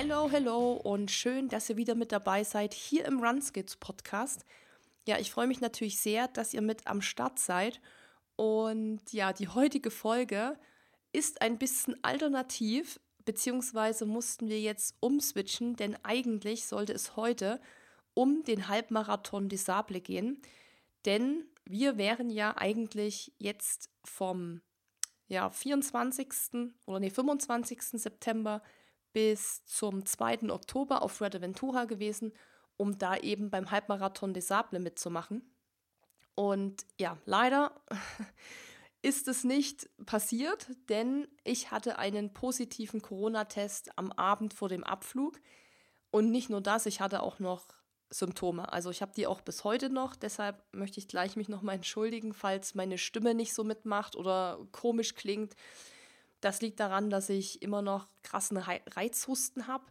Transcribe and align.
Hello, 0.00 0.30
hello 0.30 0.74
und 0.74 1.10
schön, 1.10 1.48
dass 1.48 1.68
ihr 1.68 1.76
wieder 1.76 1.96
mit 1.96 2.12
dabei 2.12 2.44
seid 2.44 2.72
hier 2.72 3.04
im 3.04 3.18
Runskids 3.18 3.74
Podcast. 3.74 4.44
Ja, 5.08 5.18
ich 5.18 5.32
freue 5.32 5.48
mich 5.48 5.60
natürlich 5.60 5.98
sehr, 5.98 6.28
dass 6.28 6.54
ihr 6.54 6.62
mit 6.62 6.86
am 6.86 7.02
Start 7.02 7.40
seid. 7.40 7.80
Und 8.36 9.00
ja, 9.10 9.32
die 9.32 9.48
heutige 9.48 9.90
Folge 9.90 10.56
ist 11.10 11.42
ein 11.42 11.58
bisschen 11.58 11.96
alternativ, 12.04 13.00
beziehungsweise 13.24 14.06
mussten 14.06 14.48
wir 14.48 14.60
jetzt 14.60 14.94
umswitchen, 15.00 15.74
denn 15.74 15.96
eigentlich 16.04 16.66
sollte 16.68 16.92
es 16.92 17.16
heute 17.16 17.60
um 18.14 18.44
den 18.44 18.68
Halbmarathon 18.68 19.48
des 19.48 19.64
Sable 19.64 20.00
gehen. 20.00 20.40
Denn 21.06 21.44
wir 21.64 21.98
wären 21.98 22.30
ja 22.30 22.56
eigentlich 22.56 23.32
jetzt 23.38 23.90
vom 24.04 24.60
ja, 25.26 25.50
24. 25.50 26.28
oder 26.86 27.00
nee, 27.00 27.10
25. 27.10 27.82
September 27.82 28.62
bis 29.12 29.64
zum 29.64 30.04
2. 30.04 30.50
Oktober 30.50 31.02
auf 31.02 31.12
Fuerteventura 31.12 31.84
gewesen, 31.84 32.32
um 32.76 32.98
da 32.98 33.16
eben 33.16 33.50
beim 33.50 33.70
Halbmarathon 33.70 34.34
des 34.34 34.48
Sable 34.48 34.78
mitzumachen. 34.78 35.42
Und 36.34 36.86
ja, 36.98 37.18
leider 37.24 37.72
ist 39.02 39.28
es 39.28 39.44
nicht 39.44 39.88
passiert, 40.06 40.68
denn 40.88 41.26
ich 41.44 41.70
hatte 41.70 41.98
einen 41.98 42.32
positiven 42.32 43.02
Corona-Test 43.02 43.98
am 43.98 44.12
Abend 44.12 44.54
vor 44.54 44.68
dem 44.68 44.84
Abflug. 44.84 45.40
Und 46.10 46.30
nicht 46.30 46.48
nur 46.48 46.60
das, 46.60 46.86
ich 46.86 47.00
hatte 47.00 47.22
auch 47.22 47.38
noch 47.38 47.66
Symptome. 48.10 48.72
Also 48.72 48.90
ich 48.90 49.02
habe 49.02 49.12
die 49.14 49.26
auch 49.26 49.40
bis 49.40 49.64
heute 49.64 49.90
noch. 49.90 50.16
Deshalb 50.16 50.62
möchte 50.72 50.98
ich 50.98 51.08
gleich 51.08 51.36
mich 51.36 51.48
nochmal 51.48 51.74
entschuldigen, 51.74 52.32
falls 52.32 52.74
meine 52.74 52.98
Stimme 52.98 53.34
nicht 53.34 53.52
so 53.52 53.64
mitmacht 53.64 54.16
oder 54.16 54.58
komisch 54.72 55.14
klingt. 55.14 55.54
Das 56.40 56.60
liegt 56.60 56.80
daran, 56.80 57.10
dass 57.10 57.28
ich 57.28 57.62
immer 57.62 57.82
noch 57.82 58.08
krassen 58.22 58.58
Reizhusten 58.58 59.66
habe 59.66 59.84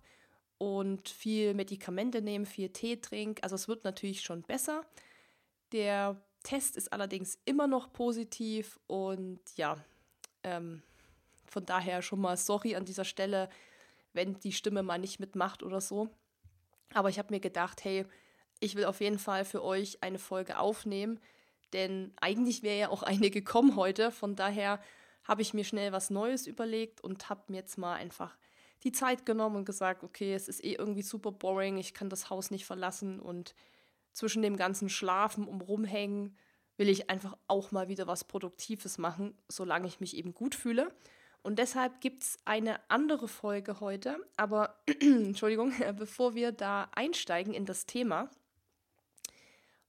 und 0.58 1.10
viel 1.10 1.54
Medikamente 1.54 2.22
nehme, 2.22 2.46
viel 2.46 2.70
Tee 2.70 2.98
trinke. 2.98 3.44
Also 3.44 3.56
es 3.56 3.68
wird 3.68 3.84
natürlich 3.84 4.22
schon 4.22 4.44
besser. 4.44 4.86
Der 5.72 6.16
Test 6.44 6.78
ist 6.78 6.94
allerdings 6.94 7.38
immer 7.46 7.68
noch 7.68 7.92
positiv 7.92 8.80
und 8.88 9.40
ja, 9.58 9.78
ähm, 10.44 10.82
von 11.46 11.66
daher 11.66 12.02
schon 12.02 12.22
mal 12.22 12.38
sorry 12.38 12.76
an 12.76 12.86
dieser 12.86 13.06
Stelle, 13.06 13.50
wenn 14.14 14.40
die 14.40 14.54
Stimme 14.54 14.84
mal 14.84 14.98
nicht 14.98 15.20
mitmacht 15.20 15.64
oder 15.64 15.82
so. 15.82 16.10
Aber 16.94 17.10
ich 17.10 17.20
habe 17.20 17.34
mir 17.34 17.40
gedacht, 17.40 17.84
hey, 17.84 18.06
ich 18.60 18.76
will 18.76 18.86
auf 18.86 19.02
jeden 19.02 19.20
Fall 19.20 19.46
für 19.46 19.64
euch 19.64 20.02
eine 20.02 20.20
Folge 20.20 20.58
aufnehmen, 20.58 21.20
denn 21.74 22.14
eigentlich 22.22 22.64
wäre 22.64 22.80
ja 22.80 22.90
auch 22.90 23.04
eine 23.04 23.30
gekommen 23.30 23.76
heute. 23.76 24.12
Von 24.12 24.36
daher 24.36 24.80
habe 25.28 25.42
ich 25.42 25.54
mir 25.54 25.64
schnell 25.64 25.92
was 25.92 26.10
Neues 26.10 26.48
überlegt 26.48 27.02
und 27.02 27.30
habe 27.30 27.44
mir 27.48 27.58
jetzt 27.58 27.78
mal 27.78 27.96
einfach 27.96 28.38
die 28.84 28.92
Zeit 28.92 29.26
genommen 29.26 29.58
und 29.58 29.66
gesagt, 29.66 30.04
okay, 30.04 30.34
es 30.34 30.48
ist 30.48 30.64
eh 30.64 30.74
irgendwie 30.74 31.02
super 31.02 31.32
boring, 31.32 31.78
ich 31.78 31.94
kann 31.94 32.10
das 32.10 32.30
Haus 32.30 32.52
nicht 32.52 32.66
verlassen 32.66 33.20
und 33.20 33.56
zwischen 34.14 34.42
dem 34.42 34.58
ganzen 34.58 34.90
Schlafen 34.90 35.48
und 35.48 35.62
Rumhängen 35.62 36.36
will 36.78 36.90
ich 36.90 37.10
einfach 37.10 37.38
auch 37.48 37.72
mal 37.72 37.88
wieder 37.88 38.08
was 38.08 38.24
Produktives 38.24 38.98
machen, 38.98 39.36
solange 39.48 39.88
ich 39.88 40.00
mich 40.00 40.16
eben 40.16 40.34
gut 40.34 40.56
fühle. 40.56 40.92
Und 41.44 41.60
deshalb 41.60 42.02
gibt 42.02 42.24
es 42.24 42.40
eine 42.46 42.80
andere 42.90 43.28
Folge 43.28 43.80
heute. 43.80 44.18
Aber 44.38 44.76
Entschuldigung, 45.00 45.74
bevor 45.98 46.36
wir 46.36 46.52
da 46.52 46.90
einsteigen 46.94 47.54
in 47.54 47.66
das 47.66 47.86
Thema, 47.86 48.30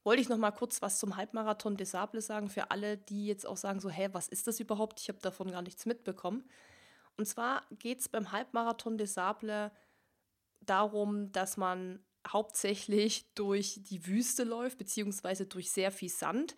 wollte 0.09 0.23
ich 0.23 0.31
noch 0.31 0.39
mal 0.39 0.53
kurz 0.53 0.81
was 0.81 0.99
zum 0.99 1.17
Halbmarathon 1.17 1.77
des 1.77 1.91
Sables 1.91 2.27
sagen 2.27 2.49
für 2.49 2.71
alle, 2.71 2.97
die 2.97 3.27
jetzt 3.27 3.47
auch 3.47 3.59
sagen 3.59 3.79
so, 3.79 3.91
hä, 3.91 4.09
was 4.13 4.27
ist 4.27 4.47
das 4.47 4.59
überhaupt? 4.59 5.01
Ich 5.01 5.11
habe 5.11 5.19
davon 5.21 5.51
gar 5.51 5.61
nichts 5.61 5.85
mitbekommen. 5.85 6.49
Und 7.19 7.27
zwar 7.27 7.67
geht 7.79 8.01
es 8.01 8.09
beim 8.09 8.33
Halbmarathon 8.33 8.97
des 8.97 9.13
Sables 9.13 9.71
darum, 10.61 11.31
dass 11.33 11.59
man 11.59 12.03
hauptsächlich 12.27 13.27
durch 13.35 13.81
die 13.83 14.07
Wüste 14.07 14.45
läuft, 14.45 14.79
beziehungsweise 14.79 15.45
durch 15.45 15.71
sehr 15.71 15.93
viel 15.93 16.09
Sand 16.09 16.57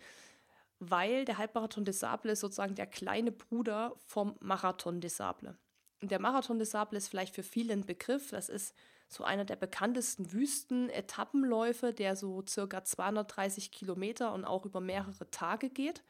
weil 0.83 1.25
der 1.25 1.37
Halbmarathon 1.37 1.85
des 1.85 1.99
Sables 1.99 2.39
sozusagen 2.39 2.73
der 2.73 2.87
kleine 2.87 3.31
Bruder 3.31 3.95
vom 4.07 4.35
Marathon 4.39 4.99
des 4.99 5.15
Sables. 5.17 5.55
Und 6.01 6.09
der 6.09 6.19
Marathon 6.19 6.57
des 6.57 6.71
Sables 6.71 7.03
ist 7.03 7.09
vielleicht 7.09 7.35
für 7.35 7.43
viele 7.43 7.73
ein 7.73 7.85
Begriff. 7.85 8.31
Das 8.31 8.49
ist 8.49 8.73
so 9.11 9.25
einer 9.25 9.43
der 9.43 9.57
bekanntesten 9.57 10.31
Wüsten-Etappenläufe, 10.31 11.91
der 11.91 12.15
so 12.15 12.45
circa 12.47 12.85
230 12.85 13.71
Kilometer 13.73 14.33
und 14.33 14.45
auch 14.45 14.65
über 14.65 14.79
mehrere 14.79 15.29
Tage 15.29 15.69
geht. 15.69 16.01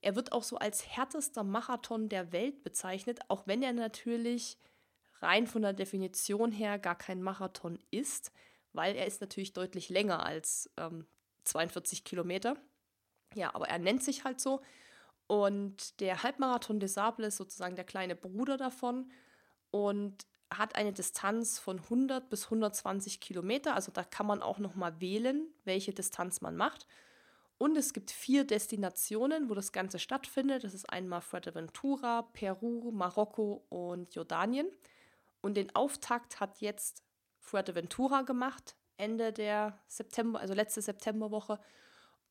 Er 0.00 0.16
wird 0.16 0.32
auch 0.32 0.42
so 0.42 0.56
als 0.56 0.88
härtester 0.88 1.44
Marathon 1.44 2.08
der 2.08 2.32
Welt 2.32 2.64
bezeichnet, 2.64 3.20
auch 3.28 3.46
wenn 3.46 3.62
er 3.62 3.72
natürlich 3.72 4.58
rein 5.20 5.46
von 5.46 5.62
der 5.62 5.72
Definition 5.72 6.50
her 6.50 6.80
gar 6.80 6.98
kein 6.98 7.22
Marathon 7.22 7.78
ist, 7.92 8.32
weil 8.72 8.96
er 8.96 9.06
ist 9.06 9.20
natürlich 9.20 9.52
deutlich 9.52 9.88
länger 9.88 10.26
als 10.26 10.68
ähm, 10.78 11.06
42 11.44 12.02
Kilometer. 12.02 12.56
Ja, 13.34 13.54
aber 13.54 13.68
er 13.68 13.78
nennt 13.78 14.02
sich 14.02 14.24
halt 14.24 14.40
so. 14.40 14.62
Und 15.28 16.00
der 16.00 16.24
Halbmarathon 16.24 16.80
des 16.80 16.94
Sables 16.94 17.34
ist 17.34 17.36
sozusagen 17.36 17.76
der 17.76 17.84
kleine 17.84 18.16
Bruder 18.16 18.56
davon 18.56 19.12
und 19.70 20.26
hat 20.52 20.74
eine 20.74 20.92
Distanz 20.92 21.58
von 21.58 21.78
100 21.78 22.28
bis 22.28 22.44
120 22.44 23.20
Kilometer. 23.20 23.74
Also 23.74 23.92
da 23.92 24.02
kann 24.02 24.26
man 24.26 24.42
auch 24.42 24.58
noch 24.58 24.74
mal 24.74 25.00
wählen, 25.00 25.46
welche 25.64 25.92
Distanz 25.92 26.40
man 26.40 26.56
macht. 26.56 26.86
Und 27.58 27.76
es 27.76 27.92
gibt 27.92 28.10
vier 28.10 28.44
Destinationen, 28.44 29.50
wo 29.50 29.54
das 29.54 29.72
Ganze 29.72 29.98
stattfindet. 29.98 30.64
Das 30.64 30.72
ist 30.74 30.88
einmal 30.90 31.20
Fuerteventura, 31.20 32.22
Peru, 32.32 32.90
Marokko 32.90 33.64
und 33.68 34.14
Jordanien. 34.14 34.66
Und 35.42 35.56
den 35.56 35.74
Auftakt 35.74 36.40
hat 36.40 36.60
jetzt 36.60 37.02
Fuerteventura 37.38 38.22
gemacht, 38.22 38.76
Ende 38.96 39.32
der 39.32 39.78
September, 39.88 40.40
also 40.40 40.54
letzte 40.54 40.82
Septemberwoche. 40.82 41.58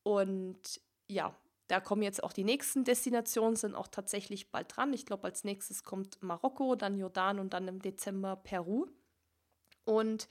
Und 0.02 0.80
ja, 1.08 1.34
da 1.70 1.80
kommen 1.80 2.02
jetzt 2.02 2.22
auch 2.22 2.32
die 2.32 2.44
nächsten 2.44 2.84
Destinationen, 2.84 3.56
sind 3.56 3.74
auch 3.74 3.88
tatsächlich 3.88 4.50
bald 4.50 4.76
dran. 4.76 4.92
Ich 4.92 5.06
glaube, 5.06 5.24
als 5.24 5.44
nächstes 5.44 5.84
kommt 5.84 6.22
Marokko, 6.22 6.74
dann 6.74 6.98
Jordan 6.98 7.38
und 7.38 7.54
dann 7.54 7.68
im 7.68 7.80
Dezember 7.80 8.36
Peru. 8.36 8.86
Und 9.84 10.28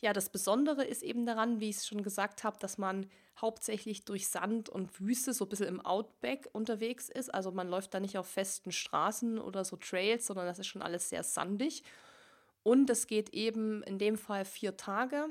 ja, 0.00 0.12
das 0.12 0.28
Besondere 0.30 0.84
ist 0.84 1.02
eben 1.02 1.24
daran, 1.24 1.60
wie 1.60 1.70
ich 1.70 1.76
es 1.76 1.86
schon 1.86 2.02
gesagt 2.02 2.44
habe, 2.44 2.58
dass 2.58 2.76
man 2.76 3.06
hauptsächlich 3.40 4.04
durch 4.04 4.28
Sand 4.28 4.68
und 4.68 5.00
Wüste, 5.00 5.32
so 5.32 5.46
ein 5.46 5.48
bisschen 5.48 5.68
im 5.68 5.80
Outback 5.80 6.50
unterwegs 6.52 7.08
ist. 7.08 7.32
Also 7.32 7.52
man 7.52 7.68
läuft 7.68 7.94
da 7.94 8.00
nicht 8.00 8.18
auf 8.18 8.26
festen 8.26 8.72
Straßen 8.72 9.38
oder 9.38 9.64
so 9.64 9.76
Trails, 9.76 10.26
sondern 10.26 10.46
das 10.46 10.58
ist 10.58 10.66
schon 10.66 10.82
alles 10.82 11.08
sehr 11.08 11.22
sandig. 11.22 11.84
Und 12.64 12.90
es 12.90 13.06
geht 13.06 13.30
eben 13.30 13.82
in 13.84 13.98
dem 13.98 14.18
Fall 14.18 14.44
vier 14.44 14.76
Tage 14.76 15.28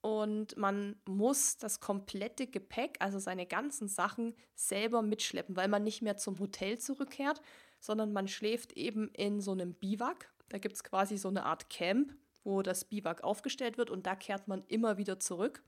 und 0.00 0.56
man 0.56 0.96
muss 1.06 1.56
das 1.56 1.80
komplette 1.80 2.46
Gepäck, 2.46 2.96
also 3.00 3.18
seine 3.18 3.46
ganzen 3.46 3.88
Sachen, 3.88 4.34
selber 4.54 5.02
mitschleppen, 5.02 5.56
weil 5.56 5.68
man 5.68 5.82
nicht 5.82 6.02
mehr 6.02 6.16
zum 6.16 6.38
Hotel 6.38 6.78
zurückkehrt, 6.78 7.40
sondern 7.80 8.12
man 8.12 8.28
schläft 8.28 8.72
eben 8.74 9.08
in 9.14 9.40
so 9.40 9.52
einem 9.52 9.74
Biwak. 9.74 10.32
Da 10.48 10.58
gibt 10.58 10.76
es 10.76 10.84
quasi 10.84 11.18
so 11.18 11.28
eine 11.28 11.44
Art 11.44 11.68
Camp, 11.68 12.14
wo 12.44 12.62
das 12.62 12.84
Biwak 12.84 13.24
aufgestellt 13.24 13.76
wird 13.76 13.90
und 13.90 14.06
da 14.06 14.14
kehrt 14.14 14.48
man 14.48 14.64
immer 14.68 14.98
wieder 14.98 15.18
zurück. 15.18 15.62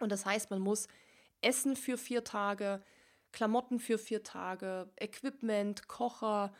Und 0.00 0.10
das 0.10 0.24
heißt, 0.24 0.50
man 0.50 0.60
muss 0.60 0.88
Essen 1.42 1.76
für 1.76 1.98
vier 1.98 2.24
Tage, 2.24 2.82
Klamotten 3.32 3.78
für 3.78 3.98
vier 3.98 4.22
Tage, 4.22 4.90
Equipment, 4.96 5.88
Kocher, 5.88 6.52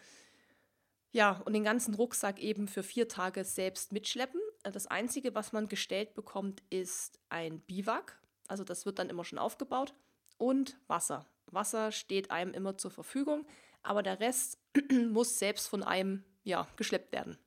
ja, 1.11 1.43
und 1.45 1.53
den 1.53 1.65
ganzen 1.65 1.95
Rucksack 1.95 2.39
eben 2.39 2.69
für 2.69 2.83
vier 2.83 3.09
Tage 3.09 3.45
selbst 3.45 3.93
mitschleppen. 3.93 4.41
Das 4.63 4.87
Einzige, 4.87 5.35
was 5.35 5.53
man 5.53 5.69
gestellt 5.69 6.15
bekommt, 6.15 6.63
ist 6.71 7.19
ein 7.29 7.61
Biwak. 7.61 8.21
Also 8.49 8.65
das 8.65 8.87
wird 8.87 8.99
dann 8.99 9.11
immer 9.11 9.25
schon 9.25 9.39
aufgebaut. 9.39 9.95
Und 10.39 10.79
Wasser. 10.87 11.27
Wasser 11.47 11.93
steht 11.93 12.31
einem 12.31 12.55
immer 12.55 12.79
zur 12.79 12.91
Verfügung, 12.91 13.47
aber 13.83 14.03
der 14.03 14.21
Rest 14.21 14.59
muss 15.11 15.39
selbst 15.39 15.69
von 15.69 15.83
einem 15.83 16.25
ja, 16.45 16.67
geschleppt 16.77 17.13
werden. 17.13 17.39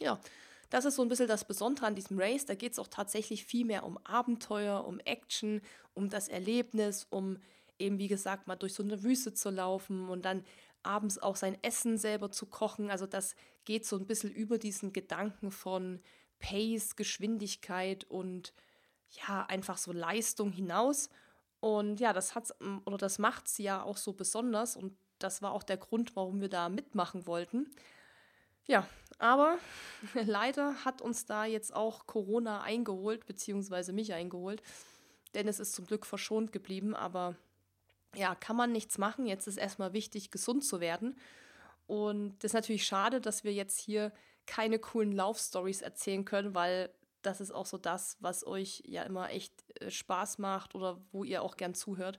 Ja, 0.00 0.20
das 0.70 0.84
ist 0.84 0.96
so 0.96 1.02
ein 1.02 1.08
bisschen 1.08 1.28
das 1.28 1.46
Besondere 1.46 1.86
an 1.86 1.94
diesem 1.94 2.18
Race. 2.18 2.46
Da 2.46 2.54
geht 2.54 2.72
es 2.72 2.78
auch 2.78 2.88
tatsächlich 2.88 3.44
viel 3.44 3.64
mehr 3.64 3.84
um 3.84 3.98
Abenteuer, 4.04 4.86
um 4.86 5.00
Action, 5.00 5.60
um 5.94 6.08
das 6.08 6.28
Erlebnis, 6.28 7.06
um 7.10 7.38
eben, 7.78 7.98
wie 7.98 8.08
gesagt, 8.08 8.46
mal 8.46 8.56
durch 8.56 8.74
so 8.74 8.82
eine 8.82 9.02
Wüste 9.02 9.34
zu 9.34 9.50
laufen 9.50 10.08
und 10.08 10.24
dann 10.24 10.44
abends 10.82 11.18
auch 11.18 11.36
sein 11.36 11.56
Essen 11.62 11.98
selber 11.98 12.30
zu 12.30 12.46
kochen. 12.46 12.90
Also 12.90 13.06
das 13.06 13.34
geht 13.64 13.86
so 13.86 13.96
ein 13.96 14.06
bisschen 14.06 14.32
über 14.32 14.58
diesen 14.58 14.92
Gedanken 14.92 15.50
von 15.50 16.00
Pace, 16.42 16.96
Geschwindigkeit 16.96 18.04
und 18.04 18.52
ja, 19.10 19.46
einfach 19.46 19.78
so 19.78 19.92
Leistung 19.92 20.52
hinaus. 20.52 21.08
Und 21.60 22.00
ja, 22.00 22.12
das 22.12 22.34
hat's 22.34 22.54
oder 22.84 22.98
das 22.98 23.18
macht 23.18 23.48
sie 23.48 23.62
ja 23.62 23.82
auch 23.82 23.96
so 23.96 24.12
besonders 24.12 24.76
und 24.76 24.94
das 25.18 25.40
war 25.40 25.52
auch 25.52 25.62
der 25.62 25.76
Grund, 25.76 26.16
warum 26.16 26.40
wir 26.40 26.48
da 26.48 26.68
mitmachen 26.68 27.26
wollten. 27.26 27.70
Ja, 28.66 28.86
aber 29.18 29.58
leider 30.14 30.84
hat 30.84 31.00
uns 31.00 31.24
da 31.24 31.44
jetzt 31.44 31.74
auch 31.74 32.06
Corona 32.06 32.62
eingeholt, 32.62 33.26
beziehungsweise 33.26 33.92
mich 33.92 34.12
eingeholt. 34.12 34.62
Denn 35.34 35.48
es 35.48 35.60
ist 35.60 35.74
zum 35.74 35.86
Glück 35.86 36.04
verschont 36.04 36.52
geblieben, 36.52 36.94
aber 36.94 37.36
ja, 38.14 38.34
kann 38.34 38.56
man 38.56 38.72
nichts 38.72 38.98
machen. 38.98 39.26
Jetzt 39.26 39.46
ist 39.46 39.56
erstmal 39.56 39.92
wichtig, 39.92 40.30
gesund 40.30 40.64
zu 40.64 40.80
werden. 40.80 41.16
Und 41.86 42.36
das 42.38 42.50
ist 42.50 42.54
natürlich 42.54 42.84
schade, 42.84 43.20
dass 43.20 43.44
wir 43.44 43.52
jetzt 43.52 43.78
hier 43.78 44.12
keine 44.46 44.78
coolen 44.78 45.12
Laufstories 45.12 45.82
erzählen 45.82 46.24
können, 46.24 46.54
weil 46.54 46.92
das 47.22 47.40
ist 47.40 47.52
auch 47.52 47.66
so 47.66 47.78
das, 47.78 48.16
was 48.20 48.46
euch 48.46 48.82
ja 48.84 49.04
immer 49.04 49.30
echt 49.30 49.52
äh, 49.80 49.90
Spaß 49.90 50.38
macht 50.38 50.74
oder 50.74 51.00
wo 51.12 51.24
ihr 51.24 51.42
auch 51.42 51.56
gern 51.56 51.74
zuhört. 51.74 52.18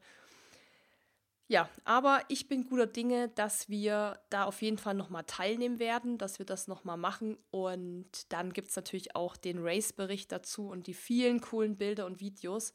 Ja, 1.48 1.70
aber 1.84 2.22
ich 2.30 2.48
bin 2.48 2.66
guter 2.66 2.88
Dinge, 2.88 3.28
dass 3.30 3.70
wir 3.70 4.20
da 4.30 4.46
auf 4.46 4.62
jeden 4.62 4.78
Fall 4.78 4.94
nochmal 4.94 5.26
teilnehmen 5.26 5.78
werden, 5.78 6.18
dass 6.18 6.40
wir 6.40 6.46
das 6.46 6.68
nochmal 6.68 6.98
machen. 6.98 7.38
Und 7.52 8.32
dann 8.32 8.54
gibt 8.54 8.70
es 8.70 8.76
natürlich 8.76 9.16
auch 9.16 9.36
den 9.36 9.60
Race-Bericht 9.60 10.32
dazu 10.32 10.70
und 10.70 10.88
die 10.88 10.94
vielen 10.94 11.42
coolen 11.42 11.78
Bilder 11.78 12.06
und 12.06 12.22
Videos. 12.22 12.74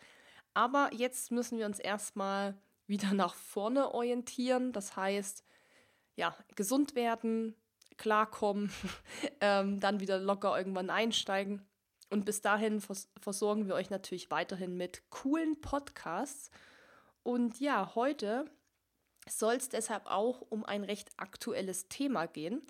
Aber 0.52 0.90
jetzt 0.92 1.32
müssen 1.32 1.58
wir 1.58 1.66
uns 1.66 1.78
erstmal 1.78 2.56
wieder 2.86 3.14
nach 3.14 3.34
vorne 3.34 3.94
orientieren. 3.94 4.72
Das 4.72 4.96
heißt, 4.96 5.44
ja, 6.16 6.36
gesund 6.54 6.94
werden, 6.94 7.54
klarkommen, 7.98 8.72
ähm, 9.40 9.80
dann 9.80 10.00
wieder 10.00 10.18
locker 10.18 10.56
irgendwann 10.56 10.90
einsteigen. 10.90 11.66
Und 12.10 12.24
bis 12.24 12.40
dahin 12.40 12.80
vers 12.80 13.10
versorgen 13.20 13.66
wir 13.66 13.74
euch 13.74 13.90
natürlich 13.90 14.30
weiterhin 14.30 14.76
mit 14.76 15.02
coolen 15.10 15.60
Podcasts. 15.60 16.50
Und 17.22 17.60
ja, 17.60 17.94
heute 17.94 18.50
soll 19.28 19.54
es 19.54 19.68
deshalb 19.68 20.06
auch 20.06 20.40
um 20.40 20.64
ein 20.64 20.84
recht 20.84 21.10
aktuelles 21.18 21.88
Thema 21.88 22.26
gehen, 22.26 22.62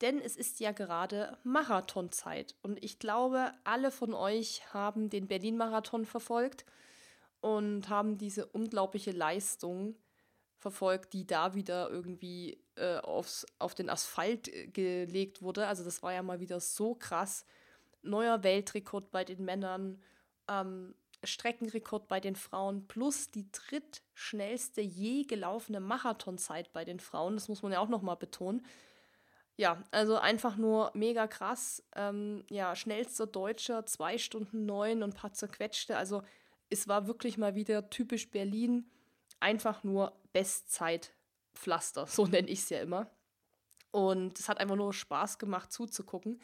denn 0.00 0.20
es 0.20 0.36
ist 0.36 0.60
ja 0.60 0.72
gerade 0.72 1.38
Marathonzeit 1.44 2.56
und 2.62 2.82
ich 2.84 2.98
glaube, 2.98 3.52
alle 3.62 3.90
von 3.90 4.12
euch 4.12 4.74
haben 4.74 5.08
den 5.08 5.28
Berlin-Marathon 5.28 6.04
verfolgt 6.04 6.66
und 7.40 7.88
haben 7.88 8.18
diese 8.18 8.46
unglaubliche 8.46 9.12
Leistung 9.12 9.96
verfolgt, 10.64 11.12
die 11.12 11.26
da 11.26 11.54
wieder 11.54 11.90
irgendwie 11.90 12.58
äh, 12.76 12.96
aufs, 12.96 13.44
auf 13.58 13.74
den 13.74 13.90
Asphalt 13.90 14.48
äh, 14.48 14.66
gelegt 14.68 15.42
wurde. 15.42 15.66
Also 15.66 15.84
das 15.84 16.02
war 16.02 16.14
ja 16.14 16.22
mal 16.22 16.40
wieder 16.40 16.58
so 16.58 16.94
krass. 16.94 17.44
Neuer 18.00 18.42
Weltrekord 18.42 19.10
bei 19.10 19.24
den 19.24 19.44
Männern, 19.44 20.00
ähm, 20.48 20.94
Streckenrekord 21.22 22.08
bei 22.08 22.18
den 22.18 22.34
Frauen 22.34 22.86
plus 22.88 23.30
die 23.30 23.46
drittschnellste 23.52 24.80
je 24.80 25.24
gelaufene 25.24 25.80
Marathonzeit 25.80 26.72
bei 26.72 26.86
den 26.86 26.98
Frauen. 26.98 27.34
Das 27.34 27.48
muss 27.48 27.62
man 27.62 27.72
ja 27.72 27.80
auch 27.80 27.90
nochmal 27.90 28.16
betonen. 28.16 28.64
Ja, 29.56 29.84
also 29.90 30.16
einfach 30.16 30.56
nur 30.56 30.92
mega 30.94 31.26
krass. 31.26 31.84
Ähm, 31.94 32.42
ja, 32.48 32.74
schnellster 32.74 33.26
Deutscher, 33.26 33.84
zwei 33.84 34.16
Stunden 34.16 34.64
neun 34.64 35.02
und 35.02 35.10
ein 35.10 35.20
paar 35.20 35.34
zerquetschte. 35.34 35.98
Also 35.98 36.22
es 36.70 36.88
war 36.88 37.06
wirklich 37.06 37.36
mal 37.36 37.54
wieder 37.54 37.90
typisch 37.90 38.30
Berlin. 38.30 38.90
Einfach 39.44 39.84
nur 39.84 40.18
Bestzeitpflaster, 40.32 42.06
so 42.08 42.26
nenne 42.26 42.48
ich 42.48 42.60
es 42.60 42.70
ja 42.70 42.80
immer. 42.80 43.10
Und 43.90 44.40
es 44.40 44.48
hat 44.48 44.58
einfach 44.58 44.74
nur 44.74 44.94
Spaß 44.94 45.38
gemacht 45.38 45.70
zuzugucken. 45.70 46.40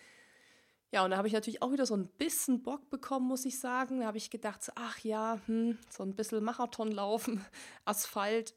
Ja, 0.93 1.03
und 1.05 1.13
da 1.13 1.17
habe 1.17 1.27
ich 1.27 1.33
natürlich 1.33 1.63
auch 1.63 1.73
wieder 1.73 1.87
so 1.87 1.97
ein 1.97 2.09
bisschen 2.09 2.63
Bock 2.63 2.91
bekommen, 2.91 3.27
muss 3.27 3.47
ich 3.47 3.59
sagen. 3.59 4.01
Da 4.01 4.07
habe 4.07 4.19
ich 4.19 4.29
gedacht, 4.29 4.63
so, 4.63 4.73
ach 4.75 4.99
ja, 4.99 5.41
hm, 5.47 5.79
so 5.89 6.03
ein 6.03 6.15
bisschen 6.15 6.45
Marathon 6.45 6.93
laufen, 6.93 7.43
Asphalt, 7.87 8.55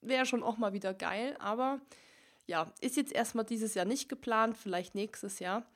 wäre 0.00 0.24
schon 0.24 0.42
auch 0.42 0.56
mal 0.56 0.72
wieder 0.72 0.94
geil. 0.94 1.36
Aber 1.38 1.78
ja, 2.46 2.72
ist 2.80 2.96
jetzt 2.96 3.12
erstmal 3.12 3.44
dieses 3.44 3.74
Jahr 3.74 3.84
nicht 3.84 4.08
geplant, 4.08 4.56
vielleicht 4.56 4.94
nächstes 4.94 5.38
Jahr. 5.38 5.66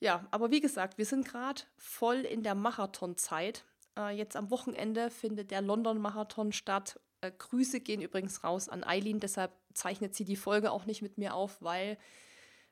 Ja, 0.00 0.26
aber 0.32 0.50
wie 0.50 0.60
gesagt, 0.60 0.98
wir 0.98 1.06
sind 1.06 1.26
gerade 1.26 1.62
voll 1.78 2.18
in 2.18 2.42
der 2.42 2.54
Marathonzeit. 2.54 3.64
Äh, 3.96 4.16
jetzt 4.16 4.36
am 4.36 4.50
Wochenende 4.50 5.10
findet 5.10 5.50
der 5.50 5.62
London-Marathon 5.62 6.52
statt. 6.52 7.00
Äh, 7.20 7.32
Grüße 7.36 7.80
gehen 7.80 8.00
übrigens 8.00 8.44
raus 8.44 8.68
an 8.68 8.84
Eileen, 8.84 9.20
deshalb 9.20 9.52
zeichnet 9.74 10.14
sie 10.14 10.24
die 10.24 10.36
Folge 10.36 10.70
auch 10.70 10.86
nicht 10.86 11.02
mit 11.02 11.18
mir 11.18 11.34
auf, 11.34 11.60
weil 11.60 11.98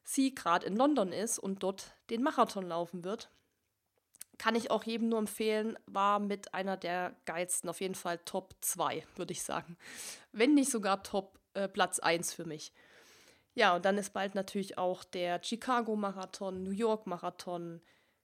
sie 0.04 0.34
gerade 0.34 0.66
in 0.66 0.76
London 0.76 1.12
ist 1.12 1.38
und 1.38 1.62
dort 1.62 1.94
den 2.10 2.22
Marathon 2.22 2.66
laufen 2.66 3.04
wird. 3.04 3.30
Kann 4.38 4.54
ich 4.54 4.70
auch 4.70 4.84
jedem 4.84 5.08
nur 5.08 5.18
empfehlen, 5.18 5.78
war 5.86 6.18
mit 6.18 6.52
einer 6.54 6.76
der 6.76 7.16
geilsten, 7.24 7.70
auf 7.70 7.80
jeden 7.80 7.94
Fall 7.94 8.18
Top 8.18 8.54
2, 8.60 9.04
würde 9.16 9.32
ich 9.32 9.42
sagen. 9.42 9.76
Wenn 10.32 10.54
nicht 10.54 10.70
sogar 10.70 11.02
Top 11.02 11.40
äh, 11.54 11.68
Platz 11.68 11.98
1 11.98 12.34
für 12.34 12.44
mich. 12.44 12.72
Ja, 13.54 13.74
und 13.74 13.86
dann 13.86 13.96
ist 13.96 14.12
bald 14.12 14.34
natürlich 14.34 14.76
auch 14.76 15.02
der 15.02 15.42
Chicago-Marathon, 15.42 16.62
New 16.62 16.72
York-Marathon, 16.72 17.80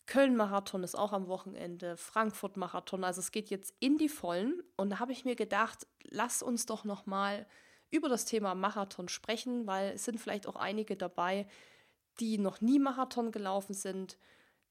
Köln-Marathon 0.07 0.83
ist 0.83 0.97
auch 0.97 1.13
am 1.13 1.29
Wochenende, 1.29 1.97
Frankfurt-Marathon. 1.97 3.05
Also 3.05 3.21
es 3.21 3.31
geht 3.31 3.51
jetzt 3.51 3.75
in 3.79 3.99
die 3.99 4.09
Vollen. 4.09 4.63
Und 4.77 4.91
da 4.91 4.99
habe 4.99 5.13
ich 5.13 5.25
mir 5.25 5.37
gedacht, 5.37 5.87
lass 6.05 6.43
uns 6.43 6.67
doch 6.67 6.85
noch 6.85 7.07
mal 7.07 7.47
über 7.91 8.09
das 8.09 8.25
Thema 8.25 8.55
Marathon 8.55 9.09
sprechen, 9.09 9.67
weil 9.67 9.93
es 9.93 10.05
sind 10.05 10.19
vielleicht 10.19 10.47
auch 10.47 10.57
einige 10.57 10.97
dabei, 10.97 11.47
die 12.21 12.39
noch 12.39 12.61
nie 12.61 12.79
Marathon 12.79 13.33
gelaufen 13.33 13.75
sind, 13.75 14.19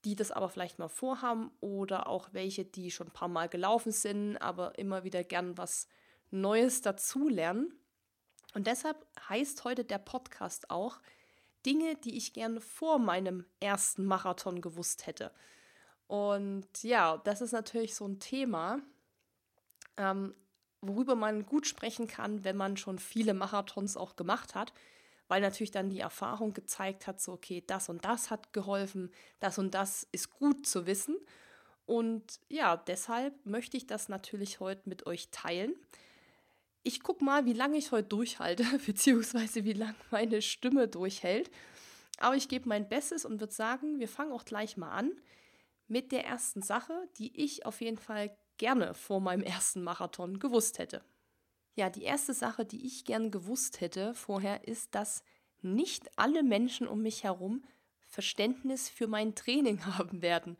die 0.03 0.15
das 0.15 0.31
aber 0.31 0.49
vielleicht 0.49 0.79
mal 0.79 0.89
vorhaben 0.89 1.51
oder 1.59 2.07
auch 2.07 2.29
welche, 2.31 2.65
die 2.65 2.91
schon 2.91 3.07
ein 3.07 3.13
paar 3.13 3.27
Mal 3.27 3.47
gelaufen 3.47 3.91
sind, 3.91 4.37
aber 4.37 4.77
immer 4.77 5.03
wieder 5.03 5.23
gern 5.23 5.57
was 5.57 5.87
Neues 6.31 6.81
dazulernen. 6.81 7.73
Und 8.53 8.67
deshalb 8.67 9.05
heißt 9.29 9.63
heute 9.63 9.85
der 9.85 9.99
Podcast 9.99 10.69
auch 10.71 10.99
Dinge, 11.65 11.95
die 11.95 12.17
ich 12.17 12.33
gerne 12.33 12.61
vor 12.61 12.99
meinem 12.99 13.45
ersten 13.59 14.05
Marathon 14.05 14.61
gewusst 14.61 15.07
hätte. 15.07 15.31
Und 16.07 16.67
ja, 16.81 17.17
das 17.17 17.41
ist 17.41 17.51
natürlich 17.51 17.95
so 17.95 18.05
ein 18.07 18.19
Thema, 18.19 18.79
ähm, 19.97 20.35
worüber 20.81 21.15
man 21.15 21.45
gut 21.45 21.67
sprechen 21.67 22.07
kann, 22.07 22.43
wenn 22.43 22.57
man 22.57 22.77
schon 22.77 22.99
viele 22.99 23.33
Marathons 23.33 23.97
auch 23.97 24.15
gemacht 24.15 24.55
hat 24.55 24.73
weil 25.31 25.39
natürlich 25.39 25.71
dann 25.71 25.89
die 25.89 26.01
Erfahrung 26.01 26.51
gezeigt 26.51 27.07
hat, 27.07 27.21
so, 27.21 27.31
okay, 27.31 27.63
das 27.65 27.87
und 27.87 28.03
das 28.03 28.31
hat 28.31 28.51
geholfen, 28.51 29.09
das 29.39 29.57
und 29.57 29.73
das 29.73 30.05
ist 30.11 30.29
gut 30.29 30.67
zu 30.67 30.85
wissen. 30.85 31.15
Und 31.85 32.41
ja, 32.49 32.75
deshalb 32.75 33.33
möchte 33.45 33.77
ich 33.77 33.87
das 33.87 34.09
natürlich 34.09 34.59
heute 34.59 34.89
mit 34.89 35.05
euch 35.05 35.29
teilen. 35.31 35.73
Ich 36.83 37.03
gucke 37.03 37.23
mal, 37.23 37.45
wie 37.45 37.53
lange 37.53 37.77
ich 37.77 37.91
heute 37.91 38.07
durchhalte, 38.09 38.63
beziehungsweise 38.85 39.63
wie 39.63 39.73
lange 39.73 39.95
meine 40.09 40.41
Stimme 40.41 40.87
durchhält. 40.87 41.51
Aber 42.17 42.35
ich 42.35 42.47
gebe 42.47 42.69
mein 42.69 42.89
Bestes 42.89 43.25
und 43.25 43.39
würde 43.39 43.53
sagen, 43.53 43.99
wir 43.99 44.07
fangen 44.07 44.31
auch 44.31 44.45
gleich 44.45 44.77
mal 44.77 44.91
an 44.91 45.11
mit 45.87 46.11
der 46.11 46.25
ersten 46.25 46.61
Sache, 46.61 47.07
die 47.17 47.35
ich 47.43 47.65
auf 47.65 47.81
jeden 47.81 47.97
Fall 47.97 48.35
gerne 48.57 48.93
vor 48.93 49.19
meinem 49.19 49.43
ersten 49.43 49.83
Marathon 49.83 50.39
gewusst 50.39 50.79
hätte. 50.79 51.03
Ja, 51.75 51.89
die 51.89 52.03
erste 52.03 52.33
Sache, 52.33 52.65
die 52.65 52.85
ich 52.85 53.05
gern 53.05 53.31
gewusst 53.31 53.81
hätte 53.81 54.13
vorher, 54.13 54.67
ist, 54.67 54.93
dass 54.93 55.23
nicht 55.61 56.09
alle 56.17 56.43
Menschen 56.43 56.87
um 56.87 57.01
mich 57.01 57.23
herum 57.23 57.63
Verständnis 58.07 58.89
für 58.89 59.07
mein 59.07 59.35
Training 59.35 59.85
haben 59.97 60.21
werden. 60.21 60.57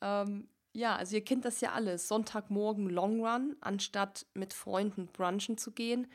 Ähm, 0.00 0.48
ja, 0.72 0.96
also 0.96 1.16
ihr 1.16 1.24
kennt 1.24 1.44
das 1.44 1.60
ja 1.60 1.72
alles. 1.72 2.08
Sonntagmorgen 2.08 2.88
Long 2.88 3.24
Run, 3.24 3.56
anstatt 3.60 4.26
mit 4.34 4.54
Freunden 4.54 5.06
brunchen 5.06 5.58
zu 5.58 5.72
gehen. 5.72 6.06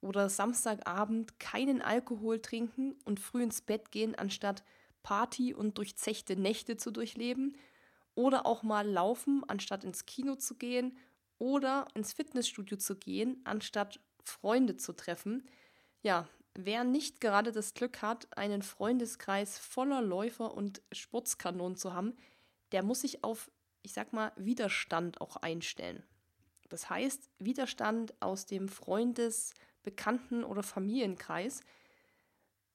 Oder 0.00 0.28
Samstagabend 0.28 1.38
keinen 1.38 1.82
Alkohol 1.82 2.40
trinken 2.40 2.96
und 3.04 3.20
früh 3.20 3.42
ins 3.42 3.60
Bett 3.60 3.92
gehen, 3.92 4.14
anstatt 4.14 4.64
Party 5.02 5.54
und 5.54 5.78
durchzechte 5.78 6.36
Nächte 6.36 6.76
zu 6.76 6.90
durchleben. 6.90 7.56
Oder 8.14 8.46
auch 8.46 8.62
mal 8.62 8.88
laufen, 8.88 9.44
anstatt 9.46 9.84
ins 9.84 10.06
Kino 10.06 10.36
zu 10.36 10.56
gehen 10.56 10.96
oder 11.38 11.86
ins 11.94 12.12
Fitnessstudio 12.12 12.76
zu 12.76 12.96
gehen, 12.96 13.40
anstatt 13.44 14.00
Freunde 14.24 14.76
zu 14.76 14.92
treffen. 14.92 15.44
Ja, 16.02 16.28
wer 16.54 16.84
nicht 16.84 17.20
gerade 17.20 17.52
das 17.52 17.74
Glück 17.74 18.02
hat, 18.02 18.36
einen 18.36 18.62
Freundeskreis 18.62 19.58
voller 19.58 20.02
Läufer 20.02 20.54
und 20.54 20.82
Sportskanonen 20.92 21.76
zu 21.76 21.94
haben, 21.94 22.14
der 22.72 22.82
muss 22.82 23.00
sich 23.00 23.24
auf, 23.24 23.50
ich 23.82 23.92
sag 23.92 24.12
mal, 24.12 24.32
Widerstand 24.36 25.20
auch 25.20 25.36
einstellen. 25.36 26.02
Das 26.68 26.88
heißt, 26.88 27.28
Widerstand 27.38 28.14
aus 28.22 28.46
dem 28.46 28.68
Freundes-, 28.68 29.52
Bekannten- 29.82 30.44
oder 30.44 30.62
Familienkreis, 30.62 31.62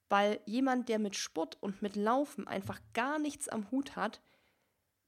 weil 0.09 0.39
jemand, 0.45 0.89
der 0.89 0.99
mit 0.99 1.15
Sport 1.15 1.61
und 1.61 1.81
mit 1.81 1.95
Laufen 1.95 2.47
einfach 2.47 2.79
gar 2.93 3.19
nichts 3.19 3.47
am 3.47 3.69
Hut 3.71 3.95
hat, 3.95 4.21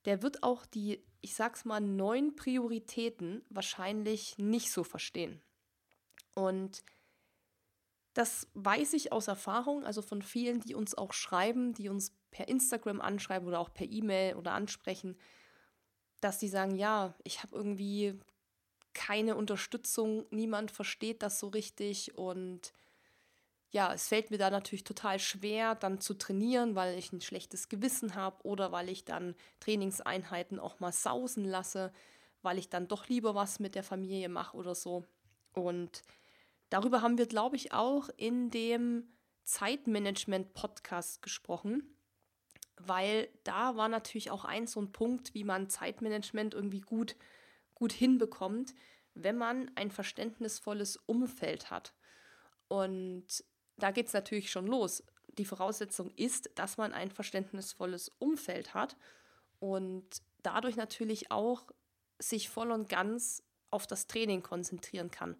der 0.05 0.21
wird 0.21 0.43
auch 0.43 0.65
die, 0.65 1.03
ich 1.21 1.35
sag's 1.35 1.65
mal, 1.65 1.81
neuen 1.81 2.35
Prioritäten 2.35 3.43
wahrscheinlich 3.49 4.37
nicht 4.37 4.71
so 4.71 4.83
verstehen. 4.83 5.41
Und 6.33 6.83
das 8.13 8.47
weiß 8.53 8.93
ich 8.93 9.11
aus 9.11 9.27
Erfahrung, 9.27 9.83
also 9.83 10.01
von 10.01 10.21
vielen, 10.21 10.59
die 10.61 10.73
uns 10.73 10.95
auch 10.95 11.13
schreiben, 11.13 11.73
die 11.73 11.89
uns 11.89 12.15
per 12.31 12.47
Instagram 12.47 13.01
anschreiben 13.01 13.47
oder 13.47 13.59
auch 13.59 13.73
per 13.73 13.87
E-Mail 13.87 14.35
oder 14.35 14.53
ansprechen, 14.53 15.17
dass 16.19 16.39
die 16.39 16.49
sagen, 16.49 16.75
ja, 16.75 17.13
ich 17.23 17.43
habe 17.43 17.55
irgendwie 17.55 18.19
keine 18.93 19.35
Unterstützung, 19.35 20.25
niemand 20.31 20.71
versteht 20.71 21.21
das 21.21 21.39
so 21.39 21.47
richtig 21.49 22.17
und 22.17 22.73
ja, 23.69 23.93
es 23.93 24.07
fällt 24.07 24.31
mir 24.31 24.37
da 24.37 24.49
natürlich 24.49 24.85
total 24.85 25.19
schwer, 25.19 25.75
dann 25.75 25.99
zu 25.99 26.13
trainieren, 26.13 26.75
weil 26.75 26.97
ich 26.97 27.11
ein 27.11 27.21
schlechtes 27.21 27.69
Gewissen 27.69 28.15
habe 28.15 28.43
oder 28.43 28.71
weil 28.71 28.89
ich 28.89 29.03
dann 29.03 29.35
Trainingseinheiten 29.59 30.59
auch 30.59 30.79
mal 30.79 30.93
sausen 30.93 31.43
lasse, 31.43 31.91
weil 32.41 32.57
ich 32.57 32.69
dann 32.69 32.87
doch 32.87 33.07
lieber 33.07 33.35
was 33.35 33.59
mit 33.59 33.75
der 33.75 33.83
Familie 33.83 34.29
mache 34.29 34.55
oder 34.55 34.73
so. 34.73 35.05
Und 35.53 36.01
darüber 36.69 37.01
haben 37.01 37.17
wir, 37.17 37.27
glaube 37.27 37.57
ich, 37.57 37.73
auch 37.73 38.09
in 38.15 38.49
dem 38.49 39.09
Zeitmanagement-Podcast 39.43 41.21
gesprochen. 41.21 41.96
Weil 42.77 43.29
da 43.43 43.75
war 43.75 43.89
natürlich 43.89 44.31
auch 44.31 44.45
ein 44.45 44.67
so 44.67 44.79
ein 44.81 44.91
Punkt, 44.91 45.33
wie 45.33 45.43
man 45.43 45.69
Zeitmanagement 45.69 46.53
irgendwie 46.53 46.81
gut, 46.81 47.15
gut 47.75 47.91
hinbekommt, 47.91 48.73
wenn 49.13 49.37
man 49.37 49.71
ein 49.75 49.91
verständnisvolles 49.91 50.97
Umfeld 50.97 51.71
hat. 51.71 51.93
Und 52.67 53.43
da 53.77 53.91
geht 53.91 54.07
es 54.07 54.13
natürlich 54.13 54.51
schon 54.51 54.67
los. 54.67 55.03
Die 55.37 55.45
Voraussetzung 55.45 56.11
ist, 56.15 56.51
dass 56.55 56.77
man 56.77 56.93
ein 56.93 57.11
verständnisvolles 57.11 58.09
Umfeld 58.19 58.73
hat 58.73 58.95
und 59.59 60.21
dadurch 60.43 60.75
natürlich 60.75 61.31
auch 61.31 61.71
sich 62.19 62.49
voll 62.49 62.71
und 62.71 62.89
ganz 62.89 63.43
auf 63.69 63.85
das 63.87 64.07
Training 64.07 64.43
konzentrieren 64.43 65.11
kann. 65.11 65.35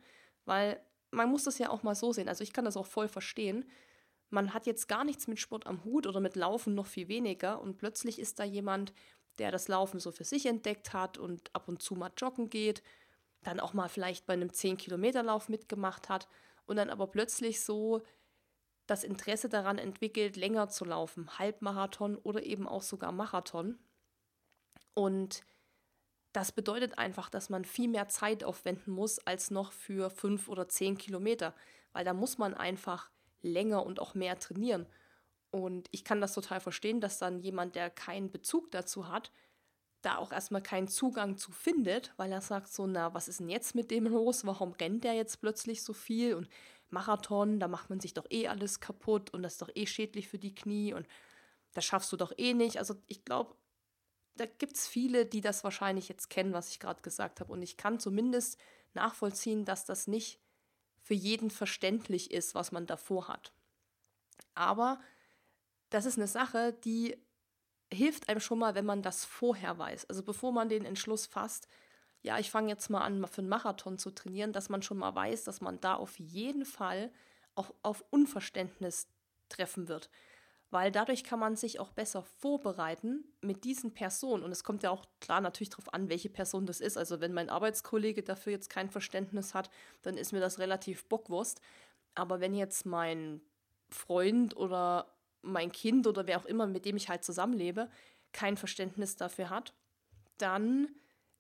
Weil 0.46 0.82
man 1.12 1.30
muss 1.30 1.46
das 1.46 1.58
ja 1.58 1.70
auch 1.70 1.84
mal 1.84 1.96
so 1.96 2.12
sehen. 2.12 2.28
Also 2.28 2.44
ich 2.44 2.54
kann 2.54 2.66
das 2.66 2.78
auch 2.78 2.86
voll 2.86 3.08
verstehen. 3.08 3.66
Man 4.30 4.54
hat 4.54 4.66
jetzt 4.66 4.88
gar 4.88 5.04
nichts 5.04 5.28
mit 5.28 5.40
Sport 5.40 5.66
am 5.68 5.84
Hut 5.84 6.06
oder 6.06 6.20
mit 6.20 6.36
Laufen 6.36 6.76
noch 6.76 6.88
viel 6.88 7.08
weniger 7.08 7.62
und 7.62 7.78
plötzlich 7.78 8.20
ist 8.20 8.40
da 8.40 8.44
jemand, 8.44 8.94
der 9.38 9.52
das 9.52 9.68
Laufen 9.68 10.00
so 10.00 10.12
für 10.12 10.24
sich 10.24 10.46
entdeckt 10.46 10.94
hat 10.94 11.18
und 11.18 11.54
ab 11.54 11.68
und 11.68 11.82
zu 11.82 11.96
mal 11.96 12.12
joggen 12.18 12.50
geht, 12.50 12.84
dann 13.44 13.60
auch 13.60 13.74
mal 13.74 13.88
vielleicht 13.88 14.26
bei 14.26 14.34
einem 14.34 14.50
10-Kilometer-Lauf 14.50 15.48
mitgemacht 15.48 16.10
hat 16.10 16.28
und 16.66 16.76
dann 16.76 16.90
aber 16.90 17.08
plötzlich 17.08 17.62
so 17.62 18.02
das 18.88 19.04
Interesse 19.04 19.50
daran 19.50 19.78
entwickelt, 19.78 20.38
länger 20.38 20.70
zu 20.70 20.86
laufen, 20.86 21.38
Halbmarathon 21.38 22.18
oder 22.18 22.44
eben 22.44 22.68
auch 22.68 22.82
sogar 22.82 23.12
Marathon. 23.12 23.78
Und 24.94 25.44
das 26.34 26.52
bedeutet 26.52 26.98
einfach, 26.98 27.30
dass 27.30 27.50
man 27.50 27.66
viel 27.66 27.90
mehr 27.90 28.08
Zeit 28.08 28.44
aufwenden 28.44 28.94
muss 28.94 29.20
als 29.20 29.52
noch 29.52 29.72
für 29.72 30.10
fünf 30.10 30.50
oder 30.50 30.68
zehn 30.68 30.98
Kilometer, 30.98 31.54
weil 31.94 32.06
da 32.06 32.14
muss 32.14 32.38
man 32.38 32.54
einfach 32.54 33.12
länger 33.48 33.86
und 33.86 34.00
auch 34.00 34.14
mehr 34.14 34.38
trainieren. 34.40 34.86
Und 35.50 35.88
ich 35.92 36.04
kann 36.04 36.22
das 36.22 36.34
total 36.34 36.60
verstehen, 36.60 37.02
dass 37.02 37.20
dann 37.20 37.40
jemand, 37.40 37.76
der 37.76 37.90
keinen 37.90 38.32
Bezug 38.32 38.72
dazu 38.72 39.08
hat, 39.08 39.32
da 40.02 40.18
auch 40.18 40.32
erstmal 40.32 40.62
keinen 40.62 40.88
Zugang 40.88 41.38
zu 41.38 41.52
findet, 41.52 42.14
weil 42.18 42.32
er 42.32 42.42
sagt 42.42 42.72
so, 42.72 42.86
na, 42.86 43.14
was 43.14 43.28
ist 43.28 43.40
denn 43.40 43.50
jetzt 43.50 43.74
mit 43.76 43.90
dem 43.92 44.06
los? 44.06 44.46
Warum 44.46 44.74
rennt 44.74 45.04
der 45.04 45.14
jetzt 45.14 45.42
plötzlich 45.42 45.84
so 45.84 45.94
viel? 45.94 46.36
Und 46.36 46.48
Marathon, 46.90 47.60
da 47.60 47.68
macht 47.68 47.90
man 47.90 48.00
sich 48.00 48.14
doch 48.14 48.26
eh 48.30 48.48
alles 48.48 48.80
kaputt 48.80 49.34
und 49.34 49.44
das 49.44 49.54
ist 49.54 49.62
doch 49.62 49.72
eh 49.74 49.86
schädlich 49.86 50.28
für 50.28 50.38
die 50.38 50.56
Knie 50.56 50.94
und 50.94 51.08
das 51.74 51.86
schaffst 51.86 52.12
du 52.12 52.18
doch 52.18 52.32
eh 52.38 52.54
nicht. 52.54 52.78
Also 52.78 52.96
ich 53.08 53.26
glaube, 53.26 53.56
da 54.36 54.46
gibt 54.46 54.76
es 54.76 54.88
viele, 54.88 55.26
die 55.26 55.42
das 55.42 55.64
wahrscheinlich 55.64 56.08
jetzt 56.08 56.30
kennen, 56.30 56.54
was 56.54 56.70
ich 56.70 56.80
gerade 56.80 57.02
gesagt 57.02 57.40
habe. 57.40 57.52
Und 57.52 57.62
ich 57.62 57.78
kann 57.78 58.00
zumindest 58.00 58.58
nachvollziehen, 58.94 59.66
dass 59.66 59.86
das 59.86 60.08
nicht 60.08 60.40
für 61.08 61.14
jeden 61.14 61.50
verständlich 61.50 62.32
ist, 62.32 62.54
was 62.54 62.74
man 62.74 62.86
davor 62.86 63.30
hat. 63.30 63.54
Aber 64.56 65.00
das 65.90 66.06
ist 66.06 66.18
eine 66.18 66.28
Sache, 66.28 66.74
die 66.84 67.18
hilft 67.94 68.28
einem 68.28 68.42
schon 68.42 68.60
mal, 68.60 68.76
wenn 68.76 68.86
man 68.86 69.02
das 69.02 69.24
vorher 69.24 69.78
weiß. 69.78 70.10
Also 70.10 70.22
bevor 70.22 70.52
man 70.52 70.68
den 70.68 70.84
Entschluss 70.84 71.26
fasst, 71.26 71.70
ja, 72.24 72.40
ich 72.40 72.52
fange 72.52 72.68
jetzt 72.68 72.90
mal 72.90 73.00
an, 73.00 73.26
für 73.26 73.40
einen 73.40 73.48
Marathon 73.48 73.98
zu 73.98 74.12
trainieren, 74.12 74.52
dass 74.52 74.68
man 74.68 74.82
schon 74.82 74.98
mal 74.98 75.16
weiß, 75.16 75.46
dass 75.46 75.62
man 75.62 75.80
da 75.80 75.96
auf 75.96 76.20
jeden 76.20 76.66
Fall 76.66 77.10
auch 77.56 77.74
auf 77.84 78.04
Unverständnis 78.10 79.08
treffen 79.48 79.88
wird 79.88 80.10
weil 80.70 80.92
dadurch 80.92 81.24
kann 81.24 81.40
man 81.40 81.56
sich 81.56 81.80
auch 81.80 81.92
besser 81.92 82.24
vorbereiten 82.24 83.24
mit 83.42 83.64
diesen 83.64 83.94
Personen. 83.94 84.44
Und 84.44 84.52
es 84.52 84.64
kommt 84.64 84.84
ja 84.84 84.90
auch 84.92 85.06
klar 85.22 85.40
natürlich 85.40 85.70
darauf 85.70 85.94
an, 85.94 86.10
welche 86.10 86.30
Person 86.30 86.66
das 86.66 86.82
ist. 86.82 86.98
Also 86.98 87.22
wenn 87.22 87.34
mein 87.34 87.50
Arbeitskollege 87.50 88.22
dafür 88.22 88.52
jetzt 88.52 88.70
kein 88.70 88.90
Verständnis 88.90 89.54
hat, 89.54 89.70
dann 90.02 90.18
ist 90.18 90.34
mir 90.34 90.42
das 90.42 90.60
relativ 90.60 91.06
bockwurst. 91.06 91.62
Aber 92.16 92.40
wenn 92.42 92.54
jetzt 92.54 92.86
mein 92.86 93.42
Freund 93.90 94.58
oder 94.58 95.14
mein 95.42 95.72
Kind 95.72 96.06
oder 96.06 96.28
wer 96.28 96.40
auch 96.40 96.46
immer, 96.46 96.68
mit 96.68 96.84
dem 96.84 96.98
ich 96.98 97.08
halt 97.08 97.24
zusammenlebe, 97.24 97.90
kein 98.34 98.58
Verständnis 98.58 99.16
dafür 99.16 99.50
hat, 99.50 99.74
dann 100.38 100.90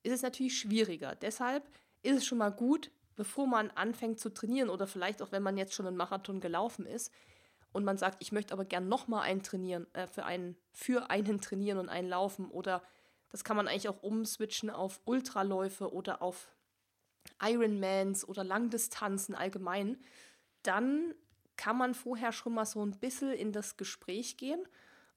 ist 0.03 0.13
es 0.13 0.21
natürlich 0.21 0.57
schwieriger. 0.57 1.15
Deshalb 1.15 1.67
ist 2.01 2.17
es 2.17 2.25
schon 2.25 2.37
mal 2.37 2.51
gut, 2.51 2.91
bevor 3.17 3.47
man 3.47 3.71
anfängt 3.71 4.19
zu 4.19 4.29
trainieren 4.29 4.69
oder 4.69 4.87
vielleicht 4.87 5.21
auch 5.21 5.33
wenn 5.33 5.43
man 5.43 5.57
jetzt 5.57 5.73
schon 5.73 5.87
einen 5.87 5.97
Marathon 5.97 6.39
gelaufen 6.39 6.85
ist, 6.85 7.11
und 7.71 7.83
man 7.83 7.97
sagt, 7.97 8.21
ich 8.21 8.31
möchte 8.31 8.53
aber 8.53 8.65
gern 8.65 8.87
nochmal 8.87 9.23
einen 9.23 9.43
trainieren, 9.43 9.87
äh, 9.93 10.07
für 10.07 10.25
einen, 10.25 10.57
für 10.71 11.09
einen 11.09 11.41
trainieren 11.41 11.77
und 11.79 11.89
einen 11.89 12.09
laufen. 12.09 12.49
Oder 12.49 12.81
das 13.29 13.43
kann 13.43 13.57
man 13.57 13.67
eigentlich 13.67 13.89
auch 13.89 14.01
umswitchen 14.01 14.69
auf 14.69 15.01
Ultraläufe 15.05 15.93
oder 15.93 16.21
auf 16.21 16.49
Ironmans 17.41 18.27
oder 18.27 18.43
Langdistanzen 18.43 19.35
allgemein, 19.35 19.97
dann 20.63 21.13
kann 21.55 21.77
man 21.77 21.93
vorher 21.93 22.31
schon 22.31 22.53
mal 22.53 22.65
so 22.65 22.83
ein 22.83 22.99
bisschen 22.99 23.31
in 23.31 23.51
das 23.51 23.77
Gespräch 23.77 24.37
gehen. 24.37 24.63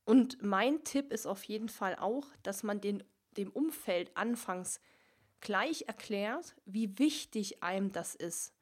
Und 0.05 0.43
mein 0.43 0.83
Tipp 0.85 1.13
ist 1.13 1.27
auf 1.27 1.45
jeden 1.45 1.69
Fall 1.69 1.97
auch, 1.97 2.27
dass 2.43 2.63
man 2.63 2.81
den, 2.81 3.05
dem 3.37 3.51
Umfeld 3.51 4.17
anfangs 4.17 4.81
gleich 5.41 5.85
erklärt, 5.87 6.57
wie 6.65 6.99
wichtig 6.99 7.63
einem 7.63 7.93
das 7.93 8.15
ist 8.15 8.55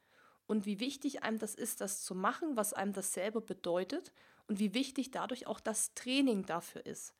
und 0.48 0.66
wie 0.66 0.80
wichtig 0.80 1.22
einem 1.22 1.38
das 1.38 1.54
ist, 1.54 1.80
das 1.80 2.02
zu 2.02 2.14
machen, 2.14 2.56
was 2.56 2.72
einem 2.72 2.94
das 2.94 3.12
selber 3.12 3.40
bedeutet 3.40 4.12
und 4.48 4.58
wie 4.58 4.74
wichtig 4.74 5.10
dadurch 5.10 5.46
auch 5.46 5.60
das 5.60 5.94
Training 5.94 6.46
dafür 6.46 6.84
ist. 6.84 7.14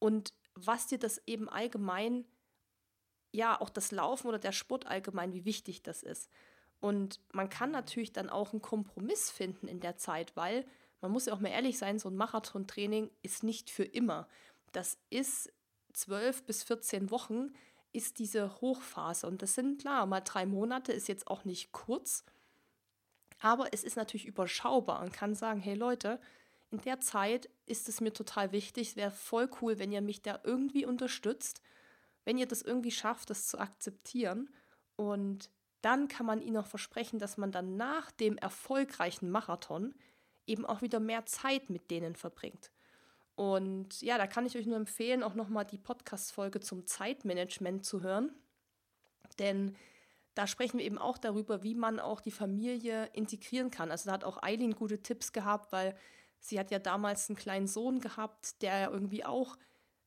Und 0.00 0.34
was 0.54 0.88
dir 0.88 0.98
das 0.98 1.22
eben 1.26 1.48
allgemein, 1.48 2.26
ja, 3.30 3.58
auch 3.60 3.70
das 3.70 3.92
Laufen 3.92 4.26
oder 4.26 4.40
der 4.40 4.52
Sport 4.52 4.86
allgemein, 4.86 5.32
wie 5.32 5.44
wichtig 5.44 5.82
das 5.84 6.02
ist. 6.02 6.28
Und 6.80 7.20
man 7.32 7.48
kann 7.48 7.70
natürlich 7.70 8.12
dann 8.12 8.28
auch 8.28 8.52
einen 8.52 8.62
Kompromiss 8.62 9.30
finden 9.30 9.68
in 9.68 9.80
der 9.80 9.96
Zeit, 9.96 10.36
weil 10.36 10.66
man 11.00 11.12
muss 11.12 11.26
ja 11.26 11.34
auch 11.34 11.40
mal 11.40 11.50
ehrlich 11.50 11.78
sein, 11.78 12.00
so 12.00 12.08
ein 12.08 12.16
Marathontraining 12.16 13.10
ist 13.22 13.44
nicht 13.44 13.70
für 13.70 13.84
immer. 13.84 14.26
Das 14.72 14.98
ist 15.08 15.52
zwölf 15.92 16.42
bis 16.42 16.64
14 16.64 17.12
Wochen, 17.12 17.52
ist 17.92 18.18
diese 18.18 18.60
Hochphase. 18.60 19.26
Und 19.26 19.40
das 19.40 19.54
sind 19.54 19.80
klar, 19.80 20.04
mal 20.06 20.20
drei 20.20 20.46
Monate 20.46 20.92
ist 20.92 21.06
jetzt 21.06 21.28
auch 21.28 21.44
nicht 21.44 21.70
kurz. 21.70 22.24
Aber 23.46 23.72
es 23.72 23.84
ist 23.84 23.96
natürlich 23.96 24.26
überschaubar 24.26 25.00
und 25.02 25.12
kann 25.12 25.36
sagen, 25.36 25.60
hey 25.60 25.76
Leute, 25.76 26.18
in 26.72 26.78
der 26.78 26.98
Zeit 26.98 27.48
ist 27.64 27.88
es 27.88 28.00
mir 28.00 28.12
total 28.12 28.50
wichtig, 28.50 28.88
es 28.88 28.96
wäre 28.96 29.12
voll 29.12 29.48
cool, 29.60 29.78
wenn 29.78 29.92
ihr 29.92 30.00
mich 30.00 30.20
da 30.20 30.40
irgendwie 30.42 30.84
unterstützt, 30.84 31.62
wenn 32.24 32.38
ihr 32.38 32.46
das 32.46 32.60
irgendwie 32.60 32.90
schafft, 32.90 33.30
das 33.30 33.46
zu 33.46 33.60
akzeptieren. 33.60 34.50
Und 34.96 35.48
dann 35.80 36.08
kann 36.08 36.26
man 36.26 36.42
ihnen 36.42 36.56
auch 36.56 36.66
versprechen, 36.66 37.20
dass 37.20 37.36
man 37.36 37.52
dann 37.52 37.76
nach 37.76 38.10
dem 38.10 38.36
erfolgreichen 38.36 39.30
Marathon 39.30 39.94
eben 40.48 40.66
auch 40.66 40.82
wieder 40.82 40.98
mehr 40.98 41.24
Zeit 41.26 41.70
mit 41.70 41.92
denen 41.92 42.16
verbringt. 42.16 42.72
Und 43.36 44.02
ja, 44.02 44.18
da 44.18 44.26
kann 44.26 44.44
ich 44.44 44.56
euch 44.56 44.66
nur 44.66 44.76
empfehlen, 44.76 45.22
auch 45.22 45.34
nochmal 45.34 45.66
die 45.66 45.78
Podcast-Folge 45.78 46.58
zum 46.58 46.84
Zeitmanagement 46.84 47.86
zu 47.86 48.02
hören. 48.02 48.34
Denn 49.38 49.76
da 50.36 50.46
sprechen 50.46 50.78
wir 50.78 50.84
eben 50.84 50.98
auch 50.98 51.16
darüber, 51.16 51.62
wie 51.62 51.74
man 51.74 51.98
auch 51.98 52.20
die 52.20 52.30
Familie 52.30 53.06
integrieren 53.14 53.70
kann. 53.70 53.90
Also 53.90 54.08
da 54.08 54.12
hat 54.12 54.24
auch 54.24 54.42
Eileen 54.42 54.74
gute 54.74 55.02
Tipps 55.02 55.32
gehabt, 55.32 55.72
weil 55.72 55.96
sie 56.38 56.60
hat 56.60 56.70
ja 56.70 56.78
damals 56.78 57.30
einen 57.30 57.38
kleinen 57.38 57.66
Sohn 57.66 58.00
gehabt, 58.00 58.60
der 58.60 58.78
ja 58.78 58.90
irgendwie 58.90 59.24
auch 59.24 59.56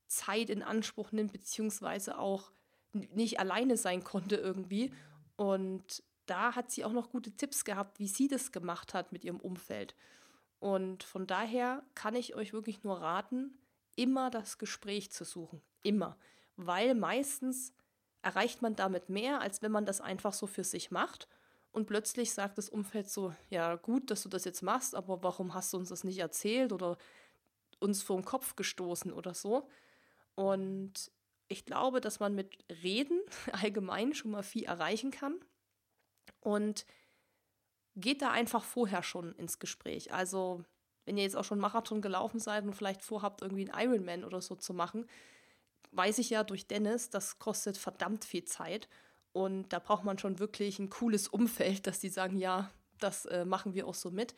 Zeit 0.05 0.51
in 0.51 0.61
Anspruch 0.61 1.11
nimmt, 1.11 1.33
beziehungsweise 1.33 2.19
auch 2.19 2.51
nicht 2.93 3.39
alleine 3.39 3.75
sein 3.75 4.03
konnte 4.03 4.35
irgendwie. 4.35 4.93
Und 5.35 6.03
da 6.27 6.55
hat 6.55 6.69
sie 6.69 6.85
auch 6.85 6.93
noch 6.93 7.09
gute 7.09 7.31
Tipps 7.31 7.65
gehabt, 7.65 7.97
wie 7.97 8.07
sie 8.07 8.27
das 8.27 8.51
gemacht 8.51 8.93
hat 8.93 9.11
mit 9.11 9.23
ihrem 9.23 9.39
Umfeld. 9.39 9.95
Und 10.59 11.01
von 11.01 11.25
daher 11.25 11.81
kann 11.95 12.13
ich 12.13 12.35
euch 12.35 12.53
wirklich 12.53 12.83
nur 12.83 13.01
raten, 13.01 13.57
immer 13.95 14.29
das 14.29 14.59
Gespräch 14.59 15.09
zu 15.09 15.25
suchen. 15.25 15.63
Immer. 15.81 16.17
Weil 16.55 16.93
meistens 16.93 17.73
erreicht 18.21 18.61
man 18.61 18.75
damit 18.75 19.09
mehr, 19.09 19.41
als 19.41 19.61
wenn 19.61 19.71
man 19.71 19.85
das 19.85 20.01
einfach 20.01 20.33
so 20.33 20.47
für 20.47 20.63
sich 20.63 20.91
macht. 20.91 21.27
Und 21.71 21.85
plötzlich 21.85 22.33
sagt 22.33 22.57
das 22.57 22.69
Umfeld 22.69 23.09
so, 23.09 23.33
ja 23.49 23.75
gut, 23.75 24.09
dass 24.09 24.23
du 24.23 24.29
das 24.29 24.43
jetzt 24.45 24.63
machst, 24.63 24.95
aber 24.95 25.23
warum 25.23 25.53
hast 25.53 25.71
du 25.71 25.77
uns 25.77 25.89
das 25.89 26.03
nicht 26.03 26.19
erzählt 26.19 26.73
oder 26.73 26.97
uns 27.79 28.03
vor 28.03 28.17
den 28.17 28.25
Kopf 28.25 28.55
gestoßen 28.55 29.13
oder 29.13 29.33
so. 29.33 29.69
Und 30.35 31.11
ich 31.47 31.65
glaube, 31.65 32.01
dass 32.01 32.19
man 32.19 32.35
mit 32.35 32.57
Reden 32.83 33.21
allgemein 33.51 34.13
schon 34.13 34.31
mal 34.31 34.43
viel 34.43 34.63
erreichen 34.63 35.11
kann. 35.11 35.39
Und 36.41 36.85
geht 37.95 38.21
da 38.21 38.31
einfach 38.31 38.63
vorher 38.63 39.03
schon 39.03 39.33
ins 39.35 39.59
Gespräch. 39.59 40.13
Also, 40.13 40.63
wenn 41.05 41.17
ihr 41.17 41.23
jetzt 41.23 41.35
auch 41.35 41.43
schon 41.43 41.59
Marathon 41.59 42.01
gelaufen 42.01 42.39
seid 42.39 42.63
und 42.63 42.75
vielleicht 42.75 43.01
vorhabt, 43.01 43.41
irgendwie 43.41 43.69
einen 43.69 43.91
Ironman 43.91 44.23
oder 44.23 44.41
so 44.41 44.55
zu 44.55 44.73
machen, 44.73 45.05
weiß 45.91 46.19
ich 46.19 46.29
ja 46.29 46.43
durch 46.43 46.67
Dennis, 46.67 47.09
das 47.09 47.39
kostet 47.39 47.77
verdammt 47.77 48.25
viel 48.25 48.45
Zeit. 48.45 48.87
Und 49.31 49.69
da 49.69 49.79
braucht 49.79 50.03
man 50.03 50.17
schon 50.17 50.39
wirklich 50.39 50.79
ein 50.79 50.89
cooles 50.89 51.27
Umfeld, 51.27 51.85
dass 51.87 51.99
die 51.99 52.09
sagen, 52.09 52.37
ja, 52.37 52.71
das 52.99 53.25
äh, 53.25 53.45
machen 53.45 53.73
wir 53.73 53.87
auch 53.87 53.95
so 53.95 54.11
mit. 54.11 54.35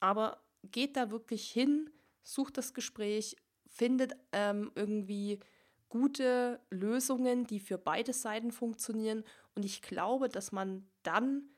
Aber 0.00 0.42
geht 0.70 0.96
da 0.96 1.10
wirklich 1.10 1.50
hin, 1.50 1.90
sucht 2.22 2.58
das 2.58 2.74
Gespräch, 2.74 3.36
findet 3.68 4.14
ähm, 4.32 4.70
irgendwie 4.74 5.40
gute 5.88 6.60
Lösungen, 6.70 7.46
die 7.46 7.60
für 7.60 7.78
beide 7.78 8.12
Seiten 8.12 8.50
funktionieren. 8.50 9.24
Und 9.54 9.64
ich 9.64 9.82
glaube, 9.82 10.28
dass 10.28 10.52
man 10.52 10.86
dann 11.02 11.48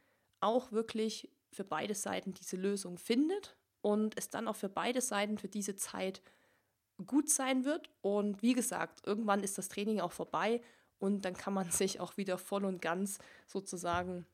auch 0.40 0.73
wirklich 0.73 1.30
für 1.50 1.64
beide 1.64 1.94
Seiten 1.94 2.35
diese 2.35 2.56
Lösung 2.56 2.99
findet 2.99 3.56
und 3.80 4.16
es 4.18 4.30
dann 4.30 4.49
auch 4.49 4.56
für 4.56 4.68
beide 4.68 5.00
Seiten 5.00 5.38
für 5.38 5.49
diese 5.49 5.76
Zeit 5.76 6.23
gut 7.07 7.31
sein 7.31 7.64
wird. 7.64 7.90
Und 8.00 8.43
wie 8.43 8.55
gesagt, 8.55 9.07
irgendwann 9.07 9.43
ist 9.43 9.59
das 9.59 9.69
Training 9.69 10.00
auch 10.00 10.12
vorbei 10.12 10.61
und 10.99 11.25
dann 11.25 11.35
kann 11.35 11.55
man 11.55 11.71
sich 11.71 12.00
auch 12.00 12.17
wieder 12.17 12.38
voll 12.38 12.64
und 12.64 12.83
ganz 12.83 13.19
sozusagen 13.47 14.26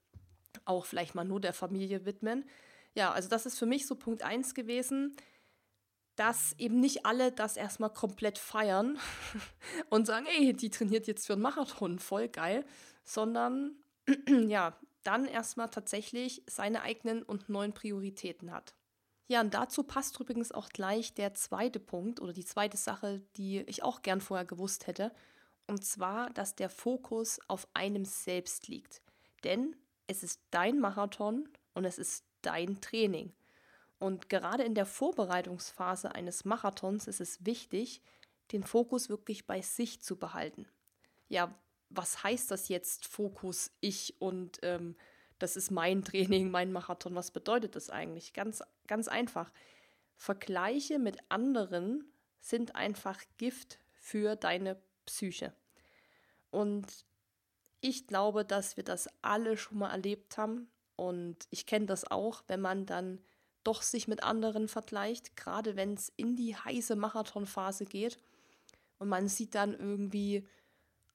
auch 0.65 0.87
vielleicht 0.87 1.15
mal 1.15 1.25
nur 1.25 1.41
der 1.41 1.53
Familie 1.53 2.05
widmen. 2.05 2.45
Ja, 2.95 3.13
also 3.13 3.29
das 3.29 3.47
ist 3.47 3.59
für 3.59 3.67
mich 3.67 3.87
so 3.87 3.97
Punkt 3.97 4.23
1 4.23 4.55
gewesen, 4.55 5.17
dass 6.17 6.55
eben 6.59 6.79
nicht 6.79 7.07
alle 7.07 7.33
das 7.33 7.57
erstmal 7.57 7.91
komplett 7.91 8.39
feiern 8.39 8.99
und 9.91 10.07
sagen, 10.07 10.27
ey, 10.27 10.53
die 10.53 10.71
trainiert 10.71 11.07
jetzt 11.07 11.27
für 11.27 11.33
einen 11.33 11.43
Marathon, 11.43 11.99
voll 11.99 12.29
geil, 12.29 12.65
sondern 13.03 13.77
ja, 14.49 14.79
dann 15.03 15.27
erstmal 15.27 15.69
tatsächlich 15.69 16.43
seine 16.47 16.83
eigenen 16.83 17.23
und 17.23 17.49
neuen 17.49 17.73
Prioritäten 17.73 18.53
hat. 18.53 18.75
Ja, 19.27 19.41
und 19.41 19.55
dazu 19.55 19.83
passt 19.83 20.21
übrigens 20.21 20.53
auch 20.53 20.69
gleich 20.69 21.15
der 21.15 21.35
zweite 21.35 21.81
Punkt 21.81 22.21
oder 22.21 22.33
die 22.33 22.45
zweite 22.45 22.77
Sache, 22.77 23.23
die 23.37 23.61
ich 23.61 23.83
auch 23.83 24.03
gern 24.03 24.21
vorher 24.21 24.45
gewusst 24.45 24.87
hätte. 24.87 25.13
Und 25.67 25.85
zwar, 25.85 26.31
dass 26.31 26.55
der 26.57 26.69
Fokus 26.69 27.41
auf 27.49 27.67
einem 27.73 28.05
selbst 28.05 28.69
liegt. 28.69 29.01
Denn 29.45 29.77
es 30.07 30.23
ist 30.23 30.41
dein 30.51 30.79
Marathon 30.79 31.49
und 31.73 31.87
es 31.87 31.99
ist 31.99 32.25
dein 32.43 32.81
Training. 32.83 33.33
Und 33.99 34.29
gerade 34.29 34.65
in 34.65 34.75
der 34.75 34.85
Vorbereitungsphase 34.85 36.15
eines 36.15 36.45
Marathons 36.45 37.07
ist 37.07 37.21
es 37.21 37.47
wichtig, 37.47 38.03
den 38.53 38.63
Fokus 38.63 39.09
wirklich 39.09 39.47
bei 39.47 39.63
sich 39.63 40.03
zu 40.03 40.17
behalten. 40.17 40.67
Ja, 41.29 41.55
was 41.89 42.23
heißt 42.23 42.51
das 42.51 42.69
jetzt 42.69 43.07
Fokus 43.07 43.71
ich 43.81 44.21
und 44.21 44.59
ähm, 44.63 44.97
das 45.45 45.57
ist 45.57 45.71
mein 45.71 46.03
Training, 46.03 46.51
mein 46.51 46.73
Marathon? 46.73 47.15
Was 47.15 47.31
bedeutet 47.31 47.77
das 47.77 47.91
eigentlich? 47.91 48.33
Ganz, 48.33 48.63
ganz 48.87 49.09
einfach. 49.09 49.53
Vergleiche 50.17 50.99
mit 50.99 51.19
anderen 51.29 52.11
sind 52.41 52.75
einfach 52.75 53.21
Gift 53.37 53.79
für 53.93 54.37
deine 54.37 54.81
Psyche. 55.05 55.53
Und 56.51 56.87
ich 57.83 58.07
glaube, 58.07 58.47
dass 58.47 58.79
wir 58.79 58.85
das 58.85 59.07
alle 59.21 59.59
schon 59.59 59.79
mal 59.79 59.91
erlebt 59.91 60.39
haben. 60.39 60.71
Und 60.97 61.37
ich 61.51 61.67
kenne 61.67 61.85
das 61.85 62.11
auch, 62.11 62.43
wenn 62.47 62.63
man 62.63 62.87
dann 62.87 63.21
doch 63.65 63.83
sich 63.83 64.09
mit 64.09 64.23
anderen 64.23 64.67
vergleicht, 64.67 65.37
gerade 65.37 65.77
wenn 65.77 65.93
es 65.93 66.11
in 66.17 66.37
die 66.37 66.57
heiße 66.57 66.97
Marathonphase 66.97 67.85
geht 67.85 68.19
und 68.99 69.11
man 69.11 69.29
sieht 69.29 69.55
dann 69.55 69.75
irgendwie, 69.75 70.47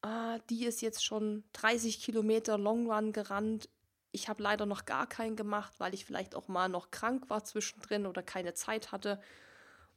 ah, 0.01 0.38
die 0.51 0.65
ist 0.65 0.81
jetzt 0.81 1.03
schon 1.03 1.43
30 1.53 2.00
Kilometer 2.00 2.59
Long 2.59 2.91
Run 2.91 3.12
gerannt. 3.12 3.69
Ich 4.11 4.27
habe 4.27 4.41
leider 4.41 4.65
noch 4.65 4.85
gar 4.85 5.07
keinen 5.07 5.35
gemacht, 5.35 5.73
weil 5.77 5.93
ich 5.93 6.05
vielleicht 6.05 6.35
auch 6.35 6.47
mal 6.47 6.67
noch 6.67 6.91
krank 6.91 7.29
war 7.29 7.43
zwischendrin 7.43 8.05
oder 8.05 8.23
keine 8.23 8.53
Zeit 8.53 8.91
hatte. 8.91 9.19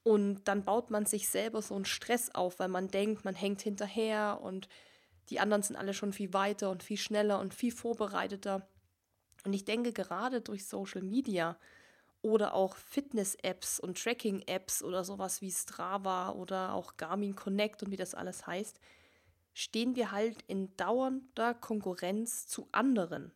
Und 0.02 0.44
dann 0.44 0.64
baut 0.64 0.90
man 0.90 1.06
sich 1.06 1.28
selber 1.28 1.62
so 1.62 1.74
einen 1.74 1.84
Stress 1.84 2.34
auf, 2.34 2.58
weil 2.58 2.68
man 2.68 2.88
denkt, 2.88 3.24
man 3.24 3.34
hängt 3.34 3.62
hinterher 3.62 4.40
und 4.42 4.68
die 5.30 5.40
anderen 5.40 5.62
sind 5.62 5.76
alle 5.76 5.94
schon 5.94 6.12
viel 6.12 6.32
weiter 6.32 6.70
und 6.70 6.82
viel 6.82 6.96
schneller 6.96 7.38
und 7.38 7.54
viel 7.54 7.72
vorbereiteter. 7.72 8.66
Und 9.44 9.52
ich 9.52 9.64
denke, 9.64 9.92
gerade 9.92 10.40
durch 10.40 10.66
Social 10.66 11.02
Media 11.02 11.56
oder 12.20 12.54
auch 12.54 12.76
Fitness-Apps 12.76 13.80
und 13.80 14.00
Tracking-Apps 14.00 14.82
oder 14.82 15.04
sowas 15.04 15.40
wie 15.40 15.50
Strava 15.50 16.30
oder 16.30 16.74
auch 16.74 16.96
Garmin 16.96 17.34
Connect 17.34 17.82
und 17.82 17.90
wie 17.90 17.96
das 17.96 18.14
alles 18.14 18.46
heißt, 18.46 18.78
stehen 19.54 19.96
wir 19.96 20.12
halt 20.12 20.42
in 20.46 20.76
dauernder 20.76 21.54
Konkurrenz 21.54 22.46
zu 22.46 22.68
anderen. 22.72 23.32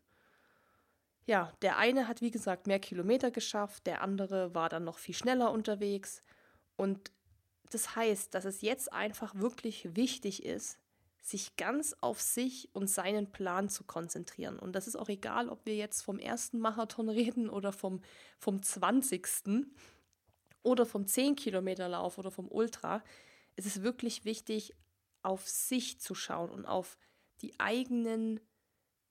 Ja, 1.26 1.52
der 1.60 1.76
eine 1.76 2.06
hat 2.06 2.20
wie 2.20 2.30
gesagt 2.30 2.68
mehr 2.68 2.78
Kilometer 2.78 3.32
geschafft, 3.32 3.86
der 3.86 4.00
andere 4.00 4.54
war 4.54 4.68
dann 4.68 4.84
noch 4.84 4.98
viel 4.98 5.14
schneller 5.14 5.50
unterwegs. 5.50 6.22
Und 6.76 7.10
das 7.70 7.96
heißt, 7.96 8.32
dass 8.32 8.44
es 8.44 8.62
jetzt 8.62 8.92
einfach 8.92 9.34
wirklich 9.34 9.96
wichtig 9.96 10.44
ist, 10.44 10.78
sich 11.20 11.56
ganz 11.56 11.96
auf 12.00 12.20
sich 12.20 12.70
und 12.72 12.88
seinen 12.88 13.32
Plan 13.32 13.68
zu 13.68 13.82
konzentrieren. 13.82 14.60
Und 14.60 14.76
das 14.76 14.86
ist 14.86 14.94
auch 14.94 15.08
egal, 15.08 15.48
ob 15.48 15.66
wir 15.66 15.74
jetzt 15.74 16.02
vom 16.02 16.20
ersten 16.20 16.60
Marathon 16.60 17.08
reden 17.08 17.50
oder 17.50 17.72
vom, 17.72 18.00
vom 18.38 18.62
20. 18.62 19.26
oder 20.62 20.86
vom 20.86 21.02
10-Kilometer-Lauf 21.02 22.18
oder 22.18 22.30
vom 22.30 22.48
Ultra. 22.48 23.02
Es 23.56 23.66
ist 23.66 23.82
wirklich 23.82 24.24
wichtig, 24.24 24.76
auf 25.22 25.48
sich 25.48 25.98
zu 25.98 26.14
schauen 26.14 26.50
und 26.50 26.66
auf 26.66 26.96
die 27.40 27.58
eigenen, 27.58 28.38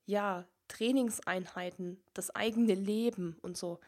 ja, 0.06 0.46
Trainingseinheiten, 0.68 2.00
das 2.14 2.34
eigene 2.34 2.74
Leben 2.74 3.36
und 3.42 3.56
so. 3.56 3.80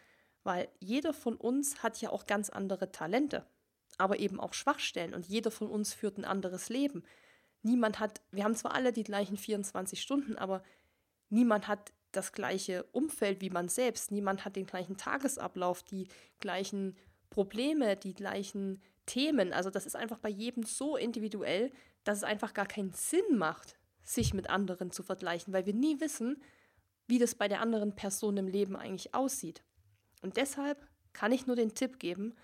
Weil 0.44 0.68
jeder 0.80 1.12
von 1.12 1.36
uns 1.36 1.82
hat 1.82 2.00
ja 2.00 2.10
auch 2.10 2.26
ganz 2.26 2.50
andere 2.50 2.92
Talente, 2.92 3.44
aber 3.98 4.18
eben 4.18 4.40
auch 4.40 4.54
Schwachstellen 4.54 5.14
und 5.14 5.26
jeder 5.26 5.50
von 5.50 5.68
uns 5.68 5.92
führt 5.92 6.18
ein 6.18 6.24
anderes 6.24 6.68
Leben 6.68 7.02
niemand 7.62 7.98
hat, 7.98 8.20
wir 8.30 8.44
haben 8.44 8.54
zwar 8.54 8.74
alle 8.74 8.92
die 8.92 9.04
gleichen 9.04 9.36
24 9.36 10.00
Stunden, 10.00 10.36
aber 10.36 10.62
niemand 11.28 11.68
hat 11.68 11.92
das 12.12 12.32
gleiche 12.32 12.84
Umfeld 12.92 13.40
wie 13.40 13.50
man 13.50 13.68
selbst. 13.68 14.10
Niemand 14.10 14.44
hat 14.44 14.56
den 14.56 14.66
gleichen 14.66 14.96
Tagesablauf, 14.96 15.82
die 15.82 16.08
gleichen 16.40 16.96
Probleme, 17.30 17.96
die 17.96 18.14
gleichen 18.14 18.80
Themen. 19.06 19.52
Also 19.52 19.70
das 19.70 19.86
ist 19.86 19.96
einfach 19.96 20.18
bei 20.18 20.30
jedem 20.30 20.64
so 20.64 20.96
individuell, 20.96 21.70
dass 22.04 22.18
es 22.18 22.24
einfach 22.24 22.54
gar 22.54 22.66
keinen 22.66 22.92
Sinn 22.92 23.36
macht, 23.36 23.76
sich 24.02 24.32
mit 24.32 24.48
anderen 24.48 24.90
zu 24.90 25.02
vergleichen, 25.02 25.52
weil 25.52 25.66
wir 25.66 25.74
nie 25.74 26.00
wissen, 26.00 26.42
wie 27.08 27.18
das 27.18 27.34
bei 27.34 27.48
der 27.48 27.60
anderen 27.60 27.96
Person 27.96 28.36
im 28.36 28.46
Leben 28.46 28.76
eigentlich 28.76 29.14
aussieht. 29.14 29.62
Und 30.22 30.36
deshalb 30.36 30.86
kann 31.12 31.32
ich 31.32 31.46
nur 31.46 31.56
den 31.56 31.74
Tipp 31.74 31.98
geben, 31.98 32.36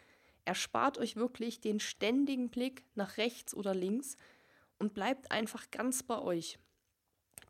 erspart 0.44 0.98
euch 0.98 1.16
wirklich 1.16 1.60
den 1.60 1.78
ständigen 1.78 2.50
Blick 2.50 2.84
nach 2.94 3.16
rechts 3.16 3.54
oder 3.54 3.74
links, 3.74 4.16
und 4.78 4.94
bleibt 4.94 5.30
einfach 5.30 5.70
ganz 5.70 6.02
bei 6.02 6.18
euch. 6.18 6.58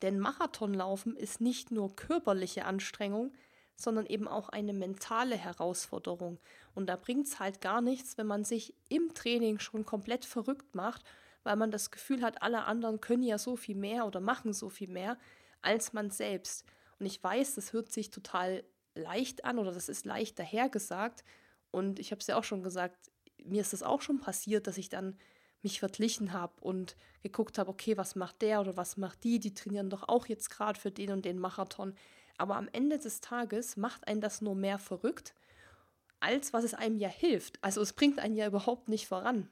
Denn 0.03 0.19
Marathonlaufen 0.19 1.17
ist 1.17 1.41
nicht 1.41 1.71
nur 1.71 1.97
körperliche 1.97 2.65
Anstrengung, 2.65 3.33
sondern 3.77 4.07
eben 4.07 4.29
auch 4.29 4.51
eine 4.51 4.73
mentale 4.73 5.37
Herausforderung. 5.37 6.39
Und 6.75 6.87
da 6.87 6.97
bringt 6.97 7.27
es 7.27 7.41
halt 7.41 7.61
gar 7.61 7.81
nichts, 7.81 8.19
wenn 8.19 8.27
man 8.27 8.45
sich 8.45 8.75
im 8.89 9.15
Training 9.15 9.59
schon 9.59 9.85
komplett 9.85 10.25
verrückt 10.25 10.75
macht, 10.75 11.03
weil 11.43 11.57
man 11.57 11.71
das 11.71 11.91
Gefühl 11.91 12.23
hat, 12.23 12.43
alle 12.43 12.65
anderen 12.65 13.01
können 13.01 13.23
ja 13.23 13.39
so 13.39 13.57
viel 13.57 13.77
mehr 13.77 14.07
oder 14.07 14.21
machen 14.21 14.53
so 14.53 14.69
viel 14.69 14.89
mehr 14.89 15.19
als 15.61 15.93
man 15.93 16.11
selbst. 16.11 16.65
Und 17.05 17.09
ich 17.09 17.23
weiß, 17.23 17.57
das 17.57 17.75
hört 17.75 17.93
sich 17.93 18.11
total 18.11 18.65
leicht 18.95 19.45
an 19.45 19.59
oder 19.59 19.73
das 19.73 19.91
ist 19.91 20.07
leicht 20.07 20.39
dahergesagt. 20.39 21.23
Und 21.71 21.99
ich 21.99 22.13
habe 22.13 22.21
es 22.21 22.27
ja 22.29 22.39
auch 22.39 22.45
schon 22.45 22.63
gesagt, 22.63 23.11
mir 23.45 23.61
ist 23.61 23.75
das 23.75 23.83
auch 23.83 24.01
schon 24.01 24.21
passiert, 24.21 24.67
dass 24.67 24.79
ich 24.79 24.89
dann 24.89 25.19
mich 25.61 25.81
verglichen 25.81 26.33
habe 26.33 26.55
und 26.63 26.97
geguckt 27.23 27.59
habe, 27.59 27.69
okay, 27.69 27.99
was 27.99 28.15
macht 28.15 28.41
der 28.41 28.63
oder 28.63 28.79
was 28.79 28.97
macht 28.97 29.23
die? 29.23 29.39
Die 29.39 29.53
trainieren 29.53 29.91
doch 29.91 30.09
auch 30.09 30.25
jetzt 30.29 30.49
gerade 30.49 30.81
für 30.81 30.91
den 30.91 31.11
und 31.11 31.27
den 31.27 31.39
Marathon. 31.39 31.95
Aber 32.39 32.57
am 32.57 32.71
Ende 32.73 32.99
des 32.99 33.21
Tages 33.21 33.77
macht 33.77 34.09
einen 34.09 34.23
das 34.23 34.41
nur 34.41 34.55
mehr 34.55 34.79
verrückt, 34.79 35.35
als 36.21 36.55
was 36.55 36.65
es 36.65 36.73
einem 36.73 36.97
ja 36.97 37.11
hilft. 37.11 37.63
Also 37.63 37.83
es 37.83 37.93
bringt 37.93 38.19
einen 38.19 38.35
ja 38.35 38.47
überhaupt 38.47 38.89
nicht 38.89 39.09
voran. 39.09 39.51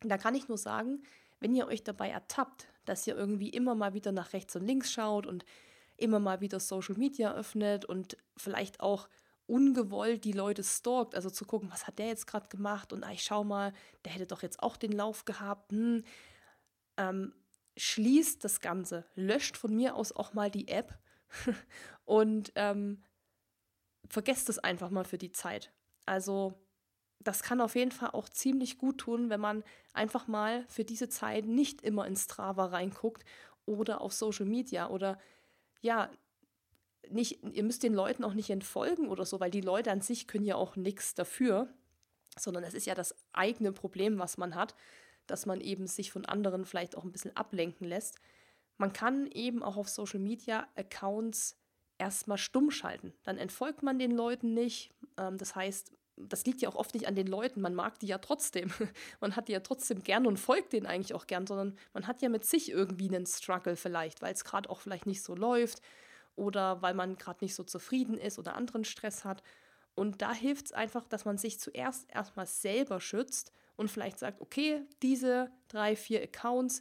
Da 0.00 0.16
kann 0.16 0.34
ich 0.34 0.48
nur 0.48 0.56
sagen, 0.56 1.02
wenn 1.40 1.54
ihr 1.54 1.66
euch 1.66 1.84
dabei 1.84 2.08
ertappt, 2.08 2.68
dass 2.86 3.06
ihr 3.06 3.16
irgendwie 3.16 3.50
immer 3.50 3.74
mal 3.74 3.92
wieder 3.92 4.12
nach 4.12 4.32
rechts 4.32 4.56
und 4.56 4.66
links 4.66 4.90
schaut 4.90 5.26
und 5.26 5.44
immer 6.00 6.20
mal 6.20 6.40
wieder 6.40 6.60
Social 6.60 6.96
Media 6.96 7.34
öffnet 7.34 7.84
und 7.84 8.16
vielleicht 8.36 8.80
auch 8.80 9.08
ungewollt 9.46 10.24
die 10.24 10.32
Leute 10.32 10.62
stalkt, 10.62 11.14
also 11.14 11.28
zu 11.28 11.44
gucken, 11.44 11.70
was 11.72 11.86
hat 11.86 11.98
der 11.98 12.06
jetzt 12.06 12.26
gerade 12.26 12.48
gemacht 12.48 12.92
und 12.92 13.02
ah, 13.02 13.10
ich 13.10 13.24
schau 13.24 13.42
mal, 13.42 13.72
der 14.04 14.12
hätte 14.12 14.26
doch 14.26 14.42
jetzt 14.42 14.62
auch 14.62 14.76
den 14.76 14.92
Lauf 14.92 15.24
gehabt. 15.24 15.72
Hm. 15.72 16.04
Ähm, 16.96 17.34
schließt 17.76 18.44
das 18.44 18.60
Ganze, 18.60 19.04
löscht 19.14 19.56
von 19.56 19.74
mir 19.74 19.96
aus 19.96 20.12
auch 20.12 20.34
mal 20.34 20.50
die 20.50 20.68
App 20.68 20.98
und 22.04 22.52
ähm, 22.54 23.02
vergesst 24.08 24.48
es 24.48 24.58
einfach 24.58 24.90
mal 24.90 25.04
für 25.04 25.18
die 25.18 25.32
Zeit. 25.32 25.72
Also 26.06 26.54
das 27.20 27.42
kann 27.42 27.60
auf 27.60 27.74
jeden 27.74 27.92
Fall 27.92 28.10
auch 28.10 28.28
ziemlich 28.28 28.78
gut 28.78 28.98
tun, 28.98 29.30
wenn 29.30 29.40
man 29.40 29.62
einfach 29.92 30.26
mal 30.26 30.64
für 30.68 30.84
diese 30.84 31.08
Zeit 31.08 31.44
nicht 31.46 31.82
immer 31.82 32.06
ins 32.06 32.24
Strava 32.24 32.66
reinguckt 32.66 33.24
oder 33.66 34.00
auf 34.00 34.12
Social 34.12 34.46
Media 34.46 34.88
oder 34.88 35.18
ja, 35.80 36.10
nicht, 37.08 37.42
ihr 37.42 37.64
müsst 37.64 37.82
den 37.82 37.94
Leuten 37.94 38.24
auch 38.24 38.34
nicht 38.34 38.50
entfolgen 38.50 39.08
oder 39.08 39.24
so, 39.24 39.40
weil 39.40 39.50
die 39.50 39.60
Leute 39.60 39.90
an 39.90 40.00
sich 40.00 40.26
können 40.26 40.44
ja 40.44 40.56
auch 40.56 40.76
nichts 40.76 41.14
dafür, 41.14 41.68
sondern 42.38 42.62
es 42.64 42.74
ist 42.74 42.86
ja 42.86 42.94
das 42.94 43.14
eigene 43.32 43.72
Problem, 43.72 44.18
was 44.18 44.38
man 44.38 44.54
hat, 44.54 44.74
dass 45.26 45.46
man 45.46 45.60
eben 45.60 45.86
sich 45.86 46.12
von 46.12 46.24
anderen 46.24 46.64
vielleicht 46.64 46.96
auch 46.96 47.04
ein 47.04 47.12
bisschen 47.12 47.36
ablenken 47.36 47.86
lässt. 47.86 48.18
Man 48.76 48.92
kann 48.92 49.26
eben 49.32 49.62
auch 49.62 49.76
auf 49.76 49.88
Social 49.88 50.20
Media 50.20 50.68
Accounts 50.76 51.56
erstmal 51.98 52.38
stumm 52.38 52.70
schalten. 52.70 53.12
Dann 53.24 53.38
entfolgt 53.38 53.82
man 53.82 53.98
den 53.98 54.12
Leuten 54.12 54.54
nicht. 54.54 54.90
Ähm, 55.18 55.36
das 55.36 55.54
heißt, 55.54 55.92
das 56.28 56.44
liegt 56.44 56.60
ja 56.62 56.68
auch 56.68 56.76
oft 56.76 56.94
nicht 56.94 57.06
an 57.06 57.14
den 57.14 57.26
Leuten. 57.26 57.60
Man 57.60 57.74
mag 57.74 57.98
die 57.98 58.06
ja 58.06 58.18
trotzdem. 58.18 58.70
Man 59.20 59.36
hat 59.36 59.48
die 59.48 59.52
ja 59.52 59.60
trotzdem 59.60 60.02
gern 60.02 60.26
und 60.26 60.38
folgt 60.38 60.72
denen 60.72 60.86
eigentlich 60.86 61.14
auch 61.14 61.26
gern, 61.26 61.46
sondern 61.46 61.76
man 61.92 62.06
hat 62.06 62.22
ja 62.22 62.28
mit 62.28 62.44
sich 62.44 62.70
irgendwie 62.70 63.08
einen 63.08 63.26
Struggle 63.26 63.76
vielleicht, 63.76 64.22
weil 64.22 64.32
es 64.32 64.44
gerade 64.44 64.68
auch 64.70 64.80
vielleicht 64.80 65.06
nicht 65.06 65.22
so 65.22 65.34
läuft 65.34 65.80
oder 66.36 66.80
weil 66.82 66.94
man 66.94 67.16
gerade 67.16 67.44
nicht 67.44 67.54
so 67.54 67.64
zufrieden 67.64 68.16
ist 68.16 68.38
oder 68.38 68.54
anderen 68.54 68.84
Stress 68.84 69.24
hat. 69.24 69.42
Und 69.94 70.22
da 70.22 70.32
hilft 70.32 70.66
es 70.66 70.72
einfach, 70.72 71.06
dass 71.06 71.24
man 71.24 71.36
sich 71.36 71.60
zuerst 71.60 72.06
erstmal 72.10 72.46
selber 72.46 73.00
schützt 73.00 73.52
und 73.76 73.90
vielleicht 73.90 74.18
sagt, 74.18 74.40
okay, 74.40 74.82
diese 75.02 75.50
drei, 75.68 75.96
vier 75.96 76.22
Accounts, 76.22 76.80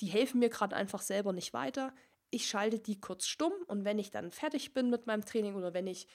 die 0.00 0.06
helfen 0.06 0.38
mir 0.38 0.48
gerade 0.48 0.76
einfach 0.76 1.00
selber 1.00 1.32
nicht 1.32 1.52
weiter. 1.52 1.94
Ich 2.30 2.46
schalte 2.46 2.78
die 2.78 3.00
kurz 3.00 3.26
stumm 3.26 3.52
und 3.66 3.84
wenn 3.84 3.98
ich 3.98 4.10
dann 4.10 4.30
fertig 4.30 4.74
bin 4.74 4.90
mit 4.90 5.06
meinem 5.06 5.24
Training 5.24 5.54
oder 5.54 5.74
wenn 5.74 5.86
ich 5.86 6.06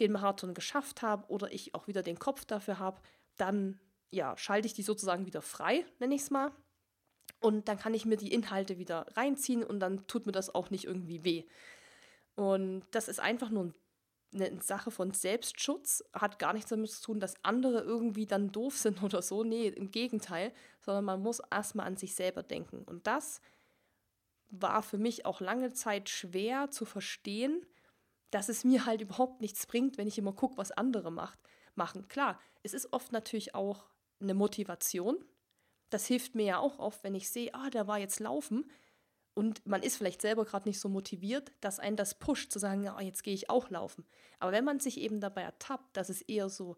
den 0.00 0.12
Marathon 0.12 0.54
geschafft 0.54 1.02
habe 1.02 1.26
oder 1.28 1.52
ich 1.52 1.74
auch 1.74 1.86
wieder 1.86 2.02
den 2.02 2.18
Kopf 2.18 2.44
dafür 2.44 2.78
habe, 2.78 3.00
dann 3.36 3.78
ja, 4.10 4.36
schalte 4.36 4.66
ich 4.66 4.74
die 4.74 4.82
sozusagen 4.82 5.26
wieder 5.26 5.42
frei, 5.42 5.84
nenne 5.98 6.14
ich 6.14 6.22
es 6.22 6.30
mal. 6.30 6.52
Und 7.40 7.68
dann 7.68 7.78
kann 7.78 7.94
ich 7.94 8.04
mir 8.04 8.16
die 8.16 8.32
Inhalte 8.32 8.78
wieder 8.78 9.06
reinziehen 9.16 9.62
und 9.62 9.80
dann 9.80 10.06
tut 10.06 10.26
mir 10.26 10.32
das 10.32 10.54
auch 10.54 10.70
nicht 10.70 10.84
irgendwie 10.84 11.24
weh. 11.24 11.44
Und 12.34 12.84
das 12.90 13.08
ist 13.08 13.20
einfach 13.20 13.50
nur 13.50 13.72
eine 14.32 14.60
Sache 14.62 14.90
von 14.90 15.12
Selbstschutz, 15.12 16.04
hat 16.12 16.38
gar 16.38 16.52
nichts 16.52 16.70
damit 16.70 16.90
zu 16.90 17.02
tun, 17.02 17.20
dass 17.20 17.34
andere 17.42 17.80
irgendwie 17.80 18.26
dann 18.26 18.52
doof 18.52 18.76
sind 18.76 19.02
oder 19.02 19.22
so. 19.22 19.44
Nee, 19.44 19.68
im 19.68 19.90
Gegenteil, 19.90 20.52
sondern 20.80 21.04
man 21.04 21.22
muss 21.22 21.40
erstmal 21.50 21.86
an 21.86 21.96
sich 21.96 22.14
selber 22.14 22.42
denken. 22.42 22.82
Und 22.84 23.06
das 23.06 23.40
war 24.50 24.82
für 24.82 24.98
mich 24.98 25.26
auch 25.26 25.40
lange 25.40 25.72
Zeit 25.72 26.08
schwer 26.08 26.70
zu 26.70 26.84
verstehen, 26.84 27.64
dass 28.30 28.48
es 28.48 28.64
mir 28.64 28.86
halt 28.86 29.00
überhaupt 29.00 29.40
nichts 29.40 29.66
bringt, 29.66 29.98
wenn 29.98 30.08
ich 30.08 30.18
immer 30.18 30.32
gucke, 30.32 30.56
was 30.56 30.72
andere 30.72 31.10
macht, 31.10 31.38
machen. 31.74 32.08
Klar, 32.08 32.40
es 32.62 32.74
ist 32.74 32.92
oft 32.92 33.12
natürlich 33.12 33.54
auch 33.54 33.86
eine 34.20 34.34
Motivation. 34.34 35.24
Das 35.90 36.06
hilft 36.06 36.34
mir 36.34 36.44
ja 36.44 36.58
auch 36.58 36.78
oft, 36.78 37.02
wenn 37.02 37.14
ich 37.14 37.28
sehe, 37.28 37.52
ah, 37.54 37.70
der 37.70 37.86
war 37.86 37.98
jetzt 37.98 38.20
laufen 38.20 38.70
und 39.34 39.66
man 39.66 39.82
ist 39.82 39.96
vielleicht 39.96 40.20
selber 40.20 40.44
gerade 40.44 40.68
nicht 40.68 40.80
so 40.80 40.88
motiviert, 40.88 41.52
dass 41.60 41.78
einen 41.78 41.96
das 41.96 42.18
pusht, 42.18 42.52
zu 42.52 42.58
sagen, 42.58 42.82
ja, 42.82 43.00
jetzt 43.00 43.22
gehe 43.22 43.34
ich 43.34 43.48
auch 43.48 43.70
laufen. 43.70 44.04
Aber 44.38 44.52
wenn 44.52 44.64
man 44.64 44.80
sich 44.80 44.98
eben 44.98 45.20
dabei 45.20 45.42
ertappt, 45.42 45.96
dass 45.96 46.08
es 46.08 46.22
eher 46.22 46.48
so 46.48 46.76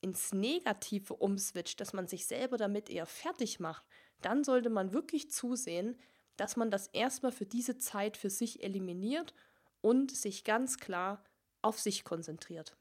ins 0.00 0.32
Negative 0.32 1.14
umswitcht, 1.14 1.80
dass 1.80 1.92
man 1.92 2.06
sich 2.06 2.26
selber 2.26 2.58
damit 2.58 2.90
eher 2.90 3.06
fertig 3.06 3.58
macht, 3.58 3.84
dann 4.20 4.44
sollte 4.44 4.70
man 4.70 4.92
wirklich 4.92 5.30
zusehen, 5.30 5.96
dass 6.36 6.56
man 6.56 6.70
das 6.70 6.88
erstmal 6.88 7.32
für 7.32 7.46
diese 7.46 7.78
Zeit 7.78 8.16
für 8.16 8.30
sich 8.30 8.62
eliminiert 8.62 9.34
und 9.84 10.10
sich 10.10 10.44
ganz 10.44 10.78
klar 10.78 11.22
auf 11.60 11.78
sich 11.78 12.04
konzentriert. 12.04 12.74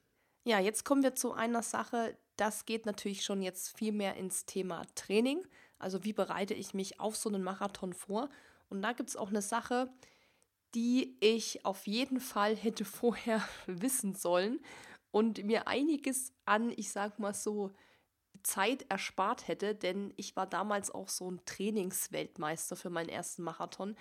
Ja, 0.45 0.59
jetzt 0.59 0.85
kommen 0.85 1.03
wir 1.03 1.15
zu 1.15 1.33
einer 1.33 1.61
Sache, 1.61 2.17
das 2.37 2.65
geht 2.65 2.85
natürlich 2.85 3.25
schon 3.25 3.41
jetzt 3.41 3.77
viel 3.77 3.91
mehr 3.91 4.15
ins 4.15 4.45
Thema 4.45 4.83
Training. 4.95 5.45
Also 5.79 6.05
wie 6.05 6.13
bereite 6.13 6.53
ich 6.53 6.73
mich 6.73 7.01
auf 7.01 7.17
so 7.17 7.27
einen 7.27 7.43
Marathon 7.43 7.93
vor? 7.93 8.29
Und 8.69 8.81
da 8.81 8.93
gibt 8.93 9.09
es 9.09 9.17
auch 9.17 9.29
eine 9.29 9.41
Sache, 9.41 9.91
die 10.75 11.17
ich 11.19 11.65
auf 11.65 11.87
jeden 11.87 12.21
Fall 12.21 12.55
hätte 12.55 12.85
vorher 12.85 13.43
wissen 13.67 14.13
sollen 14.13 14.61
und 15.11 15.43
mir 15.43 15.67
einiges 15.67 16.31
an, 16.45 16.71
ich 16.71 16.89
sag 16.89 17.19
mal 17.19 17.33
so, 17.33 17.71
Zeit 18.43 18.85
erspart 18.89 19.47
hätte, 19.49 19.75
denn 19.75 20.13
ich 20.15 20.37
war 20.37 20.47
damals 20.47 20.89
auch 20.89 21.09
so 21.09 21.29
ein 21.29 21.41
Trainingsweltmeister 21.45 22.75
für 22.77 22.89
meinen 22.89 23.09
ersten 23.09 23.43
Marathon. 23.43 23.95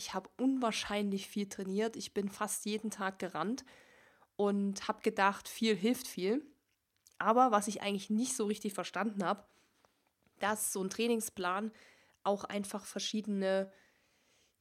Ich 0.00 0.14
habe 0.14 0.30
unwahrscheinlich 0.38 1.28
viel 1.28 1.46
trainiert. 1.46 1.94
Ich 1.94 2.14
bin 2.14 2.30
fast 2.30 2.64
jeden 2.64 2.90
Tag 2.90 3.18
gerannt 3.18 3.66
und 4.36 4.88
habe 4.88 5.02
gedacht, 5.02 5.46
viel 5.46 5.76
hilft 5.76 6.08
viel. 6.08 6.42
Aber 7.18 7.50
was 7.50 7.68
ich 7.68 7.82
eigentlich 7.82 8.08
nicht 8.08 8.34
so 8.34 8.46
richtig 8.46 8.72
verstanden 8.72 9.22
habe, 9.22 9.44
dass 10.38 10.72
so 10.72 10.82
ein 10.82 10.88
Trainingsplan 10.88 11.70
auch 12.22 12.44
einfach 12.44 12.86
verschiedene 12.86 13.70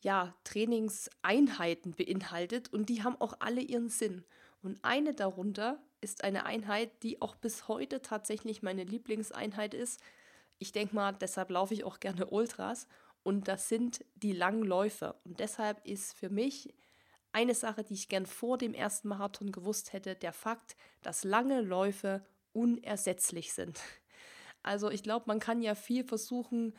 ja, 0.02 0.36
Trainingseinheiten 0.44 1.94
beinhaltet 1.94 2.74
und 2.74 2.90
die 2.90 3.02
haben 3.06 3.16
auch 3.22 3.36
alle 3.40 3.62
ihren 3.62 3.88
Sinn. 3.88 4.26
Und 4.62 4.84
eine 4.84 5.14
darunter 5.14 5.82
ist 6.02 6.26
eine 6.26 6.46
Einheit, 6.46 7.02
die 7.02 7.22
auch 7.22 7.38
bis 7.38 7.70
heute 7.70 8.02
tatsächlich 8.02 8.62
meine 8.62 8.84
Lieblingseinheit 8.84 9.74
ist. 9.74 10.02
Ich 10.58 10.74
denke 10.74 10.96
mal, 10.96 11.14
deshalb 11.14 11.50
laufe 11.50 11.74
ich 11.74 11.86
auch 11.86 12.02
gerne 12.02 12.26
Ultras 12.26 12.90
und 13.30 13.48
das 13.48 13.70
sind 13.70 14.04
die 14.16 14.32
langen 14.32 14.64
Läufe. 14.64 15.14
Und 15.24 15.40
deshalb 15.40 15.86
ist 15.86 16.18
für 16.18 16.32
mich 16.32 16.74
eine 17.32 17.54
Sache, 17.54 17.84
die 17.84 17.94
ich 17.94 18.10
gern 18.10 18.26
vor 18.26 18.58
dem 18.58 18.74
ersten 18.74 19.08
Marathon 19.08 19.52
gewusst 19.52 19.94
hätte, 19.94 20.16
der 20.16 20.34
Fakt, 20.34 20.76
dass 21.04 21.24
lange 21.24 21.62
Läufe 21.62 22.26
unersetzlich 22.54 23.54
sind. 23.54 23.80
Also 24.64 24.90
ich 24.90 25.04
glaube, 25.04 25.26
man 25.28 25.40
kann 25.40 25.62
ja 25.62 25.76
viel 25.76 26.04
versuchen 26.04 26.74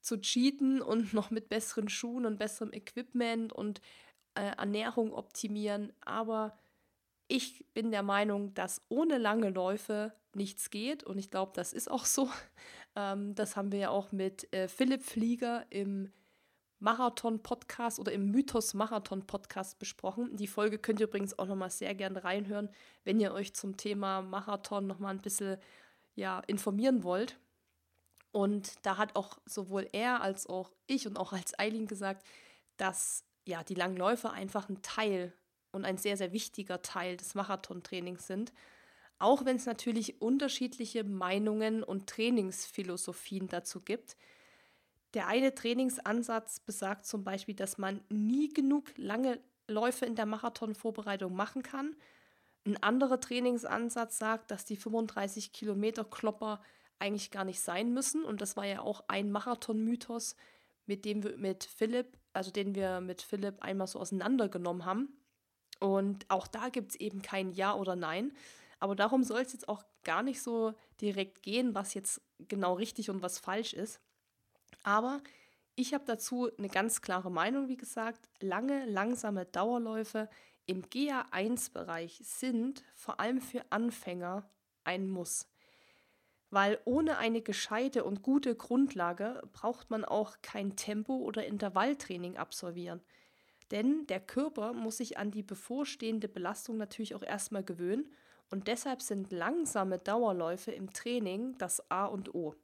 zu 0.00 0.20
cheaten 0.20 0.80
und 0.80 1.12
noch 1.14 1.32
mit 1.32 1.48
besseren 1.48 1.88
Schuhen 1.88 2.26
und 2.26 2.38
besserem 2.38 2.72
Equipment 2.72 3.52
und 3.52 3.80
äh, 4.36 4.52
Ernährung 4.56 5.12
optimieren, 5.12 5.92
aber 6.04 6.56
ich 7.26 7.66
bin 7.74 7.90
der 7.90 8.04
Meinung, 8.04 8.54
dass 8.54 8.82
ohne 8.88 9.18
lange 9.18 9.50
Läufe 9.50 10.14
nichts 10.32 10.70
geht 10.70 11.02
und 11.02 11.18
ich 11.18 11.32
glaube, 11.32 11.52
das 11.56 11.72
ist 11.72 11.90
auch 11.90 12.04
so. 12.06 12.30
Ähm, 12.98 13.34
das 13.36 13.56
haben 13.56 13.70
wir 13.70 13.78
ja 13.78 13.90
auch 13.90 14.10
mit 14.10 14.52
äh, 14.52 14.66
Philipp 14.66 15.04
Flieger 15.04 15.64
im 15.70 16.12
Marathon-Podcast 16.80 18.00
oder 18.00 18.12
im 18.12 18.30
Mythos-Marathon-Podcast 18.30 19.78
besprochen. 19.78 20.36
Die 20.36 20.48
Folge 20.48 20.78
könnt 20.78 21.00
ihr 21.00 21.06
übrigens 21.06 21.38
auch 21.38 21.46
nochmal 21.46 21.70
sehr 21.70 21.94
gerne 21.94 22.24
reinhören, 22.24 22.70
wenn 23.04 23.20
ihr 23.20 23.32
euch 23.32 23.54
zum 23.54 23.76
Thema 23.76 24.22
Marathon 24.22 24.86
nochmal 24.86 25.14
ein 25.14 25.22
bisschen 25.22 25.58
ja, 26.16 26.40
informieren 26.46 27.04
wollt. 27.04 27.38
Und 28.32 28.74
da 28.84 28.96
hat 28.96 29.14
auch 29.16 29.38
sowohl 29.46 29.88
er 29.92 30.20
als 30.20 30.46
auch 30.46 30.72
ich 30.86 31.06
und 31.06 31.16
auch 31.18 31.32
als 31.32 31.58
Eileen 31.58 31.86
gesagt, 31.86 32.26
dass 32.76 33.24
ja 33.44 33.62
die 33.62 33.74
langen 33.74 33.96
Läufe 33.96 34.30
einfach 34.30 34.68
ein 34.68 34.82
Teil 34.82 35.32
und 35.72 35.84
ein 35.84 35.98
sehr, 35.98 36.16
sehr 36.16 36.32
wichtiger 36.32 36.82
Teil 36.82 37.16
des 37.16 37.34
Marathontrainings 37.34 38.26
sind. 38.26 38.52
Auch 39.18 39.44
wenn 39.44 39.56
es 39.56 39.66
natürlich 39.66 40.20
unterschiedliche 40.20 41.04
Meinungen 41.04 41.82
und 41.82 42.08
Trainingsphilosophien 42.08 43.48
dazu 43.48 43.80
gibt. 43.80 44.16
Der 45.14 45.26
eine 45.26 45.54
Trainingsansatz 45.54 46.60
besagt 46.60 47.06
zum 47.06 47.24
Beispiel, 47.24 47.54
dass 47.54 47.78
man 47.78 48.00
nie 48.08 48.52
genug 48.52 48.84
lange 48.96 49.40
Läufe 49.66 50.06
in 50.06 50.14
der 50.14 50.26
Marathonvorbereitung 50.26 51.34
machen 51.34 51.62
kann. 51.62 51.96
Ein 52.64 52.82
anderer 52.82 53.20
Trainingsansatz 53.20 54.18
sagt, 54.18 54.50
dass 54.50 54.64
die 54.64 54.76
35 54.76 55.52
Kilometer 55.52 56.04
Klopper 56.04 56.60
eigentlich 56.98 57.30
gar 57.30 57.44
nicht 57.44 57.60
sein 57.60 57.92
müssen. 57.92 58.24
Und 58.24 58.40
das 58.40 58.56
war 58.56 58.66
ja 58.66 58.80
auch 58.80 59.04
ein 59.08 59.30
Marathon-Mythos, 59.30 60.36
mit 60.86 61.04
dem 61.04 61.22
wir 61.22 61.36
mit 61.36 61.64
Philipp, 61.64 62.18
also 62.32 62.50
den 62.50 62.74
wir 62.74 63.00
mit 63.00 63.22
Philipp 63.22 63.62
einmal 63.62 63.86
so 63.86 63.98
auseinandergenommen 63.98 64.84
haben. 64.84 65.08
Und 65.80 66.26
auch 66.28 66.46
da 66.46 66.68
gibt 66.68 66.92
es 66.92 67.00
eben 67.00 67.22
kein 67.22 67.52
Ja 67.52 67.74
oder 67.74 67.96
Nein. 67.96 68.32
Aber 68.78 68.94
darum 68.94 69.24
soll 69.24 69.40
es 69.40 69.52
jetzt 69.52 69.68
auch 69.68 69.84
gar 70.04 70.22
nicht 70.22 70.42
so 70.42 70.74
direkt 71.00 71.42
gehen, 71.42 71.74
was 71.74 71.94
jetzt 71.94 72.20
genau 72.38 72.74
richtig 72.74 73.10
und 73.10 73.22
was 73.22 73.38
falsch 73.38 73.72
ist. 73.72 74.00
Aber 74.82 75.20
ich 75.74 75.94
habe 75.94 76.04
dazu 76.06 76.50
eine 76.58 76.68
ganz 76.68 77.02
klare 77.02 77.30
Meinung, 77.30 77.68
wie 77.68 77.76
gesagt. 77.76 78.28
Lange, 78.40 78.84
langsame 78.86 79.46
Dauerläufe 79.46 80.28
im 80.66 80.82
GA1-Bereich 80.82 82.20
sind 82.22 82.84
vor 82.94 83.20
allem 83.20 83.40
für 83.40 83.64
Anfänger 83.70 84.48
ein 84.84 85.08
Muss. 85.08 85.48
Weil 86.50 86.80
ohne 86.84 87.18
eine 87.18 87.42
gescheite 87.42 88.04
und 88.04 88.22
gute 88.22 88.54
Grundlage 88.54 89.42
braucht 89.52 89.90
man 89.90 90.04
auch 90.04 90.36
kein 90.42 90.76
Tempo- 90.76 91.18
oder 91.18 91.46
Intervalltraining 91.46 92.36
absolvieren. 92.36 93.02
Denn 93.70 94.06
der 94.06 94.20
Körper 94.20 94.72
muss 94.72 94.98
sich 94.98 95.18
an 95.18 95.30
die 95.30 95.42
bevorstehende 95.42 96.28
Belastung 96.28 96.78
natürlich 96.78 97.14
auch 97.14 97.22
erstmal 97.22 97.64
gewöhnen 97.64 98.10
und 98.50 98.66
deshalb 98.66 99.02
sind 99.02 99.30
langsame 99.30 99.98
Dauerläufe 99.98 100.72
im 100.72 100.92
Training 100.92 101.56
das 101.58 101.90
A 101.90 102.06
und 102.06 102.34
O. 102.34 102.54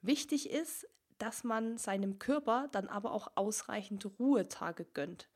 Wichtig 0.00 0.50
ist, 0.50 0.88
dass 1.18 1.44
man 1.44 1.78
seinem 1.78 2.18
Körper 2.18 2.68
dann 2.72 2.88
aber 2.88 3.12
auch 3.12 3.32
ausreichend 3.34 4.06
Ruhetage 4.18 4.84
gönnt. 4.84 5.28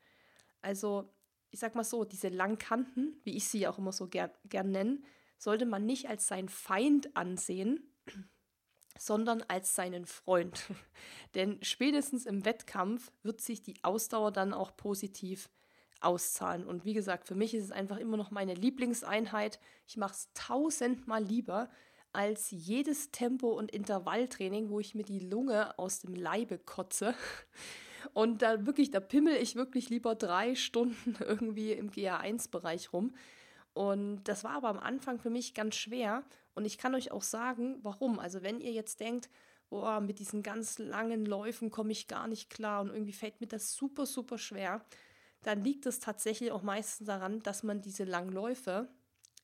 Also, 0.61 1.13
ich 1.49 1.59
sag 1.59 1.75
mal 1.75 1.83
so, 1.83 2.05
diese 2.05 2.29
Langkanten, 2.29 3.19
wie 3.23 3.35
ich 3.35 3.47
sie 3.47 3.67
auch 3.67 3.77
immer 3.77 3.91
so 3.91 4.07
gern, 4.07 4.31
gern 4.45 4.71
nenne, 4.71 5.01
sollte 5.37 5.65
man 5.65 5.85
nicht 5.85 6.07
als 6.07 6.27
seinen 6.27 6.49
Feind 6.49 7.15
ansehen, 7.15 7.91
sondern 8.97 9.41
als 9.47 9.75
seinen 9.75 10.05
Freund. 10.05 10.63
Denn 11.35 11.61
spätestens 11.63 12.25
im 12.25 12.45
Wettkampf 12.45 13.11
wird 13.23 13.41
sich 13.41 13.63
die 13.63 13.83
Ausdauer 13.83 14.31
dann 14.31 14.53
auch 14.53 14.77
positiv 14.77 15.49
auszahlen. 16.01 16.65
Und 16.65 16.85
wie 16.85 16.93
gesagt, 16.93 17.27
für 17.27 17.35
mich 17.35 17.53
ist 17.53 17.65
es 17.65 17.71
einfach 17.71 17.97
immer 17.97 18.17
noch 18.17 18.31
meine 18.31 18.53
Lieblingseinheit. 18.53 19.59
Ich 19.87 19.97
mache 19.97 20.13
es 20.13 20.29
tausendmal 20.33 21.23
lieber 21.23 21.69
als 22.13 22.51
jedes 22.51 23.11
Tempo- 23.11 23.57
und 23.57 23.71
Intervalltraining, 23.71 24.69
wo 24.69 24.79
ich 24.79 24.95
mir 24.95 25.03
die 25.03 25.19
Lunge 25.19 25.77
aus 25.79 25.99
dem 25.99 26.13
Leibe 26.13 26.57
kotze. 26.57 27.13
Und 28.13 28.41
da 28.41 28.65
wirklich, 28.65 28.89
da 28.89 28.99
pimmel 28.99 29.35
ich 29.35 29.55
wirklich 29.55 29.89
lieber 29.89 30.15
drei 30.15 30.55
Stunden 30.55 31.15
irgendwie 31.19 31.71
im 31.71 31.91
GA1-Bereich 31.91 32.91
rum. 32.91 33.13
Und 33.73 34.23
das 34.23 34.43
war 34.43 34.53
aber 34.53 34.69
am 34.69 34.79
Anfang 34.79 35.19
für 35.19 35.29
mich 35.29 35.53
ganz 35.53 35.75
schwer. 35.75 36.23
Und 36.55 36.65
ich 36.65 36.77
kann 36.77 36.95
euch 36.95 37.11
auch 37.11 37.21
sagen, 37.21 37.77
warum. 37.83 38.19
Also 38.19 38.41
wenn 38.41 38.59
ihr 38.59 38.71
jetzt 38.71 38.99
denkt, 38.99 39.29
boah, 39.69 40.01
mit 40.01 40.19
diesen 40.19 40.43
ganz 40.43 40.79
langen 40.79 41.25
Läufen 41.25 41.71
komme 41.71 41.93
ich 41.93 42.07
gar 42.07 42.27
nicht 42.27 42.49
klar 42.49 42.81
und 42.81 42.89
irgendwie 42.89 43.13
fällt 43.13 43.39
mir 43.39 43.47
das 43.47 43.73
super, 43.73 44.05
super 44.05 44.37
schwer, 44.37 44.83
dann 45.43 45.63
liegt 45.63 45.85
es 45.85 45.99
tatsächlich 45.99 46.51
auch 46.51 46.61
meistens 46.61 47.07
daran, 47.07 47.41
dass 47.41 47.63
man 47.63 47.81
diese 47.81 48.03
langen 48.03 48.31
Läufe 48.31 48.87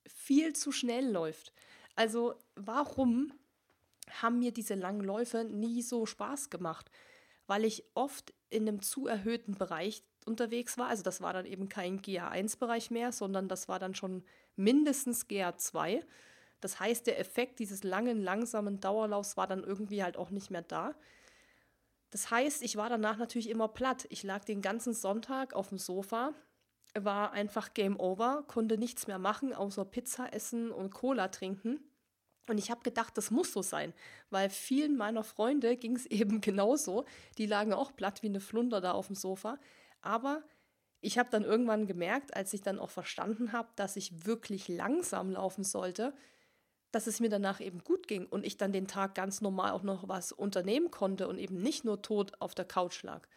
viel 0.07 0.53
zu 0.53 0.71
schnell 0.71 1.09
läuft. 1.09 1.53
Also 1.95 2.35
warum 2.55 3.33
haben 4.21 4.39
mir 4.39 4.51
diese 4.51 4.75
langen 4.75 5.01
Läufe 5.01 5.43
nie 5.43 5.81
so 5.81 6.05
Spaß 6.05 6.49
gemacht, 6.49 6.89
weil 7.47 7.65
ich 7.65 7.83
oft 7.93 8.33
in 8.49 8.67
einem 8.67 8.81
zu 8.81 9.07
erhöhten 9.07 9.55
Bereich 9.55 10.03
unterwegs 10.25 10.77
war. 10.77 10.87
Also 10.87 11.03
das 11.03 11.21
war 11.21 11.33
dann 11.33 11.45
eben 11.45 11.69
kein 11.69 12.01
GA1-Bereich 12.01 12.91
mehr, 12.91 13.11
sondern 13.11 13.47
das 13.47 13.67
war 13.67 13.79
dann 13.79 13.95
schon 13.95 14.23
mindestens 14.55 15.27
GA2. 15.27 16.03
Das 16.59 16.79
heißt, 16.79 17.07
der 17.07 17.19
Effekt 17.19 17.59
dieses 17.59 17.83
langen, 17.83 18.21
langsamen 18.21 18.79
Dauerlaufs 18.79 19.37
war 19.37 19.47
dann 19.47 19.63
irgendwie 19.63 20.03
halt 20.03 20.17
auch 20.17 20.29
nicht 20.29 20.49
mehr 20.51 20.63
da. 20.63 20.95
Das 22.09 22.31
heißt, 22.31 22.63
ich 22.63 22.77
war 22.77 22.89
danach 22.89 23.17
natürlich 23.17 23.49
immer 23.49 23.67
platt. 23.67 24.07
Ich 24.09 24.23
lag 24.23 24.45
den 24.45 24.61
ganzen 24.61 24.93
Sonntag 24.93 25.53
auf 25.53 25.69
dem 25.69 25.77
Sofa, 25.77 26.33
war 26.97 27.31
einfach 27.31 27.73
Game 27.73 27.99
Over, 27.99 28.43
konnte 28.47 28.77
nichts 28.77 29.07
mehr 29.07 29.19
machen, 29.19 29.53
außer 29.53 29.85
Pizza 29.85 30.33
essen 30.33 30.71
und 30.71 30.93
Cola 30.93 31.27
trinken. 31.27 31.79
Und 32.49 32.57
ich 32.57 32.71
habe 32.71 32.81
gedacht, 32.81 33.17
das 33.17 33.29
muss 33.29 33.51
so 33.51 33.61
sein, 33.61 33.93
weil 34.29 34.49
vielen 34.49 34.95
meiner 34.95 35.23
Freunde 35.23 35.75
ging 35.75 35.95
es 35.95 36.05
eben 36.07 36.41
genauso. 36.41 37.05
Die 37.37 37.45
lagen 37.45 37.73
auch 37.73 37.95
platt 37.95 38.23
wie 38.23 38.27
eine 38.27 38.39
Flunder 38.39 38.81
da 38.81 38.93
auf 38.93 39.07
dem 39.07 39.15
Sofa. 39.15 39.59
Aber 40.01 40.43
ich 41.01 41.17
habe 41.19 41.29
dann 41.29 41.43
irgendwann 41.43 41.87
gemerkt, 41.87 42.35
als 42.35 42.53
ich 42.53 42.61
dann 42.61 42.79
auch 42.79 42.89
verstanden 42.89 43.51
habe, 43.51 43.69
dass 43.75 43.97
ich 43.97 44.25
wirklich 44.25 44.67
langsam 44.67 45.31
laufen 45.31 45.63
sollte, 45.63 46.13
dass 46.97 47.05
es 47.05 47.19
mir 47.19 47.29
danach 47.29 47.59
eben 47.59 47.83
gut 47.83 48.07
ging 48.07 48.25
und 48.25 48.43
ich 48.43 48.57
dann 48.57 48.71
den 48.71 48.87
Tag 48.87 49.13
ganz 49.13 49.39
normal 49.39 49.69
auch 49.69 49.83
noch 49.83 50.09
was 50.09 50.31
unternehmen 50.31 50.89
konnte 50.89 51.27
und 51.27 51.37
eben 51.37 51.61
nicht 51.61 51.85
nur 51.85 52.01
tot 52.01 52.31
auf 52.39 52.55
der 52.55 52.65
Couch 52.65 53.03
lag. 53.03 53.27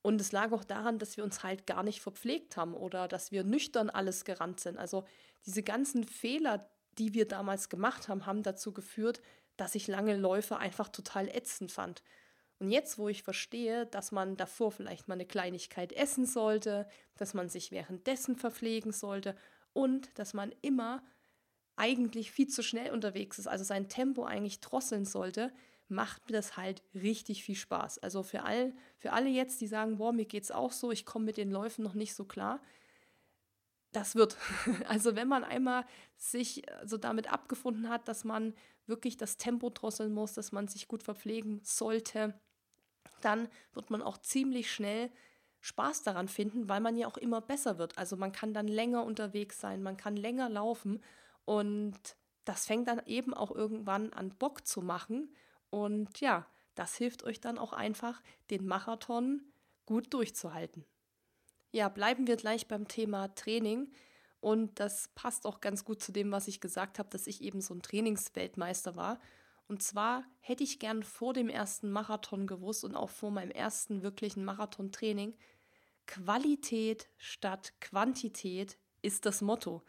Und 0.00 0.20
es 0.20 0.30
lag 0.30 0.52
auch 0.52 0.62
daran, 0.62 1.00
dass 1.00 1.16
wir 1.16 1.24
uns 1.24 1.42
halt 1.42 1.66
gar 1.66 1.82
nicht 1.82 2.00
verpflegt 2.00 2.56
haben 2.56 2.72
oder 2.72 3.08
dass 3.08 3.32
wir 3.32 3.42
nüchtern 3.42 3.90
alles 3.90 4.24
gerannt 4.24 4.60
sind. 4.60 4.78
Also 4.78 5.02
diese 5.44 5.64
ganzen 5.64 6.04
Fehler, 6.04 6.70
die 6.96 7.14
wir 7.14 7.26
damals 7.26 7.68
gemacht 7.68 8.06
haben, 8.06 8.26
haben 8.26 8.44
dazu 8.44 8.72
geführt, 8.72 9.20
dass 9.56 9.74
ich 9.74 9.88
lange 9.88 10.16
Läufe 10.16 10.58
einfach 10.58 10.88
total 10.88 11.26
ätzend 11.26 11.72
fand. 11.72 12.04
Und 12.60 12.70
jetzt, 12.70 12.96
wo 12.96 13.08
ich 13.08 13.24
verstehe, 13.24 13.86
dass 13.86 14.12
man 14.12 14.36
davor 14.36 14.70
vielleicht 14.70 15.08
mal 15.08 15.14
eine 15.14 15.26
Kleinigkeit 15.26 15.92
essen 15.92 16.26
sollte, 16.26 16.86
dass 17.16 17.34
man 17.34 17.48
sich 17.48 17.72
währenddessen 17.72 18.36
verpflegen 18.36 18.92
sollte 18.92 19.34
und 19.72 20.16
dass 20.16 20.32
man 20.32 20.54
immer 20.62 21.02
eigentlich 21.76 22.30
viel 22.30 22.48
zu 22.48 22.62
schnell 22.62 22.92
unterwegs 22.92 23.38
ist, 23.38 23.46
also 23.46 23.64
sein 23.64 23.88
Tempo 23.88 24.24
eigentlich 24.24 24.60
drosseln 24.60 25.04
sollte, 25.04 25.52
macht 25.88 26.26
mir 26.28 26.36
das 26.36 26.56
halt 26.56 26.82
richtig 26.94 27.44
viel 27.44 27.56
Spaß. 27.56 27.98
Also 27.98 28.22
für, 28.22 28.44
all, 28.44 28.72
für 28.96 29.12
alle 29.12 29.28
jetzt, 29.28 29.60
die 29.60 29.66
sagen, 29.66 29.98
boah, 29.98 30.12
mir 30.12 30.24
geht 30.24 30.44
es 30.44 30.50
auch 30.50 30.72
so, 30.72 30.90
ich 30.90 31.04
komme 31.04 31.26
mit 31.26 31.36
den 31.36 31.50
Läufen 31.50 31.84
noch 31.84 31.94
nicht 31.94 32.14
so 32.14 32.24
klar, 32.24 32.60
das 33.92 34.14
wird. 34.14 34.36
Also 34.88 35.16
wenn 35.16 35.28
man 35.28 35.44
einmal 35.44 35.84
sich 36.16 36.62
so 36.84 36.96
damit 36.96 37.32
abgefunden 37.32 37.88
hat, 37.88 38.08
dass 38.08 38.24
man 38.24 38.54
wirklich 38.86 39.16
das 39.16 39.36
Tempo 39.36 39.70
drosseln 39.70 40.12
muss, 40.12 40.34
dass 40.34 40.52
man 40.52 40.68
sich 40.68 40.88
gut 40.88 41.02
verpflegen 41.02 41.60
sollte, 41.62 42.38
dann 43.20 43.48
wird 43.72 43.90
man 43.90 44.02
auch 44.02 44.18
ziemlich 44.18 44.70
schnell 44.70 45.10
Spaß 45.60 46.02
daran 46.02 46.28
finden, 46.28 46.68
weil 46.68 46.80
man 46.80 46.96
ja 46.96 47.06
auch 47.06 47.16
immer 47.16 47.40
besser 47.40 47.78
wird. 47.78 47.96
Also 47.96 48.16
man 48.16 48.32
kann 48.32 48.52
dann 48.52 48.68
länger 48.68 49.04
unterwegs 49.04 49.60
sein, 49.60 49.82
man 49.82 49.96
kann 49.96 50.16
länger 50.16 50.50
laufen 50.50 51.00
und 51.44 51.98
das 52.44 52.66
fängt 52.66 52.88
dann 52.88 53.02
eben 53.06 53.34
auch 53.34 53.50
irgendwann 53.50 54.12
an 54.12 54.30
Bock 54.30 54.66
zu 54.66 54.82
machen. 54.82 55.34
Und 55.70 56.20
ja, 56.20 56.46
das 56.74 56.96
hilft 56.96 57.24
euch 57.24 57.40
dann 57.40 57.58
auch 57.58 57.72
einfach, 57.72 58.22
den 58.50 58.66
Marathon 58.66 59.42
gut 59.86 60.12
durchzuhalten. 60.12 60.84
Ja, 61.72 61.88
bleiben 61.88 62.26
wir 62.26 62.36
gleich 62.36 62.68
beim 62.68 62.86
Thema 62.86 63.34
Training. 63.34 63.90
Und 64.40 64.78
das 64.78 65.08
passt 65.14 65.46
auch 65.46 65.60
ganz 65.60 65.84
gut 65.84 66.02
zu 66.02 66.12
dem, 66.12 66.30
was 66.30 66.48
ich 66.48 66.60
gesagt 66.60 66.98
habe, 66.98 67.08
dass 67.08 67.26
ich 67.26 67.42
eben 67.42 67.60
so 67.62 67.74
ein 67.74 67.82
Trainingsweltmeister 67.82 68.94
war. 68.94 69.18
Und 69.68 69.82
zwar 69.82 70.24
hätte 70.40 70.62
ich 70.62 70.78
gern 70.78 71.02
vor 71.02 71.32
dem 71.32 71.48
ersten 71.48 71.90
Marathon 71.90 72.46
gewusst 72.46 72.84
und 72.84 72.94
auch 72.94 73.08
vor 73.08 73.30
meinem 73.30 73.50
ersten 73.50 74.02
wirklichen 74.02 74.44
Marathontraining, 74.44 75.34
Qualität 76.06 77.08
statt 77.16 77.72
Quantität 77.80 78.78
ist 79.00 79.24
das 79.24 79.40
Motto. 79.40 79.82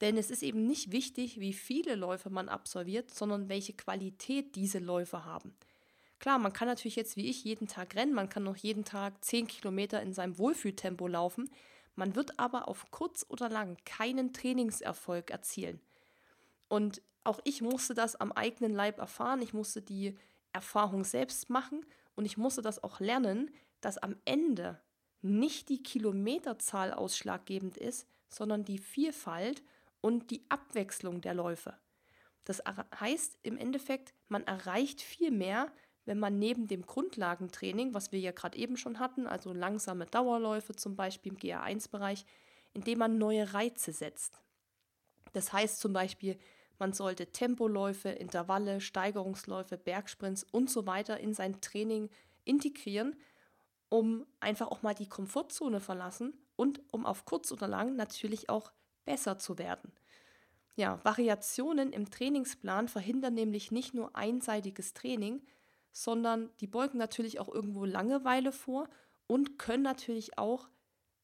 Denn 0.00 0.16
es 0.16 0.30
ist 0.30 0.42
eben 0.42 0.66
nicht 0.66 0.92
wichtig, 0.92 1.38
wie 1.40 1.52
viele 1.52 1.94
Läufe 1.94 2.30
man 2.30 2.48
absolviert, 2.48 3.14
sondern 3.14 3.48
welche 3.48 3.72
Qualität 3.72 4.56
diese 4.56 4.78
Läufe 4.78 5.24
haben. 5.24 5.54
Klar, 6.18 6.38
man 6.38 6.52
kann 6.52 6.68
natürlich 6.68 6.96
jetzt 6.96 7.16
wie 7.16 7.28
ich 7.28 7.44
jeden 7.44 7.68
Tag 7.68 7.94
rennen, 7.94 8.14
man 8.14 8.28
kann 8.28 8.44
noch 8.44 8.56
jeden 8.56 8.84
Tag 8.84 9.24
10 9.24 9.46
Kilometer 9.46 10.00
in 10.02 10.14
seinem 10.14 10.38
Wohlfühltempo 10.38 11.06
laufen, 11.06 11.50
man 11.96 12.16
wird 12.16 12.38
aber 12.38 12.66
auf 12.68 12.90
kurz 12.90 13.24
oder 13.28 13.48
lang 13.48 13.76
keinen 13.84 14.32
Trainingserfolg 14.32 15.30
erzielen. 15.30 15.80
Und 16.68 17.02
auch 17.24 17.40
ich 17.44 17.62
musste 17.62 17.94
das 17.94 18.16
am 18.16 18.32
eigenen 18.32 18.72
Leib 18.72 18.98
erfahren, 18.98 19.42
ich 19.42 19.52
musste 19.52 19.80
die 19.80 20.16
Erfahrung 20.52 21.04
selbst 21.04 21.50
machen 21.50 21.84
und 22.16 22.24
ich 22.24 22.36
musste 22.36 22.62
das 22.62 22.82
auch 22.82 23.00
lernen, 23.00 23.50
dass 23.80 23.98
am 23.98 24.16
Ende 24.24 24.80
nicht 25.20 25.68
die 25.68 25.82
Kilometerzahl 25.82 26.92
ausschlaggebend 26.92 27.76
ist, 27.76 28.06
sondern 28.28 28.64
die 28.64 28.78
Vielfalt 28.78 29.62
und 30.04 30.30
die 30.30 30.44
Abwechslung 30.50 31.22
der 31.22 31.32
Läufe. 31.32 31.72
Das 32.44 32.62
heißt 33.00 33.38
im 33.42 33.56
Endeffekt, 33.56 34.12
man 34.28 34.46
erreicht 34.46 35.00
viel 35.00 35.30
mehr, 35.30 35.72
wenn 36.04 36.18
man 36.18 36.38
neben 36.38 36.68
dem 36.68 36.84
Grundlagentraining, 36.84 37.94
was 37.94 38.12
wir 38.12 38.20
ja 38.20 38.32
gerade 38.32 38.58
eben 38.58 38.76
schon 38.76 38.98
hatten, 38.98 39.26
also 39.26 39.54
langsame 39.54 40.04
Dauerläufe 40.04 40.76
zum 40.76 40.94
Beispiel 40.94 41.32
im 41.32 41.38
GA1-Bereich, 41.38 42.26
indem 42.74 42.98
man 42.98 43.16
neue 43.16 43.54
Reize 43.54 43.92
setzt. 43.92 44.42
Das 45.32 45.54
heißt 45.54 45.80
zum 45.80 45.94
Beispiel, 45.94 46.36
man 46.78 46.92
sollte 46.92 47.32
Tempoläufe, 47.32 48.10
Intervalle, 48.10 48.82
Steigerungsläufe, 48.82 49.78
Bergsprints 49.78 50.44
und 50.44 50.68
so 50.68 50.86
weiter 50.86 51.18
in 51.18 51.32
sein 51.32 51.62
Training 51.62 52.10
integrieren, 52.44 53.16
um 53.88 54.26
einfach 54.40 54.68
auch 54.68 54.82
mal 54.82 54.94
die 54.94 55.08
Komfortzone 55.08 55.80
verlassen 55.80 56.34
und 56.56 56.82
um 56.92 57.06
auf 57.06 57.24
kurz 57.24 57.50
oder 57.52 57.68
lang 57.68 57.96
natürlich 57.96 58.50
auch 58.50 58.70
besser 59.04 59.38
zu 59.38 59.58
werden. 59.58 59.92
Ja, 60.76 60.98
Variationen 61.04 61.92
im 61.92 62.10
Trainingsplan 62.10 62.88
verhindern 62.88 63.34
nämlich 63.34 63.70
nicht 63.70 63.94
nur 63.94 64.16
einseitiges 64.16 64.92
Training, 64.92 65.42
sondern 65.92 66.50
die 66.60 66.66
beugen 66.66 66.98
natürlich 66.98 67.38
auch 67.38 67.48
irgendwo 67.48 67.84
Langeweile 67.84 68.50
vor 68.50 68.88
und 69.26 69.58
können 69.58 69.84
natürlich 69.84 70.36
auch 70.38 70.68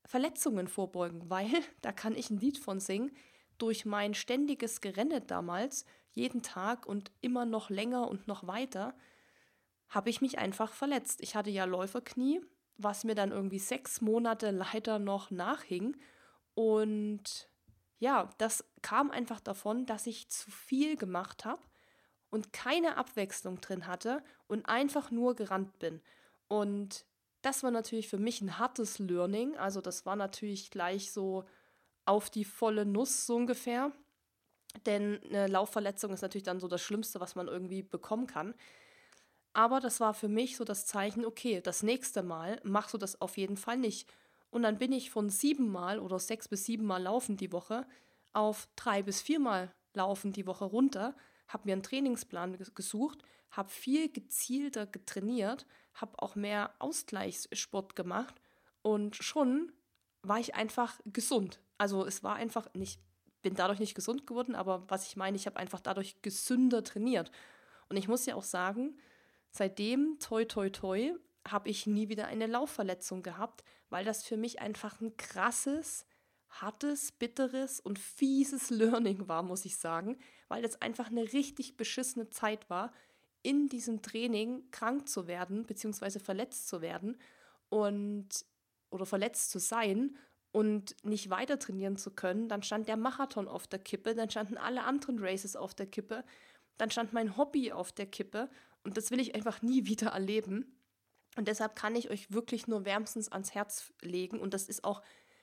Verletzungen 0.05 0.69
vorbeugen, 0.69 1.29
weil, 1.29 1.51
da 1.83 1.93
kann 1.93 2.15
ich 2.15 2.31
ein 2.31 2.39
Lied 2.39 2.59
von 2.59 2.81
singen, 2.81 3.11
durch 3.59 3.85
mein 3.85 4.15
ständiges 4.15 4.81
Gerenne 4.81 5.21
damals, 5.21 5.85
jeden 6.13 6.43
Tag 6.43 6.87
und 6.87 7.13
immer 7.21 7.45
noch 7.45 7.71
länger 7.71 8.09
und 8.09 8.27
noch 8.27 8.47
weiter, 8.47 8.95
habe 9.89 10.09
ich 10.09 10.21
mich 10.21 10.39
einfach 10.39 10.73
verletzt. 10.73 11.21
Ich 11.21 11.35
hatte 11.35 11.51
ja 11.51 11.65
Läuferknie, 11.65 12.41
was 12.79 13.05
mir 13.05 13.15
dann 13.15 13.33
irgendwie 13.33 13.59
sechs 13.59 14.01
Monate 14.01 14.51
leider 14.73 14.99
noch 14.99 15.31
nachhing. 15.31 15.97
Und 16.55 17.49
ja, 18.01 18.31
das 18.39 18.65
kam 18.83 19.11
einfach 19.11 19.41
davon, 19.41 19.87
dass 19.87 20.07
ich 20.07 20.29
zu 20.31 20.51
viel 20.51 20.97
gemacht 20.97 21.45
habe 21.45 21.63
und 22.31 22.53
keine 22.53 22.97
Abwechslung 22.97 23.61
drin 23.61 23.87
hatte 23.87 24.25
und 24.49 24.67
einfach 24.69 25.11
nur 25.11 25.37
gerannt 25.37 25.79
bin. 25.79 26.01
Und 26.49 27.05
das 27.43 27.63
war 27.63 27.71
natürlich 27.71 28.09
für 28.09 28.19
mich 28.19 28.41
ein 28.41 28.59
hartes 28.59 28.99
Learning. 28.99 29.57
Also 29.57 29.81
das 29.81 30.07
war 30.07 30.17
natürlich 30.17 30.71
gleich 30.71 31.13
so 31.13 31.45
auf 32.07 32.31
die 32.31 32.45
volle 32.45 32.87
Nuss 32.87 33.27
so 33.27 33.37
ungefähr. 33.37 33.93
Denn 34.87 35.21
eine 35.25 35.49
Laufverletzung 35.49 36.13
ist 36.13 36.23
natürlich 36.23 36.45
dann 36.45 36.61
so 36.61 36.69
das 36.69 36.83
Schlimmste, 36.83 37.21
was 37.21 37.35
man 37.35 37.49
irgendwie 37.49 37.83
bekommen 37.83 38.27
kann. 38.27 38.55
Aber 39.53 39.81
das 39.81 40.01
war 40.01 40.15
für 40.15 40.29
mich 40.29 40.57
so 40.57 40.65
das 40.65 40.87
Zeichen, 40.87 41.25
okay, 41.25 41.61
das 41.61 41.83
nächste 41.83 42.23
Mal 42.23 42.61
machst 42.65 42.95
du 42.95 42.99
das 42.99 43.21
auf 43.21 43.37
jeden 43.37 43.57
Fall 43.57 43.79
nicht. 43.79 44.09
Und 44.51 44.63
dann 44.63 44.79
bin 44.79 44.93
ich 44.93 45.11
von 45.11 45.31
siebenmal 45.31 45.99
oder 45.99 46.19
sechs 46.19 46.49
bis 46.49 46.65
siebenmal 46.65 47.03
laufen 47.03 47.37
die 47.37 47.53
Woche 47.53 47.87
auf 48.33 48.69
drei 48.77 49.03
bis 49.03 49.21
viermal 49.21 49.73
laufen 49.95 50.33
die 50.33 50.47
Woche 50.47 50.65
runter, 50.65 51.17
habe 51.49 51.67
mir 51.67 51.73
einen 51.73 51.83
Trainingsplan 51.83 52.57
gesucht, 52.75 53.23
habe 53.51 53.69
viel 53.69 54.11
gezielter 54.11 54.87
getrainiert, 54.87 55.67
habe 55.95 56.13
auch 56.19 56.37
mehr 56.37 56.73
Ausgleichssport 56.79 57.97
gemacht 57.97 58.41
und 58.83 59.17
schon 59.17 59.73
war 60.23 60.39
ich 60.39 60.55
einfach 60.55 61.01
gesund. 61.07 61.61
Also 61.79 62.07
es 62.07 62.23
war 62.23 62.37
einfach 62.37 62.73
nicht, 62.75 63.01
bin 63.43 63.55
dadurch 63.55 63.81
nicht 63.81 63.95
gesund 63.95 64.27
geworden, 64.27 64.55
aber 64.55 64.89
was 64.89 65.07
ich 65.07 65.17
meine, 65.17 65.37
ich 65.37 65.47
habe 65.47 65.57
einfach 65.57 65.81
dadurch 65.81 66.23
gesünder 66.23 66.85
trainiert. 66.85 67.31
Und 67.89 67.97
ich 67.97 68.07
muss 68.07 68.27
ja 68.27 68.37
auch 68.37 68.45
sagen, 68.45 68.99
seitdem, 69.51 70.19
toi, 70.21 70.45
toi, 70.45 70.71
toi, 70.71 71.15
habe 71.49 71.69
ich 71.69 71.87
nie 71.87 72.09
wieder 72.09 72.27
eine 72.27 72.47
Laufverletzung 72.47 73.23
gehabt, 73.23 73.65
weil 73.91 74.05
das 74.05 74.25
für 74.25 74.37
mich 74.37 74.61
einfach 74.61 75.01
ein 75.01 75.17
krasses, 75.17 76.07
hartes, 76.49 77.13
bitteres 77.13 77.81
und 77.81 77.99
fieses 77.99 78.71
Learning 78.71 79.29
war, 79.29 79.43
muss 79.43 79.65
ich 79.65 79.77
sagen, 79.77 80.19
weil 80.49 80.63
das 80.63 80.81
einfach 80.81 81.09
eine 81.09 81.33
richtig 81.33 81.77
beschissene 81.77 82.31
Zeit 82.31 82.71
war, 82.71 82.93
in 83.43 83.69
diesem 83.69 84.03
Training 84.03 84.71
krank 84.71 85.09
zu 85.09 85.27
werden, 85.27 85.67
beziehungsweise 85.67 86.21
verletzt 86.21 86.69
zu 86.69 86.81
werden 86.83 87.17
und 87.69 88.29
oder 88.91 89.07
verletzt 89.07 89.51
zu 89.51 89.59
sein 89.59 90.17
und 90.53 90.97
nicht 91.05 91.31
weiter 91.31 91.59
trainieren 91.59 91.97
zu 91.97 92.11
können, 92.11 92.49
dann 92.49 92.63
stand 92.63 92.89
der 92.89 92.97
Marathon 92.97 93.49
auf 93.49 93.67
der 93.67 93.79
Kippe, 93.79 94.15
dann 94.15 94.31
standen 94.31 94.57
alle 94.57 94.83
anderen 94.83 95.19
Races 95.21 95.57
auf 95.57 95.75
der 95.75 95.87
Kippe. 95.87 96.25
dann 96.77 96.91
stand 96.91 97.13
mein 97.13 97.37
Hobby 97.37 97.73
auf 97.73 97.93
der 97.93 98.07
Kippe 98.07 98.49
und 98.85 98.97
das 98.97 99.11
will 99.11 99.21
ich 99.21 99.35
einfach 99.35 99.63
nie 99.63 99.85
wieder 99.87 100.09
erleben. 100.09 100.80
Und 101.37 101.49
deshalb 101.49 101.77
kann 101.77 101.95
ich 101.95 102.11
euch 102.11 102.33
wirklich 102.33 102.67
nur 102.67 102.85
wärmstens 102.85 103.31
ans 103.31 103.55
Herz 103.55 103.93
legen 104.03 104.41
und 104.41 104.53
das 104.53 104.69
ist 104.69 104.85
auch 104.85 105.03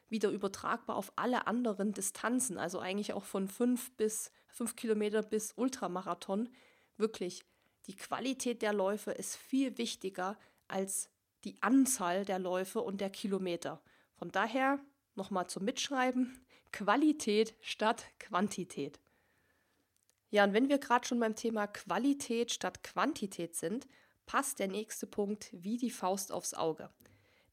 wieder 0.10 0.30
übertragbar 0.30 0.96
auf 0.96 1.12
alle 1.16 1.48
anderen 1.48 1.94
Distanzen, 1.94 2.58
also 2.58 2.80
eigentlich 2.80 3.14
auch 3.14 3.24
von 3.24 3.48
fünf 3.48 3.92
bis 3.94 4.32
fünf 4.48 4.76
Kilometer 4.76 5.22
bis 5.22 5.54
Ultramarathon. 5.56 6.50
Wirklich, 6.98 7.44
die 7.88 7.96
Qualität 7.96 8.62
der 8.62 8.74
Läufe 8.74 9.12
ist 9.12 9.36
viel 9.36 9.78
wichtiger 9.78 10.38
als 10.68 11.10
die 11.44 11.62
Anzahl 11.62 12.26
der 12.26 12.40
Läufe 12.40 12.82
und 12.82 13.00
der 13.00 13.10
Kilometer. 13.10 13.82
Von 14.16 14.32
daher 14.32 14.80
nochmal 15.16 15.48
zum 15.48 15.64
Mitschreiben, 15.66 16.46
Qualität 16.72 17.56
statt 17.62 18.06
Quantität. 18.20 19.00
Ja, 20.30 20.44
und 20.44 20.54
wenn 20.54 20.68
wir 20.68 20.78
gerade 20.78 21.08
schon 21.08 21.20
beim 21.20 21.36
Thema 21.36 21.68
Qualität 21.68 22.52
statt 22.52 22.84
Quantität 22.84 23.56
sind, 23.56 23.88
passt 24.28 24.60
der 24.60 24.68
nächste 24.68 25.08
Punkt 25.08 25.50
wie 25.52 25.78
die 25.78 25.90
Faust 25.90 26.32
aufs 26.32 26.54
Auge. 26.54 26.92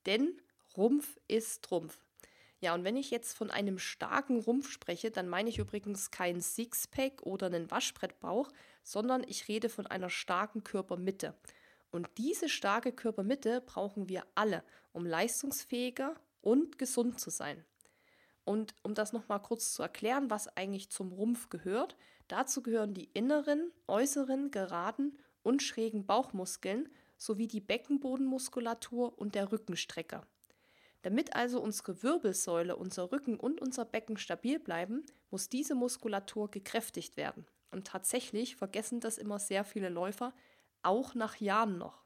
Denn 0.04 0.38
Rumpf 0.76 1.18
ist 1.26 1.62
Trumpf. 1.62 2.04
Ja, 2.60 2.74
und 2.74 2.84
wenn 2.84 2.96
ich 2.96 3.10
jetzt 3.10 3.36
von 3.36 3.50
einem 3.50 3.78
starken 3.78 4.40
Rumpf 4.40 4.70
spreche, 4.70 5.10
dann 5.10 5.28
meine 5.28 5.48
ich 5.50 5.58
übrigens 5.58 6.10
kein 6.10 6.40
Sixpack 6.40 7.22
oder 7.22 7.46
einen 7.46 7.70
Waschbrettbauch, 7.70 8.50
sondern 8.82 9.24
ich 9.26 9.48
rede 9.48 9.68
von 9.68 9.86
einer 9.86 10.10
starken 10.10 10.64
Körpermitte. 10.64 11.34
Und 11.90 12.08
diese 12.18 12.48
starke 12.48 12.92
Körpermitte 12.92 13.60
brauchen 13.60 14.08
wir 14.08 14.24
alle, 14.34 14.64
um 14.92 15.06
leistungsfähiger 15.06 16.14
und 16.40 16.78
gesund 16.78 17.20
zu 17.20 17.30
sein. 17.30 17.64
Und 18.44 18.74
um 18.82 18.94
das 18.94 19.12
nochmal 19.12 19.40
kurz 19.40 19.72
zu 19.72 19.82
erklären, 19.82 20.30
was 20.30 20.48
eigentlich 20.56 20.90
zum 20.90 21.12
Rumpf 21.12 21.50
gehört, 21.50 21.96
dazu 22.28 22.62
gehören 22.62 22.94
die 22.94 23.10
inneren, 23.14 23.72
äußeren, 23.86 24.50
geraden 24.50 25.18
und 25.44 25.62
schrägen 25.62 26.06
Bauchmuskeln 26.06 26.88
sowie 27.16 27.46
die 27.46 27.60
Beckenbodenmuskulatur 27.60 29.16
und 29.18 29.36
der 29.36 29.52
Rückenstrecker. 29.52 30.26
Damit 31.02 31.36
also 31.36 31.60
unsere 31.60 32.02
Wirbelsäule, 32.02 32.76
unser 32.76 33.12
Rücken 33.12 33.38
und 33.38 33.60
unser 33.60 33.84
Becken 33.84 34.16
stabil 34.16 34.58
bleiben, 34.58 35.04
muss 35.30 35.48
diese 35.48 35.74
Muskulatur 35.74 36.50
gekräftigt 36.50 37.16
werden. 37.16 37.46
Und 37.70 37.86
tatsächlich 37.86 38.56
vergessen 38.56 39.00
das 39.00 39.18
immer 39.18 39.38
sehr 39.38 39.64
viele 39.64 39.90
Läufer, 39.90 40.32
auch 40.82 41.14
nach 41.14 41.36
Jahren 41.36 41.76
noch. 41.76 42.04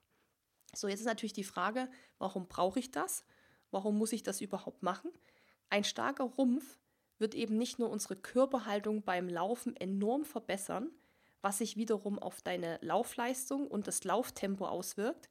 So, 0.74 0.88
jetzt 0.88 1.01
ist 1.01 1.07
natürlich 1.07 1.33
die 1.33 1.44
Frage, 1.44 1.88
warum 2.18 2.48
brauche 2.48 2.79
ich 2.79 2.90
das? 2.90 3.24
Warum 3.70 3.96
muss 3.98 4.12
ich 4.12 4.22
das 4.22 4.40
überhaupt 4.40 4.83
machen? 4.83 5.11
Ein 5.70 5.85
starker 5.85 6.24
Rumpf 6.24 6.79
wird 7.18 7.35
eben 7.35 7.57
nicht 7.57 7.79
nur 7.79 7.90
unsere 7.90 8.16
Körperhaltung 8.16 9.03
beim 9.03 9.29
Laufen 9.29 9.77
enorm 9.77 10.24
verbessern, 10.24 10.90
was 11.40 11.59
sich 11.59 11.77
wiederum 11.77 12.18
auf 12.18 12.42
deine 12.42 12.79
Laufleistung 12.83 13.66
und 13.66 13.87
das 13.87 14.05
Lauftempo 14.05 14.66
auswirkt, 14.66 15.29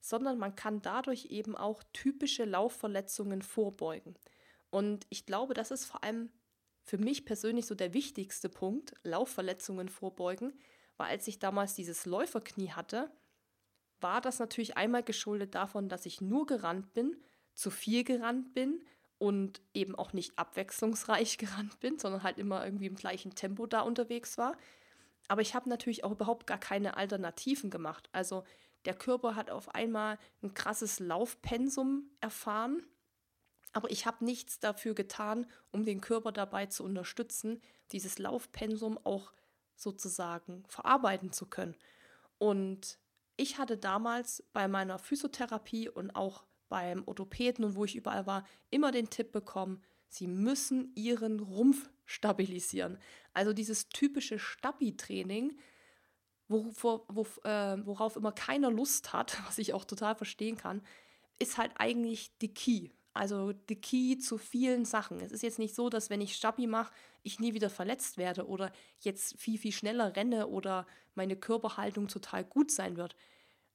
sondern 0.00 0.38
man 0.38 0.54
kann 0.54 0.82
dadurch 0.82 1.26
eben 1.26 1.56
auch 1.56 1.82
typische 1.92 2.44
Laufverletzungen 2.44 3.42
vorbeugen. 3.42 4.14
Und 4.70 5.06
ich 5.10 5.26
glaube, 5.26 5.54
das 5.54 5.70
ist 5.70 5.84
vor 5.84 6.04
allem 6.04 6.30
für 6.84 6.98
mich 6.98 7.24
persönlich 7.24 7.66
so 7.66 7.74
der 7.74 7.94
wichtigste 7.94 8.48
Punkt, 8.48 8.94
Laufverletzungen 9.02 9.88
vorbeugen, 9.88 10.52
weil 10.96 11.08
als 11.08 11.26
ich 11.26 11.38
damals 11.38 11.74
dieses 11.74 12.06
Läuferknie 12.06 12.70
hatte, 12.70 13.10
war 14.00 14.20
das 14.20 14.38
natürlich 14.38 14.76
einmal 14.76 15.02
geschuldet 15.02 15.54
davon, 15.54 15.88
dass 15.88 16.06
ich 16.06 16.20
nur 16.20 16.46
gerannt 16.46 16.92
bin, 16.92 17.16
zu 17.54 17.70
viel 17.70 18.04
gerannt 18.04 18.54
bin 18.54 18.84
und 19.18 19.62
eben 19.74 19.94
auch 19.94 20.12
nicht 20.12 20.38
abwechslungsreich 20.38 21.38
gerannt 21.38 21.80
bin, 21.80 21.98
sondern 21.98 22.22
halt 22.22 22.38
immer 22.38 22.64
irgendwie 22.64 22.86
im 22.86 22.96
gleichen 22.96 23.34
Tempo 23.34 23.66
da 23.66 23.80
unterwegs 23.80 24.38
war. 24.38 24.56
Aber 25.28 25.42
ich 25.42 25.54
habe 25.54 25.68
natürlich 25.68 26.04
auch 26.04 26.12
überhaupt 26.12 26.46
gar 26.46 26.58
keine 26.58 26.96
Alternativen 26.96 27.70
gemacht. 27.70 28.08
Also 28.12 28.44
der 28.84 28.94
Körper 28.94 29.34
hat 29.34 29.50
auf 29.50 29.74
einmal 29.74 30.18
ein 30.42 30.54
krasses 30.54 31.00
Laufpensum 31.00 32.10
erfahren, 32.20 32.86
aber 33.72 33.90
ich 33.90 34.06
habe 34.06 34.24
nichts 34.24 34.58
dafür 34.58 34.94
getan, 34.94 35.46
um 35.70 35.84
den 35.84 36.00
Körper 36.00 36.32
dabei 36.32 36.66
zu 36.66 36.84
unterstützen, 36.84 37.60
dieses 37.92 38.18
Laufpensum 38.18 38.98
auch 39.04 39.32
sozusagen 39.74 40.64
verarbeiten 40.66 41.32
zu 41.32 41.46
können. 41.46 41.76
Und 42.38 42.98
ich 43.36 43.58
hatte 43.58 43.76
damals 43.76 44.42
bei 44.52 44.66
meiner 44.68 44.98
Physiotherapie 44.98 45.88
und 45.88 46.12
auch 46.16 46.44
beim 46.68 47.02
Orthopäden 47.06 47.64
und 47.64 47.76
wo 47.76 47.84
ich 47.84 47.96
überall 47.96 48.26
war, 48.26 48.46
immer 48.70 48.92
den 48.92 49.10
Tipp 49.10 49.32
bekommen, 49.32 49.82
sie 50.08 50.26
müssen 50.26 50.92
ihren 50.94 51.40
Rumpf 51.40 51.90
stabilisieren. 52.06 52.98
Also 53.34 53.52
dieses 53.52 53.88
typische 53.88 54.38
Stabi-Training, 54.38 55.58
wovor, 56.48 57.04
wo, 57.08 57.22
äh, 57.44 57.84
worauf 57.84 58.16
immer 58.16 58.32
keiner 58.32 58.70
Lust 58.70 59.12
hat, 59.12 59.38
was 59.46 59.58
ich 59.58 59.74
auch 59.74 59.84
total 59.84 60.14
verstehen 60.14 60.56
kann, 60.56 60.82
ist 61.38 61.58
halt 61.58 61.72
eigentlich 61.76 62.36
die 62.38 62.54
Key. 62.54 62.90
Also 63.12 63.52
die 63.52 63.80
Key 63.80 64.18
zu 64.18 64.36
vielen 64.36 64.84
Sachen. 64.84 65.20
Es 65.20 65.32
ist 65.32 65.42
jetzt 65.42 65.58
nicht 65.58 65.74
so, 65.74 65.88
dass 65.88 66.10
wenn 66.10 66.20
ich 66.20 66.36
Stabi 66.36 66.66
mache, 66.66 66.92
ich 67.22 67.40
nie 67.40 67.54
wieder 67.54 67.70
verletzt 67.70 68.18
werde 68.18 68.46
oder 68.46 68.70
jetzt 69.00 69.40
viel, 69.40 69.58
viel 69.58 69.72
schneller 69.72 70.14
renne 70.14 70.48
oder 70.48 70.86
meine 71.14 71.34
Körperhaltung 71.34 72.08
total 72.08 72.44
gut 72.44 72.70
sein 72.70 72.96
wird. 72.96 73.16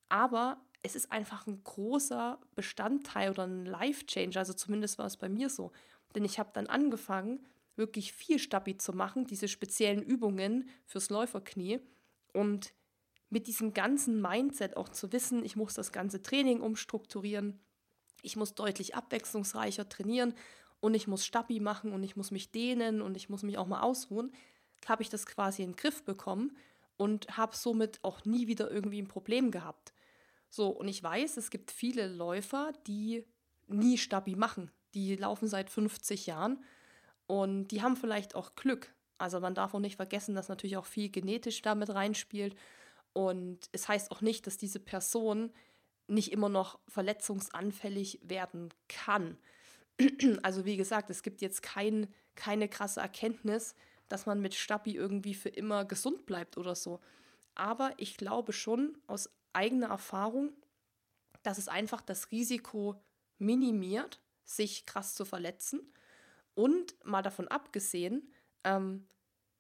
Aber 0.10 0.62
es 0.84 0.96
ist 0.96 1.12
einfach 1.12 1.48
ein 1.48 1.64
großer 1.64 2.40
Bestandteil 2.54 3.32
oder 3.32 3.46
ein 3.48 3.66
Life-Changer. 3.66 4.38
Also 4.38 4.54
zumindest 4.54 5.00
war 5.00 5.08
es 5.08 5.18
bei 5.18 5.28
mir 5.30 5.50
so. 5.50 5.72
Denn 6.14 6.24
ich 6.24 6.38
habe 6.38 6.52
dann 6.54 6.68
angefangen, 6.68 7.46
wirklich 7.76 8.14
viel 8.14 8.40
Stabi 8.40 8.78
zu 8.78 8.94
machen, 8.94 9.26
diese 9.26 9.48
speziellen 9.48 10.02
Übungen 10.02 10.70
fürs 10.86 11.10
Läuferknie 11.10 11.80
und 12.34 12.74
mit 13.30 13.48
diesem 13.48 13.74
ganzen 13.74 14.22
Mindset 14.22 14.76
auch 14.76 14.90
zu 14.90 15.12
wissen, 15.14 15.44
ich 15.46 15.56
muss 15.56 15.74
das 15.74 15.92
ganze 15.92 16.22
Training 16.22 16.62
umstrukturieren, 16.62 17.60
ich 18.22 18.36
muss 18.36 18.54
deutlich 18.54 18.96
abwechslungsreicher 18.96 19.88
trainieren 19.88 20.34
und 20.82 20.94
ich 20.94 21.08
muss 21.08 21.26
Stabi 21.26 21.60
machen 21.60 21.94
und 21.94 22.04
ich 22.04 22.16
muss 22.16 22.32
mich 22.32 22.52
dehnen 22.52 23.02
und 23.02 23.16
ich 23.16 23.30
muss 23.30 23.44
mich 23.44 23.58
auch 23.58 23.68
mal 23.68 23.82
ausruhen, 23.82 24.32
habe 24.88 25.04
ich 25.04 25.10
das 25.10 25.26
quasi 25.26 25.64
in 25.64 25.72
den 25.72 25.76
Griff 25.76 26.04
bekommen 26.04 26.58
und 26.98 27.38
habe 27.38 27.56
somit 27.56 28.00
auch 28.04 28.26
nie 28.26 28.48
wieder 28.48 28.70
irgendwie 28.70 29.02
ein 29.02 29.08
Problem 29.08 29.50
gehabt. 29.50 29.94
So, 30.50 30.68
und 30.68 30.88
ich 30.88 31.02
weiß, 31.02 31.38
es 31.38 31.50
gibt 31.50 31.72
viele 31.72 32.08
Läufer, 32.08 32.74
die 32.86 33.24
nie 33.68 33.98
Stabi 33.98 34.36
machen. 34.36 34.70
Die 34.94 35.16
laufen 35.16 35.48
seit 35.48 35.70
50 35.70 36.28
Jahren 36.28 36.62
und 37.32 37.70
die 37.70 37.82
haben 37.82 37.96
vielleicht 37.96 38.36
auch 38.36 38.56
Glück, 38.56 38.94
also 39.18 39.40
man 39.40 39.56
darf 39.56 39.74
auch 39.74 39.80
nicht 39.80 39.96
vergessen, 39.96 40.36
dass 40.36 40.50
natürlich 40.50 40.76
auch 40.76 40.86
viel 40.86 41.08
genetisch 41.08 41.62
damit 41.62 41.90
reinspielt. 41.90 42.58
Und 43.14 43.70
es 43.72 43.88
heißt 43.88 44.12
auch 44.12 44.20
nicht, 44.20 44.48
dass 44.48 44.58
diese 44.58 44.82
Person 44.82 45.54
nicht 46.08 46.34
immer 46.34 46.50
noch 46.50 46.78
verletzungsanfällig 46.90 48.20
werden 48.22 48.74
kann. 48.90 49.38
Also 50.44 50.66
wie 50.66 50.76
gesagt, 50.76 51.10
es 51.10 51.24
gibt 51.24 51.40
jetzt 51.40 51.64
kein, 51.64 52.14
keine 52.36 52.68
krasse 52.68 53.00
Erkenntnis, 53.00 53.76
dass 54.10 54.26
man 54.26 54.42
mit 54.42 54.54
Stabi 54.54 54.94
irgendwie 54.94 55.34
für 55.34 55.48
immer 55.48 55.86
gesund 55.86 56.26
bleibt 56.26 56.58
oder 56.58 56.76
so. 56.76 57.00
Aber 57.56 57.94
ich 57.96 58.18
glaube 58.18 58.52
schon 58.52 58.98
aus 59.08 59.30
eigener 59.54 59.88
Erfahrung, 59.88 60.52
dass 61.44 61.58
es 61.58 61.70
einfach 61.70 62.02
das 62.02 62.30
Risiko 62.32 63.02
minimiert, 63.38 64.20
sich 64.44 64.86
krass 64.86 65.16
zu 65.16 65.24
verletzen. 65.24 65.94
Und 66.54 66.96
mal 67.06 67.22
davon 67.22 67.48
abgesehen, 67.48 68.32
ähm, 68.64 69.08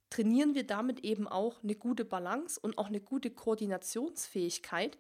trainieren 0.10 0.56
wir 0.56 0.68
damit 0.68 1.02
eben 1.02 1.28
auch 1.28 1.64
eine 1.64 1.76
gute 1.76 2.06
Balance 2.06 2.60
und 2.60 2.78
auch 2.78 2.88
eine 2.88 3.00
gute 3.00 3.32
Koordinationsfähigkeit, 3.32 4.98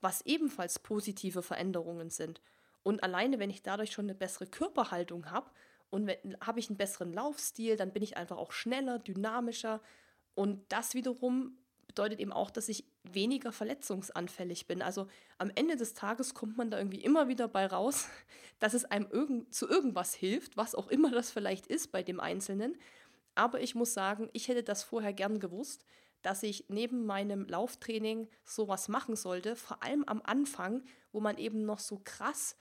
was 0.00 0.22
ebenfalls 0.22 0.78
positive 0.78 1.42
Veränderungen 1.42 2.10
sind. 2.10 2.40
Und 2.82 3.02
alleine, 3.02 3.38
wenn 3.38 3.50
ich 3.50 3.62
dadurch 3.62 3.92
schon 3.92 4.06
eine 4.06 4.14
bessere 4.14 4.46
Körperhaltung 4.46 5.30
habe 5.30 5.50
und 5.90 6.10
habe 6.40 6.60
ich 6.60 6.68
einen 6.68 6.78
besseren 6.78 7.12
Laufstil, 7.12 7.76
dann 7.76 7.92
bin 7.92 8.02
ich 8.02 8.16
einfach 8.16 8.36
auch 8.36 8.52
schneller, 8.52 8.98
dynamischer. 8.98 9.80
Und 10.34 10.64
das 10.72 10.94
wiederum 10.94 11.58
bedeutet 11.94 12.20
eben 12.20 12.32
auch, 12.32 12.50
dass 12.50 12.68
ich 12.68 12.84
weniger 13.04 13.52
verletzungsanfällig 13.52 14.66
bin. 14.66 14.80
Also 14.80 15.08
am 15.38 15.50
Ende 15.54 15.76
des 15.76 15.92
Tages 15.92 16.32
kommt 16.32 16.56
man 16.56 16.70
da 16.70 16.78
irgendwie 16.78 17.02
immer 17.02 17.28
wieder 17.28 17.48
bei 17.48 17.66
raus, 17.66 18.08
dass 18.58 18.74
es 18.74 18.84
einem 18.86 19.06
irgend, 19.10 19.52
zu 19.52 19.68
irgendwas 19.68 20.14
hilft, 20.14 20.56
was 20.56 20.74
auch 20.74 20.88
immer 20.88 21.10
das 21.10 21.30
vielleicht 21.30 21.66
ist 21.66 21.92
bei 21.92 22.02
dem 22.02 22.18
Einzelnen. 22.18 22.76
Aber 23.34 23.60
ich 23.60 23.74
muss 23.74 23.92
sagen, 23.92 24.30
ich 24.32 24.48
hätte 24.48 24.62
das 24.62 24.82
vorher 24.82 25.12
gern 25.12 25.38
gewusst, 25.38 25.84
dass 26.22 26.42
ich 26.42 26.66
neben 26.68 27.04
meinem 27.04 27.46
Lauftraining 27.46 28.28
sowas 28.44 28.88
machen 28.88 29.16
sollte, 29.16 29.56
vor 29.56 29.82
allem 29.82 30.04
am 30.04 30.22
Anfang, 30.24 30.82
wo 31.10 31.20
man 31.20 31.36
eben 31.36 31.64
noch 31.64 31.80
so 31.80 32.00
krass 32.04 32.56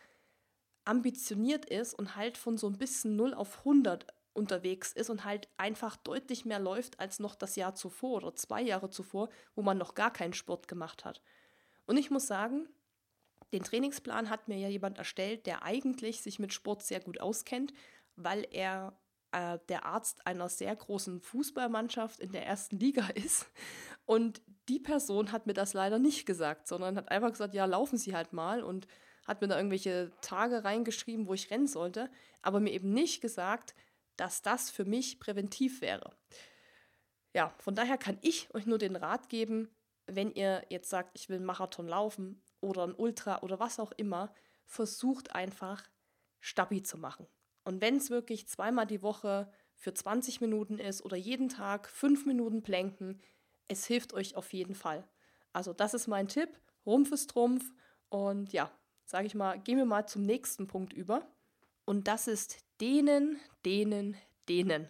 ambitioniert 0.83 1.65
ist 1.65 1.93
und 1.93 2.15
halt 2.15 2.37
von 2.37 2.57
so 2.57 2.67
ein 2.67 2.77
bisschen 2.77 3.15
0 3.15 3.33
auf 3.33 3.59
100 3.59 4.07
unterwegs 4.33 4.93
ist 4.93 5.09
und 5.09 5.25
halt 5.25 5.49
einfach 5.57 5.97
deutlich 5.97 6.45
mehr 6.45 6.59
läuft 6.59 6.99
als 6.99 7.19
noch 7.19 7.35
das 7.35 7.55
Jahr 7.55 7.75
zuvor 7.75 8.17
oder 8.17 8.35
zwei 8.35 8.61
Jahre 8.61 8.89
zuvor, 8.89 9.29
wo 9.55 9.61
man 9.61 9.77
noch 9.77 9.95
gar 9.95 10.11
keinen 10.11 10.33
Sport 10.33 10.67
gemacht 10.67 11.05
hat. 11.05 11.21
Und 11.85 11.97
ich 11.97 12.11
muss 12.11 12.27
sagen, 12.27 12.69
den 13.51 13.63
Trainingsplan 13.63 14.29
hat 14.29 14.47
mir 14.47 14.57
ja 14.57 14.69
jemand 14.69 14.97
erstellt, 14.97 15.45
der 15.45 15.63
eigentlich 15.63 16.21
sich 16.21 16.39
mit 16.39 16.53
Sport 16.53 16.83
sehr 16.83 17.01
gut 17.01 17.19
auskennt, 17.19 17.73
weil 18.15 18.47
er 18.51 18.97
äh, 19.31 19.59
der 19.67 19.85
Arzt 19.85 20.25
einer 20.25 20.47
sehr 20.47 20.75
großen 20.75 21.19
Fußballmannschaft 21.19 22.19
in 22.19 22.31
der 22.31 22.45
ersten 22.45 22.77
Liga 22.77 23.07
ist. 23.15 23.47
Und 24.05 24.41
die 24.69 24.79
Person 24.79 25.31
hat 25.31 25.47
mir 25.47 25.53
das 25.53 25.73
leider 25.73 25.99
nicht 25.99 26.25
gesagt, 26.25 26.67
sondern 26.67 26.95
hat 26.95 27.11
einfach 27.11 27.31
gesagt, 27.31 27.53
ja, 27.53 27.65
laufen 27.65 27.97
Sie 27.97 28.15
halt 28.15 28.31
mal 28.31 28.63
und 28.63 28.87
hat 29.25 29.41
mir 29.41 29.47
da 29.47 29.57
irgendwelche 29.57 30.11
Tage 30.21 30.63
reingeschrieben, 30.63 31.27
wo 31.27 31.33
ich 31.33 31.51
rennen 31.51 31.67
sollte, 31.67 32.09
aber 32.41 32.59
mir 32.59 32.71
eben 32.71 32.91
nicht 32.93 33.21
gesagt, 33.21 33.75
dass 34.21 34.43
das 34.43 34.69
für 34.69 34.85
mich 34.85 35.19
präventiv 35.19 35.81
wäre. 35.81 36.15
Ja, 37.33 37.55
von 37.57 37.73
daher 37.73 37.97
kann 37.97 38.19
ich 38.21 38.53
euch 38.53 38.67
nur 38.67 38.77
den 38.77 38.95
Rat 38.95 39.29
geben, 39.29 39.67
wenn 40.05 40.31
ihr 40.31 40.63
jetzt 40.69 40.91
sagt, 40.91 41.17
ich 41.17 41.27
will 41.27 41.37
einen 41.37 41.45
Marathon 41.45 41.87
laufen 41.87 42.43
oder 42.59 42.83
ein 42.83 42.93
Ultra 42.93 43.41
oder 43.41 43.59
was 43.59 43.79
auch 43.79 43.91
immer, 43.93 44.31
versucht 44.63 45.33
einfach 45.33 45.89
Stabi 46.39 46.83
zu 46.83 46.99
machen. 46.99 47.25
Und 47.63 47.81
wenn 47.81 47.97
es 47.97 48.11
wirklich 48.11 48.47
zweimal 48.47 48.85
die 48.85 49.01
Woche 49.01 49.51
für 49.73 49.91
20 49.91 50.39
Minuten 50.39 50.77
ist 50.77 51.03
oder 51.03 51.17
jeden 51.17 51.49
Tag 51.49 51.89
fünf 51.89 52.27
Minuten 52.27 52.61
Plänken, 52.61 53.19
es 53.69 53.87
hilft 53.87 54.13
euch 54.13 54.35
auf 54.35 54.53
jeden 54.53 54.75
Fall. 54.75 55.07
Also 55.51 55.73
das 55.73 55.95
ist 55.95 56.05
mein 56.05 56.27
Tipp. 56.27 56.59
Rumpf 56.85 57.11
ist 57.11 57.31
Trumpf. 57.31 57.73
Und 58.09 58.53
ja, 58.53 58.69
sage 59.03 59.25
ich 59.25 59.33
mal, 59.33 59.59
gehen 59.59 59.77
wir 59.77 59.85
mal 59.85 60.05
zum 60.05 60.21
nächsten 60.21 60.67
Punkt 60.67 60.93
über. 60.93 61.25
Und 61.85 62.07
das 62.07 62.27
ist 62.27 62.59
denen, 62.81 63.39
denen, 63.63 64.17
denen. 64.49 64.89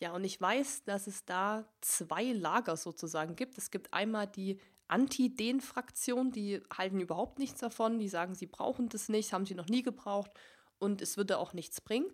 Ja, 0.00 0.12
und 0.12 0.24
ich 0.24 0.40
weiß, 0.40 0.84
dass 0.84 1.06
es 1.06 1.24
da 1.24 1.64
zwei 1.80 2.32
Lager 2.32 2.76
sozusagen 2.76 3.36
gibt. 3.36 3.58
Es 3.58 3.70
gibt 3.70 3.92
einmal 3.92 4.26
die 4.26 4.58
Anti-Den-Fraktion, 4.88 6.32
die 6.32 6.60
halten 6.76 7.00
überhaupt 7.00 7.38
nichts 7.38 7.60
davon, 7.60 7.98
die 7.98 8.08
sagen, 8.08 8.34
sie 8.34 8.46
brauchen 8.46 8.88
das 8.88 9.08
nicht, 9.08 9.32
haben 9.32 9.46
sie 9.46 9.54
noch 9.54 9.68
nie 9.68 9.82
gebraucht 9.82 10.30
und 10.78 11.00
es 11.00 11.16
würde 11.16 11.38
auch 11.38 11.52
nichts 11.52 11.80
bringen. 11.80 12.12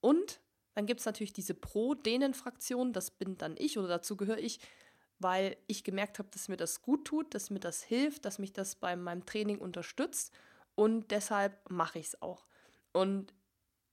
Und 0.00 0.40
dann 0.74 0.86
gibt 0.86 1.00
es 1.00 1.06
natürlich 1.06 1.32
diese 1.32 1.54
Pro-Denen-Fraktion, 1.54 2.92
das 2.92 3.10
bin 3.10 3.36
dann 3.36 3.56
ich 3.58 3.78
oder 3.78 3.88
dazu 3.88 4.16
gehöre 4.16 4.38
ich, 4.38 4.60
weil 5.18 5.56
ich 5.66 5.82
gemerkt 5.82 6.18
habe, 6.18 6.28
dass 6.30 6.48
mir 6.48 6.56
das 6.56 6.82
gut 6.82 7.04
tut, 7.04 7.34
dass 7.34 7.50
mir 7.50 7.60
das 7.60 7.82
hilft, 7.82 8.24
dass 8.24 8.38
mich 8.38 8.52
das 8.52 8.76
bei 8.76 8.96
meinem 8.96 9.26
Training 9.26 9.58
unterstützt 9.58 10.32
und 10.74 11.10
deshalb 11.10 11.68
mache 11.68 11.98
ich 11.98 12.06
es 12.06 12.22
auch. 12.22 12.46
Und 12.92 13.34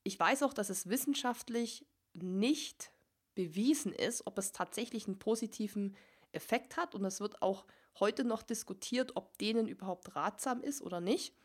ich 0.08 0.18
weiß 0.18 0.43
auch, 0.43 0.53
dass 0.53 0.70
es 0.70 0.88
wissenschaftlich 0.88 1.86
nicht 2.14 2.91
bewiesen 3.36 3.91
ist, 3.91 4.26
ob 4.26 4.38
es 4.38 4.53
tatsächlich 4.53 5.05
einen 5.05 5.20
positiven 5.20 5.97
Effekt 6.32 6.78
hat. 6.78 6.95
Und 6.95 7.03
es 7.03 7.20
wird 7.20 7.41
auch 7.41 7.66
heute 7.99 8.24
noch 8.24 8.41
diskutiert, 8.41 9.18
ob 9.18 9.38
denen 9.38 9.68
überhaupt 9.68 10.16
ratsam 10.16 10.62
ist 10.62 10.82
oder 10.82 11.01
nicht. 11.01 11.36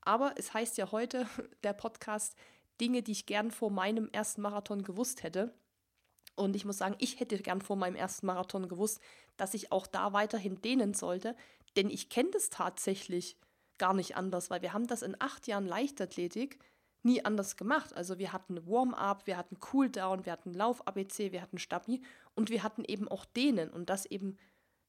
Aber 0.00 0.34
es 0.36 0.54
heißt 0.54 0.78
ja 0.78 0.92
heute, 0.92 1.26
der 1.64 1.72
Podcast, 1.72 2.36
Dinge, 2.80 3.02
die 3.02 3.12
ich 3.12 3.26
gern 3.26 3.50
vor 3.50 3.70
meinem 3.70 4.08
ersten 4.12 4.42
Marathon 4.42 4.84
gewusst 4.84 5.24
hätte. 5.24 5.52
Und 6.36 6.54
ich 6.54 6.64
muss 6.64 6.78
sagen, 6.78 6.96
ich 7.00 7.18
hätte 7.18 7.36
gern 7.38 7.62
vor 7.62 7.76
meinem 7.76 7.96
ersten 7.96 8.26
Marathon 8.26 8.68
gewusst, 8.68 9.00
dass 9.36 9.54
ich 9.54 9.72
auch 9.72 9.88
da 9.88 10.12
weiterhin 10.12 10.62
dehnen 10.62 10.94
sollte. 10.94 11.34
Denn 11.76 11.90
ich 11.90 12.10
kenne 12.10 12.30
das 12.30 12.48
tatsächlich 12.48 13.36
gar 13.78 13.92
nicht 13.92 14.16
anders, 14.16 14.50
weil 14.50 14.62
wir 14.62 14.72
haben 14.72 14.86
das 14.86 15.02
in 15.02 15.16
acht 15.18 15.48
Jahren 15.48 15.66
Leichtathletik 15.66 16.60
nie 17.04 17.24
anders 17.24 17.56
gemacht. 17.56 17.94
Also 17.94 18.18
wir 18.18 18.32
hatten 18.32 18.66
Warm-up, 18.66 19.26
wir 19.26 19.36
hatten 19.36 19.58
Cool-down, 19.72 20.24
wir 20.24 20.32
hatten 20.32 20.52
Lauf-ABC, 20.52 21.32
wir 21.32 21.42
hatten 21.42 21.58
Stabi 21.58 22.02
und 22.34 22.50
wir 22.50 22.62
hatten 22.62 22.84
eben 22.84 23.08
auch 23.08 23.24
Dehnen 23.24 23.70
und 23.70 23.90
das 23.90 24.06
eben 24.06 24.36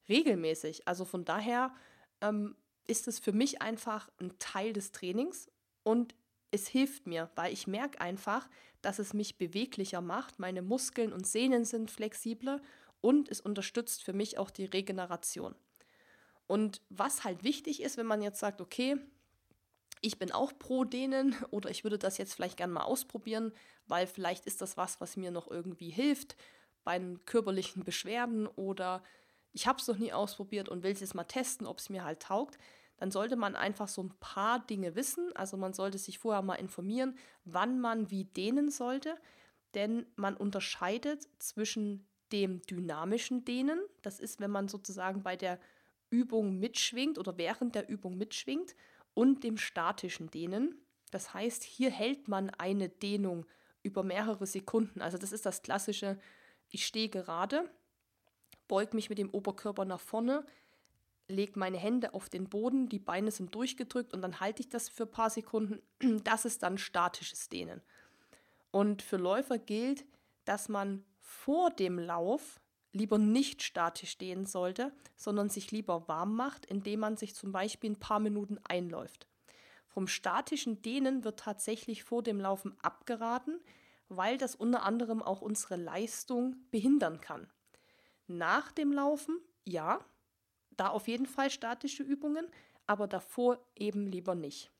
regelmäßig. 0.08 0.88
Also 0.88 1.04
von 1.04 1.24
daher 1.24 1.74
ähm, 2.20 2.56
ist 2.86 3.08
es 3.08 3.18
für 3.18 3.32
mich 3.32 3.62
einfach 3.62 4.08
ein 4.20 4.38
Teil 4.38 4.72
des 4.72 4.92
Trainings 4.92 5.50
und 5.82 6.14
es 6.50 6.68
hilft 6.68 7.06
mir, 7.06 7.30
weil 7.34 7.52
ich 7.52 7.66
merke 7.66 8.00
einfach, 8.00 8.48
dass 8.80 8.98
es 8.98 9.12
mich 9.12 9.36
beweglicher 9.36 10.00
macht. 10.00 10.38
Meine 10.38 10.62
Muskeln 10.62 11.12
und 11.12 11.26
Sehnen 11.26 11.64
sind 11.64 11.90
flexibler 11.90 12.62
und 13.00 13.28
es 13.28 13.40
unterstützt 13.40 14.02
für 14.02 14.12
mich 14.12 14.38
auch 14.38 14.50
die 14.50 14.64
Regeneration. 14.64 15.54
Und 16.46 16.80
was 16.88 17.24
halt 17.24 17.42
wichtig 17.42 17.82
ist, 17.82 17.96
wenn 17.96 18.06
man 18.06 18.22
jetzt 18.22 18.38
sagt, 18.38 18.60
okay, 18.60 18.96
ich 20.06 20.20
bin 20.20 20.30
auch 20.30 20.52
pro 20.56 20.84
denen 20.84 21.34
oder 21.50 21.68
ich 21.68 21.82
würde 21.82 21.98
das 21.98 22.16
jetzt 22.16 22.34
vielleicht 22.34 22.56
gerne 22.56 22.72
mal 22.72 22.84
ausprobieren, 22.84 23.52
weil 23.86 24.06
vielleicht 24.06 24.46
ist 24.46 24.62
das 24.62 24.76
was, 24.76 25.00
was 25.00 25.16
mir 25.16 25.32
noch 25.32 25.50
irgendwie 25.50 25.90
hilft 25.90 26.36
bei 26.84 27.00
körperlichen 27.24 27.82
Beschwerden 27.82 28.46
oder 28.46 29.02
ich 29.52 29.66
habe 29.66 29.80
es 29.80 29.88
noch 29.88 29.98
nie 29.98 30.12
ausprobiert 30.12 30.68
und 30.68 30.84
will 30.84 30.92
es 30.92 31.00
jetzt 31.00 31.16
mal 31.16 31.24
testen, 31.24 31.66
ob 31.66 31.78
es 31.78 31.90
mir 31.90 32.04
halt 32.04 32.20
taugt, 32.20 32.56
dann 32.98 33.10
sollte 33.10 33.34
man 33.34 33.56
einfach 33.56 33.88
so 33.88 34.02
ein 34.02 34.14
paar 34.20 34.64
Dinge 34.64 34.94
wissen. 34.94 35.34
Also 35.34 35.56
man 35.56 35.72
sollte 35.72 35.98
sich 35.98 36.20
vorher 36.20 36.42
mal 36.42 36.54
informieren, 36.54 37.18
wann 37.44 37.80
man 37.80 38.08
wie 38.10 38.24
dehnen 38.24 38.70
sollte, 38.70 39.16
denn 39.74 40.06
man 40.14 40.36
unterscheidet 40.36 41.26
zwischen 41.38 42.06
dem 42.30 42.62
dynamischen 42.62 43.44
Dehnen, 43.44 43.80
das 44.02 44.20
ist, 44.20 44.38
wenn 44.40 44.50
man 44.52 44.68
sozusagen 44.68 45.24
bei 45.24 45.36
der 45.36 45.58
Übung 46.10 46.58
mitschwingt 46.58 47.18
oder 47.18 47.36
während 47.38 47.74
der 47.74 47.88
Übung 47.88 48.16
mitschwingt, 48.16 48.76
und 49.16 49.44
dem 49.44 49.56
statischen 49.56 50.30
Dehnen. 50.30 50.74
Das 51.10 51.32
heißt, 51.32 51.64
hier 51.64 51.90
hält 51.90 52.28
man 52.28 52.50
eine 52.50 52.90
Dehnung 52.90 53.46
über 53.82 54.02
mehrere 54.02 54.46
Sekunden. 54.46 55.00
Also 55.00 55.16
das 55.16 55.32
ist 55.32 55.46
das 55.46 55.62
klassische, 55.62 56.18
ich 56.68 56.84
stehe 56.84 57.08
gerade, 57.08 57.70
beug 58.68 58.92
mich 58.92 59.08
mit 59.08 59.18
dem 59.18 59.30
Oberkörper 59.30 59.86
nach 59.86 60.00
vorne, 60.00 60.44
lege 61.28 61.58
meine 61.58 61.78
Hände 61.78 62.12
auf 62.12 62.28
den 62.28 62.50
Boden, 62.50 62.90
die 62.90 62.98
Beine 62.98 63.30
sind 63.30 63.54
durchgedrückt 63.54 64.12
und 64.12 64.20
dann 64.20 64.38
halte 64.38 64.60
ich 64.60 64.68
das 64.68 64.90
für 64.90 65.04
ein 65.04 65.10
paar 65.10 65.30
Sekunden. 65.30 65.80
Das 66.24 66.44
ist 66.44 66.62
dann 66.62 66.76
statisches 66.76 67.48
Dehnen. 67.48 67.80
Und 68.70 69.00
für 69.00 69.16
Läufer 69.16 69.58
gilt, 69.58 70.04
dass 70.44 70.68
man 70.68 71.04
vor 71.20 71.70
dem 71.70 71.98
Lauf 71.98 72.60
lieber 72.92 73.18
nicht 73.18 73.62
statisch 73.62 74.10
stehen 74.10 74.46
sollte, 74.46 74.92
sondern 75.16 75.48
sich 75.48 75.70
lieber 75.70 76.08
warm 76.08 76.34
macht, 76.34 76.66
indem 76.66 77.00
man 77.00 77.16
sich 77.16 77.34
zum 77.34 77.52
Beispiel 77.52 77.90
ein 77.90 77.98
paar 77.98 78.20
Minuten 78.20 78.58
einläuft. 78.64 79.26
Vom 79.86 80.08
statischen 80.08 80.82
Dehnen 80.82 81.24
wird 81.24 81.40
tatsächlich 81.40 82.04
vor 82.04 82.22
dem 82.22 82.40
Laufen 82.40 82.76
abgeraten, 82.82 83.60
weil 84.08 84.38
das 84.38 84.54
unter 84.54 84.82
anderem 84.82 85.22
auch 85.22 85.40
unsere 85.40 85.76
Leistung 85.76 86.56
behindern 86.70 87.20
kann. 87.20 87.50
Nach 88.26 88.72
dem 88.72 88.92
Laufen, 88.92 89.40
ja, 89.64 90.00
da 90.76 90.88
auf 90.88 91.08
jeden 91.08 91.26
Fall 91.26 91.50
statische 91.50 92.02
Übungen, 92.02 92.46
aber 92.86 93.06
davor 93.06 93.58
eben 93.74 94.06
lieber 94.06 94.34
nicht. 94.34 94.70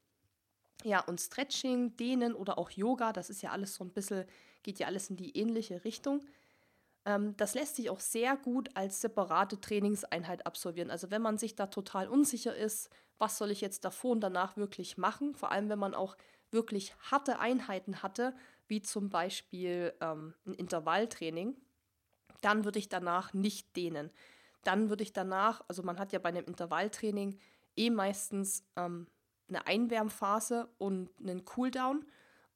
Ja, 0.85 1.01
und 1.01 1.21
Stretching, 1.21 1.97
Dehnen 1.97 2.35
oder 2.35 2.59
auch 2.59 2.71
Yoga, 2.71 3.13
das 3.13 3.31
ist 3.31 3.43
ja 3.43 3.51
alles 3.51 3.75
so 3.75 3.85
ein 3.85 3.91
bisschen, 3.91 4.27
geht 4.63 4.79
ja 4.79 4.87
alles 4.87 5.11
in 5.11 5.17
die 5.17 5.37
ähnliche 5.37 5.85
Richtung. 5.85 6.21
Ähm, 7.07 7.37
das 7.37 7.55
lässt 7.55 7.77
sich 7.77 7.89
auch 7.89 8.01
sehr 8.01 8.37
gut 8.37 8.69
als 8.75 9.01
separate 9.01 9.61
Trainingseinheit 9.61 10.45
absolvieren. 10.45 10.91
Also 10.91 11.11
wenn 11.11 11.23
man 11.23 11.39
sich 11.39 11.55
da 11.55 11.69
total 11.69 12.09
unsicher 12.09 12.55
ist, 12.55 12.91
was 13.19 13.39
soll 13.39 13.51
ich 13.51 13.63
jetzt 13.63 13.85
davor 13.85 14.11
und 14.11 14.21
danach 14.21 14.57
wirklich 14.59 14.99
machen, 14.99 15.35
vor 15.35 15.51
allem 15.51 15.71
wenn 15.71 15.79
man 15.79 15.95
auch 15.95 16.17
wirklich 16.51 16.95
harte 17.11 17.39
Einheiten 17.39 18.03
hatte, 18.03 18.35
wie 18.67 18.83
zum 18.83 19.09
Beispiel 19.09 19.95
ähm, 20.01 20.35
ein 20.45 20.55
Intervalltraining, 20.55 21.57
dann 22.41 22.65
würde 22.65 22.79
ich 22.79 22.89
danach 22.89 23.33
nicht 23.33 23.75
dehnen. 23.77 24.11
Dann 24.65 24.91
würde 24.91 25.05
ich 25.05 25.13
danach, 25.13 25.63
also 25.69 25.83
man 25.83 25.99
hat 25.99 26.13
ja 26.13 26.19
bei 26.19 26.29
einem 26.29 26.45
Intervalltraining 26.45 27.39
eh 27.77 27.91
meistens 27.91 28.65
ähm, 28.75 29.07
eine 29.49 29.67
Einwärmphase 29.67 30.69
und 30.79 31.11
einen 31.21 31.45
Cooldown. 31.45 32.05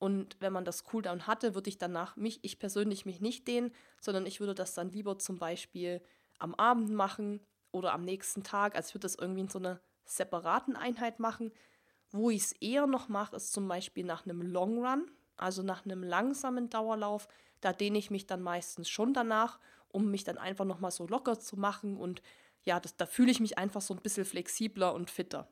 Und 0.01 0.39
wenn 0.41 0.55
man 0.55 0.65
das 0.65 0.85
Cooldown 0.85 1.27
hatte, 1.27 1.55
würde 1.55 1.69
ich 1.69 1.77
danach 1.77 2.17
mich, 2.17 2.43
ich 2.43 2.59
persönlich 2.59 3.05
mich 3.05 3.21
nicht 3.21 3.47
dehnen, 3.47 3.71
sondern 4.01 4.25
ich 4.25 4.41
würde 4.41 4.55
das 4.55 4.73
dann 4.73 4.91
lieber 4.91 5.19
zum 5.19 5.39
Beispiel 5.39 6.01
am 6.39 6.55
Abend 6.55 6.91
machen 6.91 7.47
oder 7.71 7.93
am 7.93 8.03
nächsten 8.03 8.43
Tag. 8.43 8.75
Also 8.75 8.89
ich 8.89 8.95
würde 8.95 9.03
das 9.03 9.17
irgendwie 9.17 9.43
in 9.43 9.49
so 9.49 9.59
einer 9.59 9.79
separaten 10.07 10.75
Einheit 10.75 11.21
machen. 11.21 11.53
Wo 12.11 12.31
ich 12.31 12.45
es 12.45 12.53
eher 12.53 12.87
noch 12.87 13.11
mache, 13.11 13.37
ist 13.37 13.53
zum 13.53 13.69
Beispiel 13.69 14.05
nach 14.05 14.25
einem 14.25 14.41
Long 14.41 14.85
Run, 14.85 15.11
also 15.37 15.63
nach 15.63 15.85
einem 15.85 16.03
langsamen 16.03 16.71
Dauerlauf. 16.71 17.29
Da 17.61 17.75
dehne 17.75 17.99
ich 17.99 18.11
mich 18.11 18.27
dann 18.27 18.41
meistens 18.41 18.89
schon 18.89 19.13
danach, 19.13 19.61
um 19.89 20.11
mich 20.11 20.25
dann 20.25 20.39
einfach 20.39 20.65
nochmal 20.65 20.93
so 20.93 21.07
locker 21.07 21.39
zu 21.39 21.59
machen. 21.59 21.99
Und 21.99 22.23
ja, 22.63 22.81
das, 22.81 22.97
da 22.97 23.05
fühle 23.05 23.31
ich 23.31 23.41
mich 23.41 23.59
einfach 23.59 23.83
so 23.83 23.93
ein 23.93 24.01
bisschen 24.01 24.25
flexibler 24.25 24.95
und 24.95 25.11
fitter. 25.11 25.47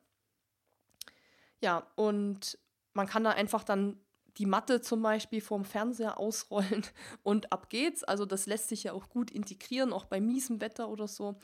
Ja, 1.60 1.86
und 1.96 2.58
man 2.94 3.06
kann 3.06 3.24
da 3.24 3.30
einfach 3.32 3.62
dann 3.62 4.00
die 4.38 4.46
Matte 4.46 4.80
zum 4.80 5.02
Beispiel 5.02 5.40
vorm 5.40 5.64
Fernseher 5.64 6.18
ausrollen 6.18 6.84
und 7.22 7.52
ab 7.52 7.68
geht's. 7.68 8.04
Also 8.04 8.24
das 8.24 8.46
lässt 8.46 8.68
sich 8.68 8.84
ja 8.84 8.92
auch 8.92 9.08
gut 9.08 9.30
integrieren, 9.30 9.92
auch 9.92 10.04
bei 10.04 10.20
miesem 10.20 10.60
Wetter 10.60 10.88
oder 10.88 11.08
so. 11.08 11.36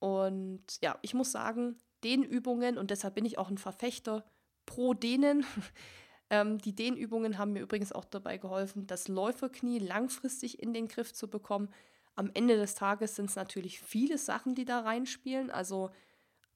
Und 0.00 0.64
ja, 0.82 0.98
ich 1.02 1.14
muss 1.14 1.30
sagen, 1.30 1.76
Dehnübungen, 2.02 2.76
und 2.78 2.90
deshalb 2.90 3.14
bin 3.14 3.24
ich 3.24 3.38
auch 3.38 3.48
ein 3.48 3.58
Verfechter 3.58 4.24
pro 4.66 4.94
Dehnen. 4.94 5.46
ähm, 6.30 6.58
die 6.58 6.74
Dehnübungen 6.74 7.38
haben 7.38 7.52
mir 7.52 7.62
übrigens 7.62 7.92
auch 7.92 8.04
dabei 8.04 8.38
geholfen, 8.38 8.88
das 8.88 9.06
Läuferknie 9.06 9.78
langfristig 9.78 10.60
in 10.60 10.74
den 10.74 10.88
Griff 10.88 11.12
zu 11.12 11.28
bekommen. 11.28 11.68
Am 12.16 12.30
Ende 12.34 12.56
des 12.56 12.74
Tages 12.74 13.14
sind 13.14 13.30
es 13.30 13.36
natürlich 13.36 13.80
viele 13.80 14.18
Sachen, 14.18 14.54
die 14.54 14.64
da 14.64 14.80
reinspielen. 14.80 15.50
Also 15.50 15.90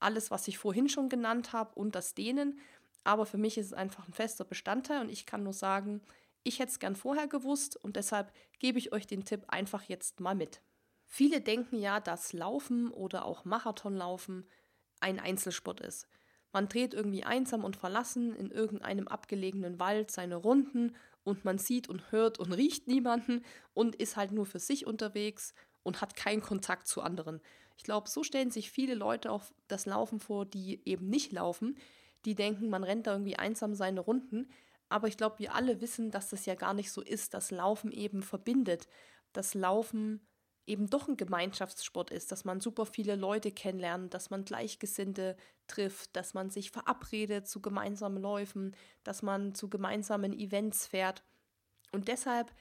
alles, 0.01 0.30
was 0.30 0.49
ich 0.49 0.59
vorhin 0.59 0.89
schon 0.89 1.09
genannt 1.09 1.53
habe 1.53 1.74
und 1.74 1.95
das 1.95 2.14
Dehnen. 2.14 2.59
Aber 3.07 3.24
für 3.24 3.38
mich 3.38 3.57
ist 3.57 3.66
es 3.66 3.72
einfach 3.72 4.09
ein 4.09 4.12
fester 4.12 4.44
Bestandteil 4.44 5.00
und 5.00 5.11
ich 5.11 5.26
kann 5.26 5.44
nur 5.44 5.52
sagen, 5.52 6.02
Ich 6.44 6.61
hätte 6.61 6.70
es 6.70 6.78
gern 6.78 6.94
vorher 6.96 7.26
gewusst 7.26 7.76
und 7.76 7.96
deshalb 7.96 8.32
gebe 8.61 8.78
ich 8.78 8.92
euch 8.92 9.07
den 9.09 9.24
Tipp 9.24 9.44
einfach 9.48 9.82
jetzt 9.84 10.20
mal 10.20 10.34
mit. 10.36 10.62
Viele 11.07 11.40
denken 11.40 11.76
ja, 11.76 11.98
dass 12.00 12.32
Laufen 12.32 12.90
oder 12.92 13.24
auch 13.24 13.44
Marathonlaufen 13.44 14.48
ein 15.00 15.18
Einzelsport 15.20 15.80
ist. 15.80 16.07
Man 16.52 16.68
dreht 16.68 16.94
irgendwie 16.94 17.24
einsam 17.24 17.64
und 17.64 17.76
verlassen 17.76 18.34
in 18.36 18.50
irgendeinem 18.52 19.09
abgelegenen 19.09 19.80
Wald 19.80 20.11
seine 20.12 20.36
Runden 20.36 20.94
und 21.24 21.44
man 21.44 21.59
sieht 21.59 21.88
und 21.88 22.12
hört 22.12 22.38
und 22.38 22.52
riecht 22.52 22.86
niemanden 22.86 23.44
und 23.74 23.96
ist 23.96 24.16
halt 24.16 24.30
nur 24.32 24.46
für 24.46 24.61
sich 24.61 24.86
unterwegs 24.86 25.52
und 25.82 26.00
hat 26.00 26.16
keinen 26.16 26.42
Kontakt 26.42 26.86
zu 26.86 27.02
anderen. 27.02 27.40
Ich 27.76 27.82
glaube, 27.84 28.09
so 28.09 28.22
stellen 28.22 28.50
sich 28.52 28.70
viele 28.70 28.94
Leute 28.94 29.32
auch 29.32 29.44
das 29.68 29.86
Laufen 29.86 30.20
vor, 30.20 30.46
die 30.46 30.80
eben 30.88 31.09
nicht 31.09 31.32
laufen. 31.32 31.76
Die 32.26 32.34
denken, 32.34 32.68
man 32.68 32.84
rennt 32.84 33.06
da 33.06 33.12
irgendwie 33.12 33.36
einsam 33.36 33.74
seine 33.74 34.00
Runden. 34.00 34.50
Aber 34.88 35.08
ich 35.08 35.16
glaube, 35.16 35.38
wir 35.38 35.54
alle 35.54 35.80
wissen, 35.80 36.10
dass 36.10 36.28
das 36.28 36.44
ja 36.46 36.54
gar 36.54 36.74
nicht 36.74 36.92
so 36.92 37.00
ist, 37.00 37.34
dass 37.34 37.50
Laufen 37.50 37.90
eben 37.90 38.22
verbindet. 38.22 38.86
Das 39.32 39.54
Laufen 39.54 40.26
eben 40.66 40.90
doch 40.90 41.08
ein 41.08 41.16
Gemeinschaftssport 41.16 42.10
ist, 42.10 42.32
dass 42.32 42.44
man 42.44 42.60
super 42.60 42.86
viele 42.86 43.14
Leute 43.14 43.52
kennenlernt, 43.52 44.14
dass 44.14 44.30
man 44.30 44.44
Gleichgesinnte 44.44 45.36
trifft, 45.68 46.14
dass 46.16 46.34
man 46.34 46.50
sich 46.50 46.70
verabredet 46.70 47.48
zu 47.48 47.60
gemeinsamen 47.62 48.20
Läufen, 48.20 48.74
dass 49.04 49.22
man 49.22 49.54
zu 49.54 49.68
gemeinsamen 49.70 50.32
Events 50.32 50.86
fährt. 50.86 51.24
Und 51.92 52.08
deshalb 52.08 52.52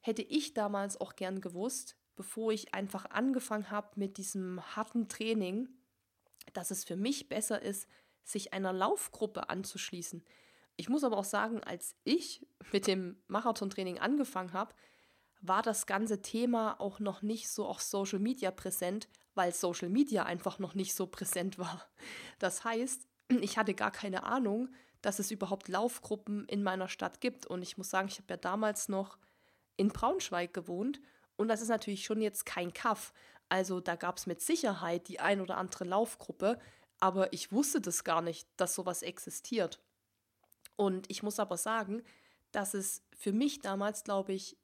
hätte 0.00 0.22
ich 0.22 0.54
damals 0.54 1.00
auch 1.00 1.16
gern 1.16 1.40
gewusst, 1.40 1.96
bevor 2.16 2.52
ich 2.52 2.74
einfach 2.74 3.06
angefangen 3.06 3.70
habe 3.70 3.88
mit 3.96 4.18
diesem 4.18 4.60
harten 4.76 5.08
Training, 5.08 5.68
dass 6.52 6.70
es 6.70 6.84
für 6.84 6.96
mich 6.96 7.28
besser 7.28 7.62
ist, 7.62 7.88
sich 8.28 8.52
einer 8.52 8.72
Laufgruppe 8.72 9.48
anzuschließen. 9.48 10.24
Ich 10.76 10.88
muss 10.88 11.04
aber 11.04 11.16
auch 11.16 11.24
sagen, 11.24 11.62
als 11.64 11.96
ich 12.04 12.46
mit 12.72 12.86
dem 12.86 13.20
Marathontraining 13.26 13.98
angefangen 13.98 14.52
habe, 14.52 14.74
war 15.40 15.62
das 15.62 15.86
ganze 15.86 16.22
Thema 16.22 16.80
auch 16.80 17.00
noch 17.00 17.22
nicht 17.22 17.48
so 17.48 17.66
auf 17.66 17.80
Social 17.80 18.18
Media 18.18 18.50
präsent, 18.50 19.08
weil 19.34 19.52
Social 19.52 19.88
Media 19.88 20.24
einfach 20.24 20.58
noch 20.58 20.74
nicht 20.74 20.94
so 20.94 21.06
präsent 21.06 21.58
war. 21.58 21.88
Das 22.38 22.64
heißt, 22.64 23.08
ich 23.40 23.56
hatte 23.56 23.74
gar 23.74 23.90
keine 23.90 24.24
Ahnung, 24.24 24.68
dass 25.00 25.18
es 25.18 25.30
überhaupt 25.30 25.68
Laufgruppen 25.68 26.44
in 26.46 26.62
meiner 26.62 26.88
Stadt 26.88 27.20
gibt. 27.20 27.46
Und 27.46 27.62
ich 27.62 27.78
muss 27.78 27.90
sagen, 27.90 28.08
ich 28.08 28.18
habe 28.18 28.30
ja 28.30 28.36
damals 28.36 28.88
noch 28.88 29.18
in 29.76 29.88
Braunschweig 29.88 30.52
gewohnt 30.52 31.00
und 31.36 31.48
das 31.48 31.62
ist 31.62 31.68
natürlich 31.68 32.04
schon 32.04 32.20
jetzt 32.20 32.44
kein 32.44 32.72
Kaff. 32.72 33.12
Also 33.48 33.80
da 33.80 33.96
gab 33.96 34.18
es 34.18 34.26
mit 34.26 34.42
Sicherheit 34.42 35.08
die 35.08 35.20
ein 35.20 35.40
oder 35.40 35.56
andere 35.56 35.84
Laufgruppe, 35.84 36.58
aber 37.00 37.32
ich 37.32 37.52
wusste 37.52 37.80
das 37.80 38.04
gar 38.04 38.22
nicht, 38.22 38.48
dass 38.56 38.74
sowas 38.74 39.02
existiert. 39.02 39.80
Und 40.76 41.10
ich 41.10 41.22
muss 41.22 41.38
aber 41.38 41.56
sagen, 41.56 42.02
dass 42.52 42.74
es 42.74 43.02
für 43.16 43.32
mich 43.32 43.60
damals, 43.60 44.04
glaube 44.04 44.32
ich, 44.32 44.56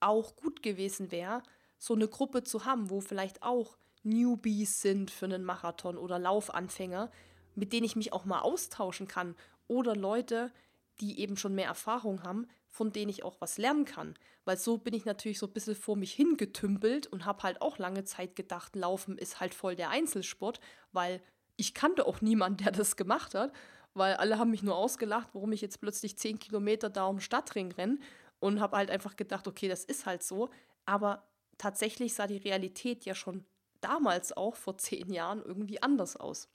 auch 0.00 0.36
gut 0.36 0.62
gewesen 0.62 1.10
wäre, 1.10 1.42
so 1.78 1.94
eine 1.94 2.08
Gruppe 2.08 2.42
zu 2.42 2.64
haben, 2.64 2.90
wo 2.90 3.00
vielleicht 3.00 3.42
auch 3.42 3.76
Newbies 4.02 4.80
sind 4.80 5.10
für 5.10 5.26
einen 5.26 5.44
Marathon 5.44 5.96
oder 5.96 6.18
Laufanfänger, 6.18 7.10
mit 7.54 7.72
denen 7.72 7.84
ich 7.84 7.96
mich 7.96 8.12
auch 8.12 8.24
mal 8.24 8.40
austauschen 8.40 9.08
kann 9.08 9.34
oder 9.66 9.96
Leute, 9.96 10.52
die 11.00 11.20
eben 11.20 11.36
schon 11.36 11.54
mehr 11.54 11.66
Erfahrung 11.66 12.22
haben, 12.22 12.46
von 12.68 12.92
denen 12.92 13.08
ich 13.08 13.22
auch 13.22 13.40
was 13.40 13.58
lernen 13.58 13.84
kann. 13.84 14.14
Weil 14.44 14.58
so 14.58 14.78
bin 14.78 14.94
ich 14.94 15.04
natürlich 15.04 15.38
so 15.38 15.46
ein 15.46 15.52
bisschen 15.52 15.74
vor 15.74 15.96
mich 15.96 16.12
hingetümpelt 16.12 17.06
und 17.06 17.24
habe 17.24 17.42
halt 17.42 17.62
auch 17.62 17.78
lange 17.78 18.04
Zeit 18.04 18.36
gedacht, 18.36 18.76
Laufen 18.76 19.16
ist 19.16 19.40
halt 19.40 19.54
voll 19.54 19.76
der 19.76 19.90
Einzelsport, 19.90 20.60
weil 20.92 21.22
ich 21.56 21.74
kannte 21.74 22.06
auch 22.06 22.20
niemanden, 22.20 22.64
der 22.64 22.72
das 22.72 22.96
gemacht 22.96 23.34
hat, 23.34 23.52
weil 23.94 24.14
alle 24.14 24.38
haben 24.38 24.50
mich 24.50 24.62
nur 24.62 24.76
ausgelacht, 24.76 25.28
warum 25.32 25.52
ich 25.52 25.60
jetzt 25.60 25.80
plötzlich 25.80 26.18
zehn 26.18 26.38
Kilometer 26.38 26.90
da 26.90 27.06
um 27.06 27.20
Stadtring 27.20 27.72
renne 27.72 27.98
und 28.40 28.60
habe 28.60 28.76
halt 28.76 28.90
einfach 28.90 29.16
gedacht, 29.16 29.46
okay, 29.46 29.68
das 29.68 29.84
ist 29.84 30.06
halt 30.06 30.22
so. 30.22 30.50
Aber 30.84 31.24
tatsächlich 31.58 32.14
sah 32.14 32.26
die 32.26 32.38
Realität 32.38 33.04
ja 33.04 33.14
schon 33.14 33.44
damals 33.80 34.36
auch 34.36 34.56
vor 34.56 34.78
zehn 34.78 35.12
Jahren 35.12 35.42
irgendwie 35.42 35.80
anders 35.82 36.16
aus. 36.16 36.48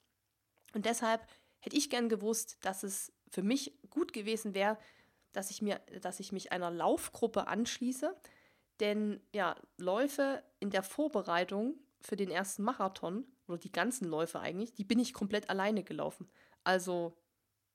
Und 0.74 0.84
deshalb 0.84 1.26
hätte 1.60 1.76
ich 1.76 1.90
gern 1.90 2.08
gewusst, 2.08 2.58
dass 2.62 2.82
es 2.82 3.12
für 3.28 3.42
mich 3.42 3.72
gut 3.88 4.12
gewesen 4.12 4.54
wäre, 4.54 4.78
dass 5.32 5.50
ich 5.50 5.62
mir, 5.62 5.80
dass 6.02 6.20
ich 6.20 6.32
mich 6.32 6.52
einer 6.52 6.70
Laufgruppe 6.70 7.46
anschließe. 7.46 8.14
Denn 8.80 9.20
ja, 9.32 9.56
Läufe 9.78 10.42
in 10.58 10.70
der 10.70 10.82
Vorbereitung 10.82 11.74
für 12.00 12.16
den 12.16 12.30
ersten 12.30 12.62
Marathon 12.62 13.24
oder 13.50 13.58
die 13.58 13.72
ganzen 13.72 14.08
Läufe 14.08 14.40
eigentlich, 14.40 14.72
die 14.74 14.84
bin 14.84 14.98
ich 14.98 15.12
komplett 15.12 15.50
alleine 15.50 15.82
gelaufen. 15.82 16.28
Also 16.64 17.16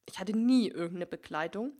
ich 0.05 0.19
hatte 0.19 0.33
nie 0.37 0.69
irgendeine 0.69 1.07
Begleitung. 1.07 1.73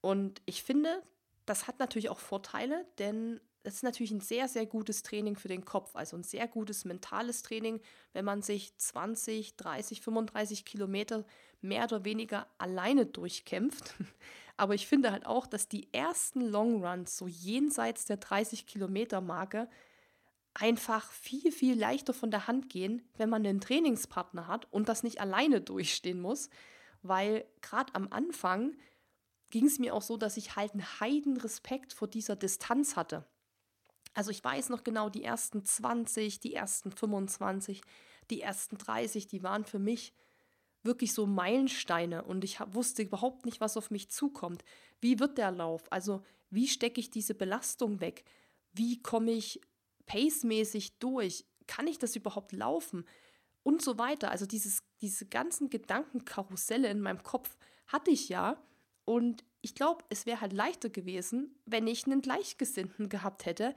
Und 0.00 0.40
ich 0.46 0.62
finde, 0.62 1.02
das 1.46 1.66
hat 1.66 1.78
natürlich 1.78 2.08
auch 2.08 2.18
Vorteile, 2.18 2.86
denn 2.98 3.40
es 3.62 3.76
ist 3.76 3.82
natürlich 3.82 4.12
ein 4.12 4.20
sehr, 4.20 4.46
sehr 4.46 4.64
gutes 4.64 5.02
Training 5.02 5.34
für 5.36 5.48
den 5.48 5.64
Kopf, 5.64 5.96
also 5.96 6.16
ein 6.16 6.22
sehr 6.22 6.46
gutes 6.46 6.84
mentales 6.84 7.42
Training, 7.42 7.80
wenn 8.12 8.24
man 8.24 8.40
sich 8.40 8.76
20, 8.76 9.56
30, 9.56 10.00
35 10.02 10.64
Kilometer 10.64 11.24
mehr 11.60 11.84
oder 11.84 12.04
weniger 12.04 12.46
alleine 12.58 13.06
durchkämpft. 13.06 13.94
Aber 14.56 14.74
ich 14.74 14.86
finde 14.86 15.10
halt 15.10 15.26
auch, 15.26 15.46
dass 15.46 15.68
die 15.68 15.92
ersten 15.92 16.42
Longruns 16.42 17.16
so 17.16 17.26
jenseits 17.26 18.06
der 18.06 18.18
30 18.18 18.66
Kilometer 18.66 19.20
Marke 19.20 19.68
einfach 20.56 21.10
viel, 21.12 21.52
viel 21.52 21.78
leichter 21.78 22.14
von 22.14 22.30
der 22.30 22.46
Hand 22.46 22.70
gehen, 22.70 23.02
wenn 23.16 23.28
man 23.28 23.46
einen 23.46 23.60
Trainingspartner 23.60 24.46
hat 24.46 24.66
und 24.72 24.88
das 24.88 25.02
nicht 25.02 25.20
alleine 25.20 25.60
durchstehen 25.60 26.20
muss, 26.20 26.48
weil 27.02 27.44
gerade 27.60 27.94
am 27.94 28.08
Anfang 28.10 28.74
ging 29.50 29.66
es 29.66 29.78
mir 29.78 29.94
auch 29.94 30.02
so, 30.02 30.16
dass 30.16 30.36
ich 30.36 30.56
halt 30.56 30.72
einen 30.72 31.00
heiden 31.00 31.36
Respekt 31.36 31.92
vor 31.92 32.08
dieser 32.08 32.36
Distanz 32.36 32.96
hatte. 32.96 33.26
Also 34.14 34.30
ich 34.30 34.42
weiß 34.42 34.70
noch 34.70 34.82
genau, 34.82 35.10
die 35.10 35.24
ersten 35.24 35.64
20, 35.64 36.40
die 36.40 36.54
ersten 36.54 36.90
25, 36.90 37.82
die 38.30 38.40
ersten 38.40 38.78
30, 38.78 39.26
die 39.26 39.42
waren 39.42 39.64
für 39.64 39.78
mich 39.78 40.14
wirklich 40.82 41.12
so 41.12 41.26
Meilensteine 41.26 42.24
und 42.24 42.44
ich 42.44 42.60
wusste 42.72 43.02
überhaupt 43.02 43.44
nicht, 43.44 43.60
was 43.60 43.76
auf 43.76 43.90
mich 43.90 44.10
zukommt. 44.10 44.64
Wie 45.00 45.18
wird 45.18 45.36
der 45.36 45.50
Lauf? 45.50 45.90
Also 45.92 46.22
wie 46.48 46.68
stecke 46.68 47.00
ich 47.00 47.10
diese 47.10 47.34
Belastung 47.34 48.00
weg? 48.00 48.24
Wie 48.72 49.02
komme 49.02 49.32
ich 49.32 49.60
pacemäßig 50.06 50.98
durch? 50.98 51.46
Kann 51.66 51.86
ich 51.86 51.98
das 51.98 52.16
überhaupt 52.16 52.52
laufen? 52.52 53.04
Und 53.62 53.82
so 53.82 53.98
weiter. 53.98 54.30
Also 54.30 54.46
dieses, 54.46 54.84
diese 55.00 55.26
ganzen 55.26 55.70
Gedankenkarusselle 55.70 56.88
in 56.88 57.00
meinem 57.00 57.22
Kopf 57.22 57.56
hatte 57.86 58.10
ich 58.10 58.28
ja 58.28 58.62
und 59.04 59.44
ich 59.62 59.74
glaube, 59.74 60.04
es 60.10 60.26
wäre 60.26 60.40
halt 60.40 60.52
leichter 60.52 60.90
gewesen, 60.90 61.58
wenn 61.64 61.86
ich 61.86 62.06
einen 62.06 62.20
Gleichgesinnten 62.20 63.08
gehabt 63.08 63.46
hätte, 63.46 63.74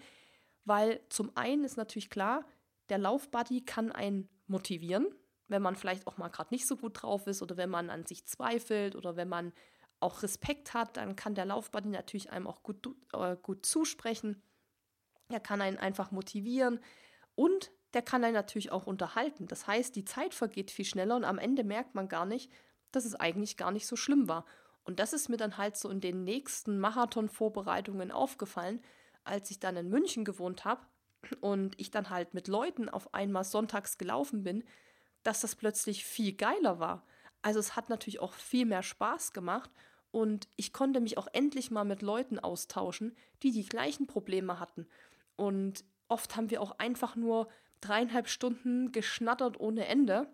weil 0.65 0.99
zum 1.09 1.35
einen 1.35 1.63
ist 1.63 1.77
natürlich 1.77 2.09
klar, 2.09 2.45
der 2.89 2.97
Laufbuddy 2.97 3.61
kann 3.61 3.91
einen 3.91 4.27
motivieren, 4.47 5.07
wenn 5.47 5.61
man 5.61 5.75
vielleicht 5.75 6.07
auch 6.07 6.17
mal 6.17 6.29
gerade 6.29 6.53
nicht 6.53 6.67
so 6.67 6.77
gut 6.77 7.01
drauf 7.01 7.27
ist 7.27 7.41
oder 7.41 7.57
wenn 7.57 7.69
man 7.69 7.89
an 7.89 8.05
sich 8.05 8.25
zweifelt 8.25 8.95
oder 8.95 9.15
wenn 9.15 9.29
man 9.29 9.53
auch 9.99 10.23
Respekt 10.23 10.73
hat, 10.73 10.97
dann 10.97 11.15
kann 11.15 11.35
der 11.35 11.45
Laufbuddy 11.45 11.89
natürlich 11.89 12.31
einem 12.31 12.47
auch 12.47 12.63
gut, 12.63 12.87
äh, 13.13 13.35
gut 13.41 13.65
zusprechen. 13.65 14.41
Er 15.29 15.39
kann 15.39 15.61
einen 15.61 15.77
einfach 15.77 16.11
motivieren 16.11 16.79
und 17.35 17.71
der 17.93 18.01
kann 18.01 18.23
einen 18.23 18.33
natürlich 18.33 18.71
auch 18.71 18.87
unterhalten. 18.87 19.47
Das 19.47 19.67
heißt, 19.67 19.95
die 19.95 20.05
Zeit 20.05 20.33
vergeht 20.33 20.71
viel 20.71 20.85
schneller 20.85 21.15
und 21.15 21.23
am 21.23 21.37
Ende 21.37 21.63
merkt 21.63 21.95
man 21.95 22.07
gar 22.07 22.25
nicht, 22.25 22.51
dass 22.91 23.05
es 23.05 23.15
eigentlich 23.15 23.57
gar 23.57 23.71
nicht 23.71 23.87
so 23.87 23.95
schlimm 23.95 24.27
war. 24.27 24.45
Und 24.83 24.99
das 24.99 25.13
ist 25.13 25.29
mir 25.29 25.37
dann 25.37 25.57
halt 25.57 25.77
so 25.77 25.89
in 25.89 26.01
den 26.01 26.23
nächsten 26.23 26.79
Marathon-Vorbereitungen 26.79 28.11
aufgefallen, 28.11 28.81
als 29.23 29.51
ich 29.51 29.59
dann 29.59 29.77
in 29.77 29.89
München 29.89 30.25
gewohnt 30.25 30.65
habe 30.65 30.81
und 31.41 31.79
ich 31.79 31.91
dann 31.91 32.09
halt 32.09 32.33
mit 32.33 32.47
Leuten 32.47 32.89
auf 32.89 33.13
einmal 33.13 33.43
sonntags 33.43 33.97
gelaufen 33.97 34.43
bin, 34.43 34.63
dass 35.23 35.41
das 35.41 35.55
plötzlich 35.55 36.05
viel 36.05 36.33
geiler 36.33 36.79
war. 36.79 37.05
Also 37.41 37.59
es 37.59 37.75
hat 37.75 37.89
natürlich 37.89 38.19
auch 38.19 38.33
viel 38.33 38.65
mehr 38.65 38.83
Spaß 38.83 39.33
gemacht 39.33 39.69
und 40.11 40.47
ich 40.55 40.73
konnte 40.73 41.01
mich 41.01 41.17
auch 41.17 41.27
endlich 41.33 41.71
mal 41.71 41.85
mit 41.85 42.01
Leuten 42.01 42.39
austauschen, 42.39 43.15
die 43.43 43.51
die 43.51 43.67
gleichen 43.67 44.07
Probleme 44.07 44.59
hatten. 44.59 44.87
Und 45.39 45.85
oft 46.09 46.35
haben 46.35 46.49
wir 46.49 46.61
auch 46.61 46.79
einfach 46.79 47.15
nur 47.15 47.47
dreieinhalb 47.79 48.27
Stunden 48.27 48.91
geschnattert 48.91 49.57
ohne 49.57 49.87
Ende. 49.87 50.27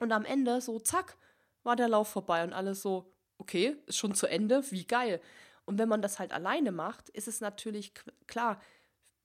Und 0.00 0.10
am 0.10 0.24
Ende 0.24 0.60
so, 0.60 0.80
zack, 0.80 1.16
war 1.62 1.76
der 1.76 1.88
Lauf 1.88 2.08
vorbei 2.08 2.42
und 2.42 2.52
alles 2.52 2.82
so, 2.82 3.14
okay, 3.38 3.76
ist 3.86 3.96
schon 3.96 4.16
zu 4.16 4.26
Ende, 4.26 4.68
wie 4.72 4.86
geil. 4.86 5.20
Und 5.66 5.78
wenn 5.78 5.88
man 5.88 6.02
das 6.02 6.18
halt 6.18 6.32
alleine 6.32 6.72
macht, 6.72 7.10
ist 7.10 7.28
es 7.28 7.40
natürlich 7.40 7.92
klar, 8.26 8.60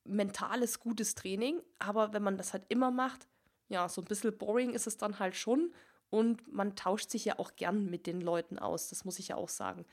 mentales 0.03 0.80
gutes 0.80 1.16
Training, 1.16 1.60
aber 1.80 2.14
wenn 2.14 2.22
man 2.22 2.38
das 2.38 2.53
halt 2.53 2.66
immer 2.70 2.91
macht, 2.91 3.28
ja, 3.68 3.89
so 3.89 4.01
ein 4.01 4.05
bisschen 4.05 4.38
boring 4.38 4.74
ist 4.74 4.86
es 4.86 4.97
dann 4.97 5.18
halt 5.18 5.36
schon 5.36 5.74
und 6.12 6.51
man 6.53 6.76
tauscht 6.76 7.10
sich 7.10 7.26
ja 7.26 7.39
auch 7.39 7.55
gern 7.55 7.89
mit 7.89 8.05
den 8.05 8.22
Leuten 8.22 8.60
aus, 8.60 8.89
das 8.89 9.05
muss 9.05 9.18
ich 9.18 9.30
ja 9.30 9.38
auch 9.38 9.49
sagen. 9.49 9.86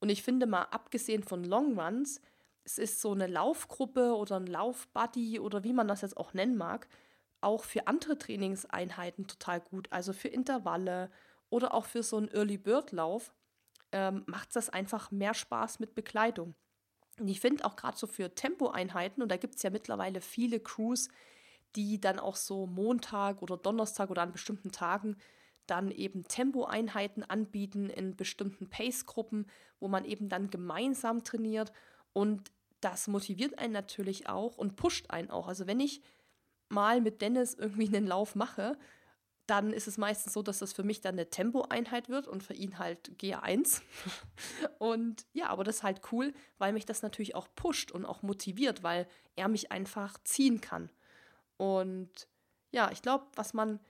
Und 0.00 0.08
ich 0.08 0.22
finde 0.22 0.46
mal, 0.46 0.62
abgesehen 0.62 1.22
von 1.22 1.44
Longruns, 1.44 2.22
es 2.64 2.78
ist 2.78 3.00
so 3.00 3.12
eine 3.12 3.26
Laufgruppe 3.26 4.16
oder 4.16 4.36
ein 4.36 4.46
Laufbuddy 4.46 5.38
oder 5.38 5.64
wie 5.64 5.72
man 5.72 5.88
das 5.88 6.00
jetzt 6.00 6.16
auch 6.16 6.32
nennen 6.32 6.56
mag, 6.56 6.88
auch 7.40 7.64
für 7.64 7.86
andere 7.86 8.18
Trainingseinheiten 8.18 9.26
total 9.26 9.60
gut. 9.60 9.88
Also 9.90 10.12
für 10.12 10.28
Intervalle 10.28 11.10
oder 11.50 11.74
auch 11.74 11.84
für 11.84 12.02
so 12.02 12.16
einen 12.16 12.28
Early 12.28 12.56
Bird 12.56 12.92
Lauf 12.92 13.34
ähm, 13.92 14.24
macht 14.26 14.56
das 14.56 14.70
einfach 14.70 15.10
mehr 15.10 15.34
Spaß 15.34 15.78
mit 15.78 15.94
Bekleidung. 15.94 16.54
Und 17.20 17.28
ich 17.28 17.40
finde 17.40 17.64
auch 17.64 17.76
gerade 17.76 17.96
so 17.96 18.06
für 18.06 18.34
Tempoeinheiten, 18.34 19.22
und 19.22 19.30
da 19.30 19.36
gibt 19.36 19.56
es 19.56 19.62
ja 19.62 19.70
mittlerweile 19.70 20.20
viele 20.20 20.58
Crews, 20.58 21.08
die 21.76 22.00
dann 22.00 22.18
auch 22.18 22.36
so 22.36 22.66
Montag 22.66 23.42
oder 23.42 23.56
Donnerstag 23.56 24.10
oder 24.10 24.22
an 24.22 24.32
bestimmten 24.32 24.72
Tagen 24.72 25.16
dann 25.66 25.90
eben 25.90 26.24
Tempoeinheiten 26.24 27.22
anbieten 27.22 27.88
in 27.88 28.16
bestimmten 28.16 28.68
Pace-Gruppen, 28.68 29.46
wo 29.80 29.88
man 29.88 30.04
eben 30.04 30.28
dann 30.28 30.50
gemeinsam 30.50 31.24
trainiert. 31.24 31.72
Und 32.12 32.50
das 32.84 33.08
motiviert 33.08 33.58
einen 33.58 33.72
natürlich 33.72 34.28
auch 34.28 34.56
und 34.56 34.76
pusht 34.76 35.10
einen 35.10 35.30
auch. 35.30 35.48
Also 35.48 35.66
wenn 35.66 35.80
ich 35.80 36.02
mal 36.68 37.00
mit 37.00 37.22
Dennis 37.22 37.54
irgendwie 37.54 37.88
einen 37.88 38.06
Lauf 38.06 38.34
mache, 38.34 38.76
dann 39.46 39.72
ist 39.72 39.88
es 39.88 39.98
meistens 39.98 40.32
so, 40.32 40.42
dass 40.42 40.60
das 40.60 40.72
für 40.72 40.84
mich 40.84 41.00
dann 41.00 41.14
eine 41.14 41.28
Tempoeinheit 41.28 42.08
wird 42.08 42.26
und 42.26 42.42
für 42.42 42.54
ihn 42.54 42.78
halt 42.78 43.10
G1. 43.20 43.82
und 44.78 45.26
ja, 45.32 45.48
aber 45.48 45.64
das 45.64 45.76
ist 45.76 45.82
halt 45.82 46.00
cool, 46.12 46.32
weil 46.58 46.72
mich 46.72 46.86
das 46.86 47.02
natürlich 47.02 47.34
auch 47.34 47.48
pusht 47.54 47.92
und 47.92 48.06
auch 48.06 48.22
motiviert, 48.22 48.82
weil 48.82 49.06
er 49.36 49.48
mich 49.48 49.70
einfach 49.70 50.16
ziehen 50.24 50.60
kann. 50.60 50.90
Und 51.56 52.28
ja, 52.70 52.90
ich 52.90 53.02
glaube, 53.02 53.26
was 53.34 53.54
man 53.54 53.80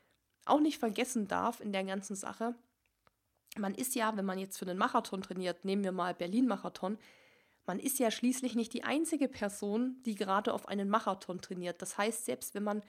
auch 0.44 0.60
nicht 0.60 0.78
vergessen 0.78 1.28
darf 1.28 1.60
in 1.60 1.72
der 1.72 1.84
ganzen 1.84 2.16
Sache, 2.16 2.54
man 3.56 3.74
ist 3.74 3.94
ja, 3.94 4.16
wenn 4.16 4.24
man 4.24 4.38
jetzt 4.38 4.58
für 4.58 4.66
einen 4.66 4.78
Marathon 4.78 5.22
trainiert, 5.22 5.64
nehmen 5.64 5.84
wir 5.84 5.92
mal 5.92 6.14
Berlin-Marathon, 6.14 6.98
man 7.66 7.78
ist 7.78 7.98
ja 7.98 8.10
schließlich 8.10 8.54
nicht 8.54 8.72
die 8.74 8.84
einzige 8.84 9.28
Person, 9.28 10.02
die 10.04 10.14
gerade 10.14 10.52
auf 10.52 10.68
einen 10.68 10.88
Marathon 10.88 11.40
trainiert. 11.40 11.80
Das 11.80 11.96
heißt, 11.96 12.24
selbst 12.26 12.54
wenn 12.54 12.64
man 12.64 12.82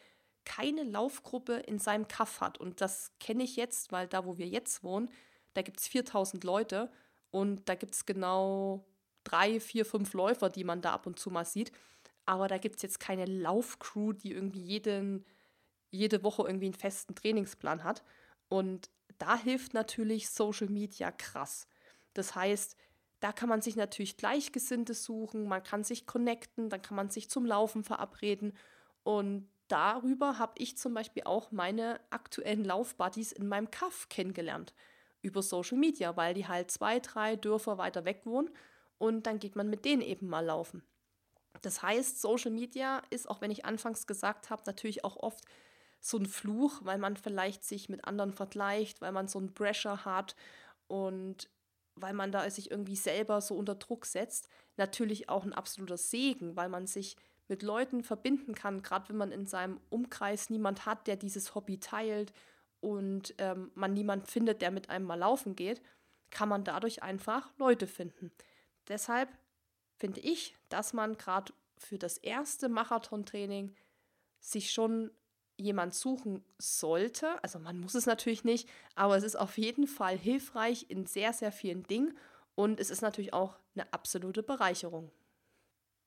keine 0.44 0.84
Laufgruppe 0.84 1.54
in 1.54 1.80
seinem 1.80 2.08
Kaff 2.08 2.40
hat. 2.40 2.60
Und 2.60 2.80
das 2.82 3.12
kenne 3.20 3.44
ich 3.44 3.56
jetzt, 3.56 3.92
weil 3.92 4.08
da, 4.08 4.26
wo 4.26 4.38
wir 4.38 4.48
jetzt 4.48 4.84
wohnen, 4.84 5.10
da 5.54 5.62
gibt 5.62 5.80
es 5.80 5.88
4000 5.88 6.44
Leute 6.44 6.92
und 7.32 7.68
da 7.68 7.76
gibt 7.76 7.96
es 7.96 8.06
genau 8.06 8.86
drei, 9.24 9.60
vier, 9.60 9.86
fünf 9.86 10.14
Läufer, 10.14 10.50
die 10.50 10.64
man 10.64 10.82
da 10.82 10.94
ab 10.94 11.08
und 11.08 11.20
zu 11.20 11.32
mal 11.32 11.46
sieht. 11.46 11.72
Aber 12.26 12.48
da 12.48 12.58
gibt 12.58 12.78
es 12.78 12.82
jetzt 12.84 13.00
keine 13.00 13.26
Laufcrew, 13.26 14.14
die 14.14 14.32
irgendwie 14.32 14.62
jeden, 14.62 15.26
jede 15.90 16.24
Woche 16.24 16.44
irgendwie 16.44 16.68
einen 16.68 16.74
festen 16.74 17.16
Trainingsplan 17.16 17.84
hat. 17.84 18.04
Und 18.50 18.90
da 19.18 19.38
hilft 19.38 19.74
natürlich 19.74 20.30
Social 20.30 20.68
Media 20.68 21.12
krass. 21.12 21.68
Das 22.14 22.36
heißt, 22.36 22.78
da 23.20 23.32
kann 23.32 23.50
man 23.50 23.62
sich 23.62 23.76
natürlich 23.76 24.18
Gleichgesinnte 24.18 24.94
suchen, 24.94 25.48
man 25.48 25.64
kann 25.64 25.84
sich 25.84 26.06
connecten, 26.06 26.70
dann 26.70 26.82
kann 26.82 26.96
man 26.96 27.10
sich 27.10 27.30
zum 27.30 27.46
Laufen 27.46 27.84
verabreden. 27.84 28.54
Und 29.04 29.50
darüber 29.68 30.38
habe 30.38 30.54
ich 30.58 30.78
zum 30.78 30.94
Beispiel 30.94 31.24
auch 31.26 31.52
meine 31.52 32.00
aktuellen 32.10 32.64
Laufbuddies 32.64 33.32
in 33.32 33.48
meinem 33.48 33.72
Kaff 33.72 34.10
kennengelernt. 34.10 34.74
Über 35.22 35.42
Social 35.42 35.78
Media, 35.78 36.16
weil 36.18 36.34
die 36.34 36.48
halt 36.48 36.70
zwei, 36.70 37.00
drei 37.00 37.36
Dörfer 37.36 37.78
weiter 37.78 38.06
weg 38.06 38.22
wohnen 38.26 38.50
und 38.98 39.26
dann 39.26 39.40
geht 39.40 39.56
man 39.56 39.70
mit 39.70 39.86
denen 39.86 40.02
eben 40.02 40.28
mal 40.28 40.46
laufen. 40.46 40.84
Das 41.62 41.82
heißt, 41.82 42.22
Social 42.22 42.52
Media 42.52 43.02
ist, 43.10 43.30
auch 43.30 43.42
wenn 43.42 43.50
ich 43.50 43.66
anfangs 43.66 44.06
gesagt 44.06 44.50
habe, 44.50 44.64
natürlich 44.66 45.04
auch 45.04 45.16
oft 45.16 45.44
so 46.00 46.18
ein 46.18 46.28
Fluch, 46.28 46.82
weil 46.84 47.00
man 47.00 47.18
vielleicht 47.18 47.64
sich 47.64 47.90
mit 47.90 48.06
anderen 48.06 48.34
vergleicht, 48.34 49.02
weil 49.02 49.12
man 49.12 49.28
so 49.28 49.40
einen 49.40 49.54
Pressure 49.54 50.06
hat 50.06 50.36
und 50.88 51.50
weil 51.96 52.14
man 52.14 52.32
da 52.32 52.50
sich 52.50 52.72
irgendwie 52.72 52.96
selber 52.96 53.42
so 53.42 53.56
unter 53.56 53.76
Druck 53.76 54.06
setzt. 54.06 54.50
Natürlich 54.78 55.30
auch 55.30 55.44
ein 55.44 55.54
absoluter 55.54 55.98
Segen, 55.98 56.56
weil 56.56 56.70
man 56.70 56.88
sich 56.88 57.16
mit 57.48 57.64
Leuten 57.64 58.04
verbinden 58.04 58.56
kann, 58.56 58.82
gerade 58.82 59.10
wenn 59.10 59.18
man 59.18 59.32
in 59.32 59.46
seinem 59.46 59.80
Umkreis 59.90 60.50
niemand 60.50 60.86
hat, 60.86 61.08
der 61.08 61.16
dieses 61.16 61.54
Hobby 61.56 61.80
teilt 61.80 62.34
und 62.80 63.36
ähm, 63.38 63.72
man 63.76 63.94
niemand 63.94 64.28
findet, 64.28 64.62
der 64.62 64.72
mit 64.72 64.90
einem 64.90 65.06
mal 65.06 65.20
laufen 65.20 65.56
geht, 65.56 65.82
kann 66.32 66.50
man 66.50 66.64
dadurch 66.64 67.04
einfach 67.04 67.52
Leute 67.58 67.88
finden. 67.88 68.32
Deshalb 68.88 69.30
finde 69.96 70.20
ich, 70.22 70.56
dass 70.70 70.94
man 70.94 71.18
gerade 71.18 71.54
für 71.78 71.98
das 71.98 72.18
erste 72.18 72.68
Marathontraining 72.68 73.76
sich 74.40 74.72
schon 74.72 75.12
jemand 75.58 75.94
suchen 75.94 76.44
sollte. 76.58 77.42
Also 77.44 77.60
man 77.60 77.80
muss 77.80 77.96
es 77.96 78.06
natürlich 78.06 78.44
nicht, 78.44 78.70
aber 78.96 79.18
es 79.18 79.24
ist 79.24 79.36
auf 79.36 79.58
jeden 79.58 79.88
Fall 79.88 80.18
hilfreich 80.18 80.86
in 80.90 81.06
sehr, 81.06 81.34
sehr 81.34 81.52
vielen 81.52 81.84
Dingen 81.84 82.18
und 82.56 82.80
es 82.80 82.90
ist 82.90 83.02
natürlich 83.02 83.34
auch 83.34 83.58
eine 83.76 83.92
absolute 83.94 84.44
Bereicherung. 84.44 85.12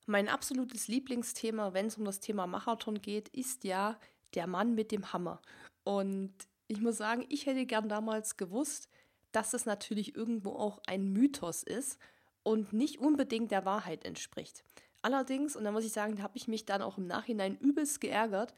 Mein 0.07 0.29
absolutes 0.29 0.89
Lieblingsthema, 0.89 1.75
wenn 1.75 1.87
es 1.87 1.99
um 1.99 2.05
das 2.05 2.21
Thema 2.21 2.47
Marathon 2.47 3.03
geht, 3.03 3.29
ist 3.29 3.65
ja 3.65 3.99
der 4.35 4.47
Mann 4.47 4.75
mit 4.75 4.91
dem 4.91 5.13
Hammer. 5.13 5.41
Und 5.85 6.33
ich 6.67 6.81
muss 6.81 6.97
sagen, 6.97 7.27
ich 7.29 7.47
hätte 7.47 7.67
gern 7.67 7.89
damals 7.89 8.37
gewusst, 8.37 8.89
dass 9.33 9.53
es 9.53 9.67
natürlich 9.67 10.17
irgendwo 10.17 10.53
auch 10.53 10.81
ein 10.87 11.13
Mythos 11.13 11.63
ist 11.63 11.99
und 12.43 12.73
nicht 12.73 12.99
unbedingt 12.99 13.51
der 13.51 13.67
Wahrheit 13.67 14.05
entspricht. 14.05 14.65
Allerdings, 15.03 15.55
und 15.55 15.65
da 15.65 15.73
muss 15.73 15.85
ich 15.85 15.93
sagen, 15.93 16.17
da 16.17 16.23
habe 16.23 16.37
ich 16.37 16.49
mich 16.49 16.65
dann 16.65 16.83
auch 16.83 16.99
im 16.99 17.07
Nachhinein 17.07 17.57
übelst 17.59 18.01
geärgert, 18.01 18.55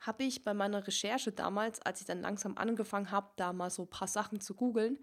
habe 0.00 0.24
ich 0.24 0.44
bei 0.44 0.54
meiner 0.54 0.86
Recherche 0.86 1.32
damals, 1.32 1.80
als 1.82 2.00
ich 2.00 2.06
dann 2.06 2.20
langsam 2.20 2.56
angefangen 2.56 3.10
habe, 3.10 3.30
da 3.36 3.52
mal 3.52 3.70
so 3.70 3.82
ein 3.82 3.90
paar 3.90 4.08
Sachen 4.08 4.40
zu 4.40 4.54
googeln, 4.54 4.98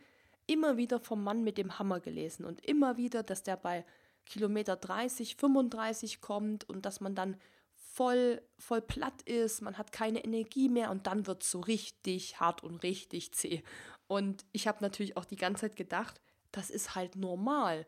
immer 0.47 0.77
wieder 0.77 0.99
vom 0.99 1.23
Mann 1.23 1.43
mit 1.43 1.57
dem 1.57 1.79
Hammer 1.79 1.99
gelesen 1.99 2.45
und 2.45 2.65
immer 2.65 2.97
wieder, 2.97 3.23
dass 3.23 3.43
der 3.43 3.57
bei 3.57 3.85
Kilometer 4.25 4.75
30, 4.75 5.35
35 5.35 6.21
kommt 6.21 6.67
und 6.69 6.85
dass 6.85 6.99
man 7.01 7.15
dann 7.15 7.37
voll, 7.73 8.41
voll 8.57 8.81
platt 8.81 9.21
ist, 9.23 9.61
man 9.61 9.77
hat 9.77 9.91
keine 9.91 10.23
Energie 10.23 10.69
mehr 10.69 10.91
und 10.91 11.07
dann 11.07 11.27
wird 11.27 11.43
es 11.43 11.51
so 11.51 11.61
richtig 11.61 12.39
hart 12.39 12.63
und 12.63 12.83
richtig 12.83 13.33
zäh. 13.33 13.63
Und 14.07 14.45
ich 14.51 14.67
habe 14.67 14.79
natürlich 14.81 15.17
auch 15.17 15.25
die 15.25 15.37
ganze 15.37 15.61
Zeit 15.61 15.75
gedacht, 15.75 16.21
das 16.51 16.69
ist 16.69 16.95
halt 16.95 17.15
normal. 17.15 17.87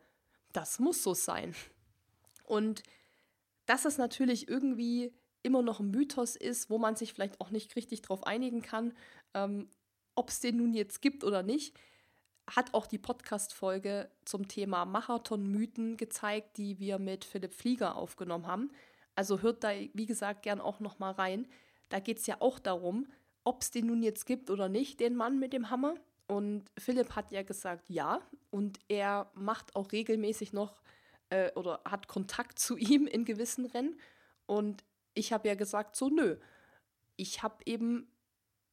Das 0.53 0.79
muss 0.79 1.03
so 1.03 1.13
sein. 1.13 1.55
Und 2.43 2.83
dass 3.65 3.85
es 3.85 3.97
natürlich 3.97 4.47
irgendwie 4.47 5.13
immer 5.43 5.61
noch 5.61 5.79
ein 5.79 5.91
Mythos 5.91 6.35
ist, 6.35 6.69
wo 6.69 6.77
man 6.77 6.95
sich 6.95 7.13
vielleicht 7.13 7.39
auch 7.41 7.51
nicht 7.51 7.75
richtig 7.75 8.01
drauf 8.01 8.25
einigen 8.25 8.61
kann, 8.61 8.93
ähm, 9.33 9.69
ob 10.15 10.29
es 10.29 10.39
den 10.39 10.57
nun 10.57 10.73
jetzt 10.73 11.01
gibt 11.01 11.23
oder 11.23 11.43
nicht, 11.43 11.77
hat 12.49 12.73
auch 12.73 12.87
die 12.87 12.97
Podcast-Folge 12.97 14.09
zum 14.25 14.47
Thema 14.47 14.85
Marathon-Mythen 14.85 15.97
gezeigt, 15.97 16.57
die 16.57 16.79
wir 16.79 16.97
mit 16.97 17.25
Philipp 17.25 17.53
Flieger 17.53 17.95
aufgenommen 17.95 18.47
haben. 18.47 18.71
Also 19.15 19.41
hört 19.41 19.63
da, 19.63 19.71
wie 19.93 20.05
gesagt, 20.05 20.43
gern 20.43 20.61
auch 20.61 20.79
noch 20.79 20.99
mal 20.99 21.11
rein. 21.11 21.47
Da 21.89 21.99
geht 21.99 22.19
es 22.19 22.27
ja 22.27 22.37
auch 22.39 22.59
darum, 22.59 23.07
ob 23.43 23.61
es 23.61 23.71
den 23.71 23.87
nun 23.87 24.03
jetzt 24.03 24.25
gibt 24.25 24.49
oder 24.49 24.69
nicht, 24.69 24.99
den 24.99 25.15
Mann 25.15 25.39
mit 25.39 25.53
dem 25.53 25.69
Hammer. 25.69 25.95
Und 26.27 26.65
Philipp 26.77 27.15
hat 27.15 27.31
ja 27.31 27.43
gesagt, 27.43 27.89
ja. 27.89 28.21
Und 28.49 28.79
er 28.87 29.31
macht 29.33 29.75
auch 29.75 29.91
regelmäßig 29.91 30.53
noch 30.53 30.81
äh, 31.29 31.51
oder 31.53 31.81
hat 31.85 32.07
Kontakt 32.07 32.59
zu 32.59 32.77
ihm 32.77 33.07
in 33.07 33.25
gewissen 33.25 33.65
Rennen. 33.65 33.99
Und 34.45 34.83
ich 35.17 35.33
habe 35.33 35.47
ja 35.47 35.55
gesagt, 35.55 35.95
so 35.95 36.09
nö. 36.09 36.37
Ich 37.15 37.41
habe 37.43 37.57
eben 37.65 38.07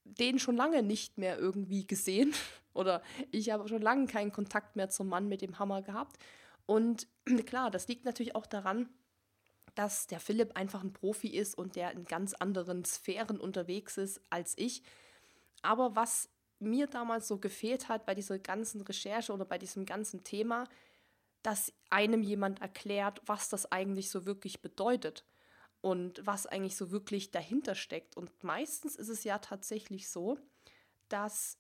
den 0.05 0.39
schon 0.39 0.57
lange 0.57 0.83
nicht 0.83 1.19
mehr 1.19 1.39
irgendwie 1.39 1.87
gesehen. 1.87 2.35
Oder 2.75 3.03
ich 3.31 3.51
habe 3.51 3.69
schon 3.69 3.83
lange 3.83 4.07
keinen 4.07 4.33
Kontakt 4.33 4.77
mehr 4.77 4.91
zum 4.91 5.09
Mann 5.09 5.29
mit 5.29 5.43
dem 5.43 5.59
Hammer 5.59 5.83
gehabt. 5.83 6.19
Und 6.67 7.09
klar, 7.47 7.71
das 7.71 7.89
liegt 7.89 8.05
natürlich 8.05 8.35
auch 8.35 8.47
daran, 8.47 8.89
dass 9.75 10.07
der 10.07 10.21
Philipp 10.21 10.57
einfach 10.57 10.85
ein 10.85 10.93
Profi 10.93 11.29
ist 11.29 11.57
und 11.57 11.77
der 11.77 11.93
in 11.93 12.05
ganz 12.05 12.35
anderen 12.35 12.85
Sphären 12.85 13.41
unterwegs 13.41 13.97
ist 13.97 14.21
als 14.31 14.55
ich. 14.57 14.83
Aber 15.63 15.97
was 15.97 16.29
mir 16.61 16.87
damals 16.87 17.27
so 17.27 17.39
gefehlt 17.39 17.89
hat 17.89 18.07
bei 18.07 18.15
dieser 18.15 18.39
ganzen 18.39 18.83
Recherche 18.83 19.33
oder 19.33 19.45
bei 19.45 19.59
diesem 19.59 19.85
ganzen 19.85 20.23
Thema, 20.23 20.69
dass 21.43 21.73
einem 21.91 22.23
jemand 22.23 22.61
erklärt, 22.61 23.21
was 23.27 23.49
das 23.49 23.71
eigentlich 23.73 24.11
so 24.11 24.27
wirklich 24.27 24.63
bedeutet 24.63 25.25
und 25.85 26.27
was 26.27 26.47
eigentlich 26.47 26.77
so 26.77 26.91
wirklich 26.91 27.31
dahinter 27.31 27.75
steckt. 27.75 28.17
Und 28.17 28.43
meistens 28.43 28.97
ist 28.97 29.11
es 29.11 29.23
ja 29.23 29.37
tatsächlich 29.39 30.09
so, 30.09 30.39
dass 31.11 31.59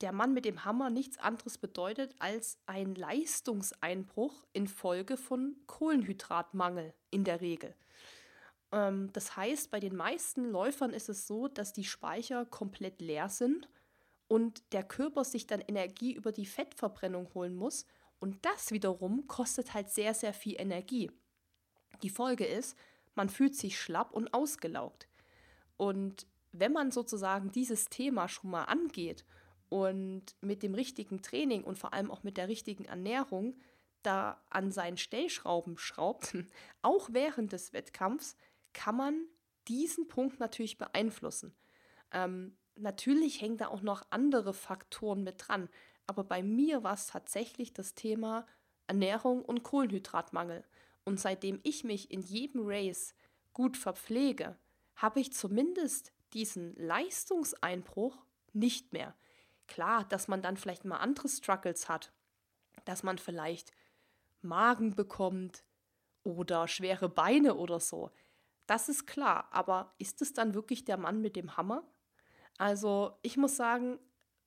der 0.00 0.12
Mann 0.12 0.32
mit 0.32 0.44
dem 0.44 0.64
Hammer 0.64 0.88
nichts 0.88 1.18
anderes 1.18 1.58
bedeutet 1.58 2.14
als 2.20 2.60
ein 2.66 2.94
Leistungseinbruch 2.94 4.44
infolge 4.52 5.16
von 5.16 5.56
Kohlenhydratmangel 5.66 6.94
in 7.10 7.24
der 7.24 7.40
Regel. 7.40 7.74
Ähm, 8.70 9.12
das 9.12 9.36
heißt, 9.36 9.72
bei 9.72 9.80
den 9.80 9.96
meisten 9.96 10.48
Läufern 10.48 10.92
ist 10.92 11.08
es 11.08 11.26
so, 11.26 11.48
dass 11.48 11.72
die 11.72 11.82
Speicher 11.82 12.46
komplett 12.46 13.00
leer 13.00 13.28
sind 13.28 13.68
und 14.28 14.62
der 14.72 14.84
Körper 14.84 15.24
sich 15.24 15.48
dann 15.48 15.60
Energie 15.60 16.12
über 16.12 16.30
die 16.30 16.46
Fettverbrennung 16.46 17.34
holen 17.34 17.56
muss. 17.56 17.84
Und 18.20 18.46
das 18.46 18.70
wiederum 18.70 19.26
kostet 19.26 19.74
halt 19.74 19.90
sehr, 19.90 20.14
sehr 20.14 20.32
viel 20.32 20.54
Energie. 20.60 21.10
Die 22.04 22.10
Folge 22.10 22.46
ist, 22.46 22.76
man 23.16 23.28
fühlt 23.28 23.56
sich 23.56 23.80
schlapp 23.80 24.12
und 24.12 24.32
ausgelaugt. 24.32 25.08
Und 25.76 26.26
wenn 26.52 26.72
man 26.72 26.90
sozusagen 26.90 27.50
dieses 27.50 27.86
Thema 27.86 28.28
schon 28.28 28.50
mal 28.50 28.64
angeht 28.64 29.24
und 29.68 30.36
mit 30.40 30.62
dem 30.62 30.74
richtigen 30.74 31.22
Training 31.22 31.64
und 31.64 31.78
vor 31.78 31.92
allem 31.92 32.10
auch 32.10 32.22
mit 32.22 32.36
der 32.36 32.48
richtigen 32.48 32.84
Ernährung 32.84 33.56
da 34.02 34.40
an 34.50 34.70
seinen 34.70 34.96
Stellschrauben 34.96 35.78
schraubt, 35.78 36.36
auch 36.82 37.08
während 37.12 37.52
des 37.52 37.72
Wettkampfs, 37.72 38.36
kann 38.72 38.96
man 38.96 39.26
diesen 39.68 40.06
Punkt 40.06 40.38
natürlich 40.38 40.78
beeinflussen. 40.78 41.54
Ähm, 42.12 42.56
natürlich 42.76 43.40
hängen 43.40 43.56
da 43.56 43.68
auch 43.68 43.82
noch 43.82 44.06
andere 44.10 44.54
Faktoren 44.54 45.24
mit 45.24 45.48
dran, 45.48 45.68
aber 46.06 46.22
bei 46.22 46.42
mir 46.42 46.84
war 46.84 46.94
es 46.94 47.08
tatsächlich 47.08 47.72
das 47.72 47.94
Thema 47.94 48.46
Ernährung 48.86 49.44
und 49.44 49.64
Kohlenhydratmangel. 49.64 50.64
Und 51.06 51.18
seitdem 51.18 51.60
ich 51.62 51.84
mich 51.84 52.10
in 52.10 52.20
jedem 52.20 52.62
Race 52.64 53.14
gut 53.54 53.78
verpflege, 53.78 54.58
habe 54.96 55.20
ich 55.20 55.32
zumindest 55.32 56.12
diesen 56.34 56.74
Leistungseinbruch 56.74 58.18
nicht 58.52 58.92
mehr. 58.92 59.14
Klar, 59.68 60.04
dass 60.04 60.28
man 60.28 60.42
dann 60.42 60.56
vielleicht 60.56 60.84
mal 60.84 60.98
andere 60.98 61.28
Struggles 61.28 61.88
hat, 61.88 62.12
dass 62.84 63.02
man 63.02 63.18
vielleicht 63.18 63.72
Magen 64.42 64.94
bekommt 64.94 65.64
oder 66.22 66.68
schwere 66.68 67.08
Beine 67.08 67.54
oder 67.54 67.80
so. 67.80 68.10
Das 68.66 68.88
ist 68.88 69.06
klar, 69.06 69.48
aber 69.52 69.94
ist 69.98 70.20
es 70.22 70.32
dann 70.32 70.54
wirklich 70.54 70.84
der 70.84 70.96
Mann 70.96 71.20
mit 71.20 71.36
dem 71.36 71.56
Hammer? 71.56 71.84
Also 72.58 73.16
ich 73.22 73.36
muss 73.36 73.56
sagen, 73.56 73.98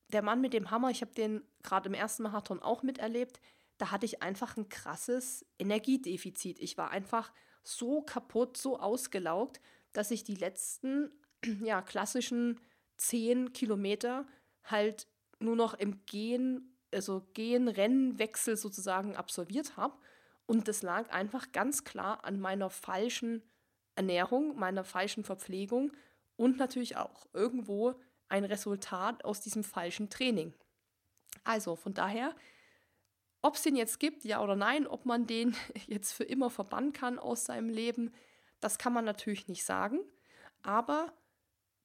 der 0.10 0.24
Mann 0.24 0.42
mit 0.42 0.54
dem 0.54 0.72
Hammer, 0.72 0.90
ich 0.90 1.02
habe 1.02 1.14
den 1.14 1.42
gerade 1.64 1.88
im 1.88 1.94
ersten 1.94 2.24
Marathon 2.24 2.62
auch 2.62 2.84
miterlebt, 2.84 3.40
da 3.80 3.92
hatte 3.92 4.06
ich 4.06 4.22
einfach 4.22 4.58
ein 4.58 4.70
krasses 4.70 5.46
Energiedefizit. 5.58 6.60
Ich 6.60 6.78
war 6.78 6.92
einfach 6.92 7.32
so 7.64 8.02
kaputt, 8.02 8.58
so 8.58 8.78
ausgelaugt, 8.78 9.60
dass 9.94 10.12
ich 10.12 10.24
die 10.24 10.36
letzten, 10.36 11.12
ja, 11.64 11.82
klassischen 11.82 12.60
zehn 12.98 13.54
Kilometer 13.54 14.28
halt 14.64 15.08
nur 15.40 15.56
noch 15.56 15.74
im 15.74 16.06
Gehen, 16.06 16.78
also 16.94 17.26
Gehen, 17.34 17.70
Rennen, 17.70 18.20
Wechsel 18.20 18.58
sozusagen 18.58 19.16
absolviert 19.16 19.78
habe. 19.78 19.98
Und 20.46 20.68
das 20.68 20.82
lag 20.82 21.10
einfach 21.12 21.52
ganz 21.54 21.86
klar 21.86 22.26
an 22.26 22.40
meiner 22.40 22.70
falschen 22.70 23.44
Ernährung, 23.96 24.58
meiner 24.58 24.84
falschen 24.84 25.24
Verpflegung 25.24 25.94
und 26.36 26.58
natürlich 26.58 26.98
auch 26.98 27.28
irgendwo 27.34 27.96
ein 28.28 28.44
Resultat 28.44 29.24
aus 29.24 29.42
diesem 29.42 29.64
falschen 29.64 30.10
Training. 30.10 30.54
Also 31.44 31.76
von 31.76 31.94
daher, 31.94 32.36
ob 33.42 33.56
es 33.56 33.62
den 33.62 33.76
jetzt 33.76 34.00
gibt, 34.00 34.24
ja 34.26 34.42
oder 34.44 34.56
nein, 34.56 34.88
ob 34.88 35.06
man 35.06 35.28
den 35.28 35.56
jetzt 35.88 36.14
für 36.14 36.24
immer 36.24 36.50
verbannen 36.50 36.94
kann 36.94 37.20
aus 37.20 37.46
seinem 37.46 37.70
Leben, 37.70 38.14
das 38.60 38.78
kann 38.78 38.94
man 38.94 39.06
natürlich 39.06 39.48
nicht 39.48 39.64
sagen. 39.64 40.00
Aber 40.62 41.14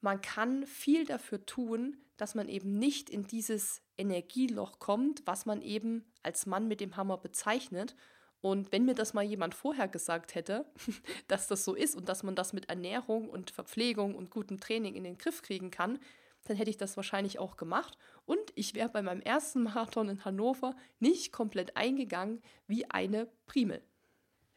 man 0.00 0.20
kann 0.20 0.66
viel 0.66 1.06
dafür 1.06 1.46
tun, 1.46 1.96
dass 2.16 2.34
man 2.34 2.48
eben 2.48 2.78
nicht 2.78 3.08
in 3.10 3.26
dieses 3.26 3.82
Energieloch 3.96 4.78
kommt, 4.78 5.22
was 5.26 5.46
man 5.46 5.62
eben 5.62 6.04
als 6.22 6.46
Mann 6.46 6.68
mit 6.68 6.80
dem 6.80 6.96
Hammer 6.96 7.18
bezeichnet. 7.18 7.94
Und 8.40 8.72
wenn 8.72 8.84
mir 8.84 8.94
das 8.94 9.14
mal 9.14 9.22
jemand 9.22 9.54
vorher 9.54 9.88
gesagt 9.88 10.34
hätte, 10.34 10.66
dass 11.28 11.48
das 11.48 11.64
so 11.64 11.74
ist 11.74 11.94
und 11.94 12.08
dass 12.08 12.22
man 12.22 12.34
das 12.34 12.52
mit 12.52 12.68
Ernährung 12.68 13.30
und 13.30 13.50
Verpflegung 13.50 14.14
und 14.14 14.30
gutem 14.30 14.60
Training 14.60 14.94
in 14.94 15.04
den 15.04 15.18
Griff 15.18 15.42
kriegen 15.42 15.70
kann, 15.70 15.98
dann 16.44 16.56
hätte 16.56 16.70
ich 16.70 16.76
das 16.76 16.96
wahrscheinlich 16.96 17.38
auch 17.38 17.56
gemacht 17.56 17.98
und 18.26 18.40
ich 18.54 18.74
wäre 18.74 18.88
bei 18.88 19.02
meinem 19.02 19.22
ersten 19.22 19.62
Marathon 19.62 20.08
in 20.08 20.24
Hannover 20.24 20.76
nicht 21.00 21.32
komplett 21.32 21.76
eingegangen 21.76 22.42
wie 22.66 22.90
eine 22.90 23.28
Primel. 23.46 23.82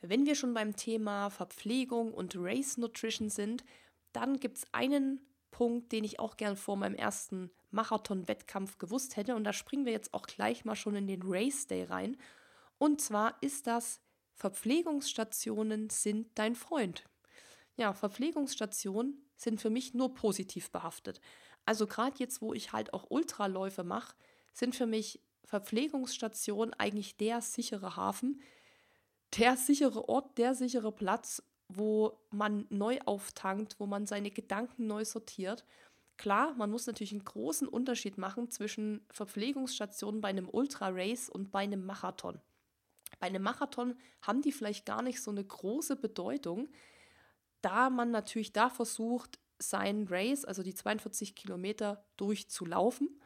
Wenn 0.02 0.26
wir 0.26 0.36
schon 0.36 0.54
beim 0.54 0.76
Thema 0.76 1.30
Verpflegung 1.30 2.14
und 2.14 2.36
Race 2.38 2.78
Nutrition 2.78 3.30
sind, 3.30 3.64
dann 4.14 4.40
gibt 4.40 4.60
es 4.60 4.66
einen 4.72 5.22
Punkt, 5.52 5.92
den 5.92 6.04
ich 6.04 6.20
auch 6.20 6.38
gern 6.38 6.56
vor 6.56 6.78
meinem 6.78 6.96
ersten 6.96 7.50
Marathon-Wettkampf 7.72 8.78
gewusst 8.78 9.16
hätte 9.16 9.36
und 9.36 9.44
da 9.44 9.54
springen 9.54 9.86
wir 9.86 9.94
jetzt 9.94 10.14
auch 10.14 10.28
gleich 10.28 10.66
mal 10.66 10.76
schon 10.76 10.96
in 10.96 11.08
den 11.08 11.22
Race 11.24 11.68
Day 11.68 11.84
rein. 11.84 12.18
Und 12.78 13.02
zwar 13.02 13.42
ist 13.42 13.68
das 13.68 14.02
Verpflegungsstationen 14.34 15.90
sind 15.90 16.28
dein 16.36 16.56
Freund. 16.56 17.06
Ja, 17.76 17.94
Verpflegungsstationen 17.94 19.26
sind 19.36 19.62
für 19.62 19.70
mich 19.70 19.94
nur 19.94 20.14
positiv 20.14 20.72
behaftet. 20.72 21.22
Also 21.68 21.86
gerade 21.86 22.16
jetzt, 22.18 22.42
wo 22.42 22.54
ich 22.54 22.72
halt 22.72 22.94
auch 22.94 23.08
Ultraläufe 23.10 23.84
mache, 23.84 24.16
sind 24.54 24.74
für 24.74 24.86
mich 24.86 25.20
Verpflegungsstationen 25.44 26.74
eigentlich 26.74 27.18
der 27.18 27.42
sichere 27.42 27.98
Hafen, 27.98 28.42
der 29.38 29.58
sichere 29.58 30.08
Ort, 30.08 30.38
der 30.38 30.56
sichere 30.56 30.94
Platz, 30.94 31.44
wo 31.68 32.22
man 32.32 32.66
neu 32.70 33.00
auftankt, 33.04 33.76
wo 33.80 33.86
man 33.86 34.06
seine 34.06 34.32
Gedanken 34.32 34.88
neu 34.88 35.04
sortiert. 35.04 35.66
Klar, 36.16 36.54
man 36.54 36.72
muss 36.72 36.88
natürlich 36.88 37.12
einen 37.12 37.26
großen 37.26 37.68
Unterschied 37.68 38.18
machen 38.18 38.50
zwischen 38.50 39.06
Verpflegungsstationen 39.12 40.22
bei 40.22 40.30
einem 40.30 40.48
Ultra-Race 40.48 41.28
und 41.28 41.52
bei 41.52 41.60
einem 41.60 41.86
Marathon. 41.86 42.40
Bei 43.20 43.28
einem 43.28 43.44
Marathon 43.44 43.98
haben 44.22 44.42
die 44.42 44.54
vielleicht 44.54 44.86
gar 44.86 45.02
nicht 45.02 45.22
so 45.22 45.32
eine 45.32 45.44
große 45.44 45.98
Bedeutung, 45.98 46.70
da 47.62 47.90
man 47.90 48.10
natürlich 48.10 48.54
da 48.54 48.70
versucht, 48.70 49.38
sein 49.60 50.08
Race, 50.10 50.46
also 50.46 50.64
die 50.64 50.74
42 50.74 51.36
Kilometer, 51.36 52.06
durchzulaufen. 52.18 53.20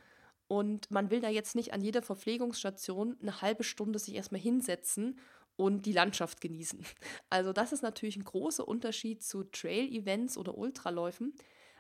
Und 0.48 0.92
man 0.92 1.10
will 1.10 1.22
da 1.22 1.30
jetzt 1.30 1.56
nicht 1.56 1.74
an 1.74 1.82
jeder 1.82 2.02
Verpflegungsstation 2.02 3.18
eine 3.22 3.42
halbe 3.42 3.64
Stunde 3.64 4.00
sich 4.00 4.16
erstmal 4.16 4.42
hinsetzen 4.42 5.18
und 5.56 5.86
die 5.86 5.94
Landschaft 5.94 6.42
genießen. 6.42 6.84
Also 7.30 7.54
das 7.54 7.72
ist 7.72 7.84
natürlich 7.84 8.18
ein 8.18 8.26
großer 8.26 8.68
Unterschied 8.68 9.24
zu 9.24 9.44
Trail-Events 9.44 10.38
oder 10.38 10.58
Ultraläufen. 10.58 11.34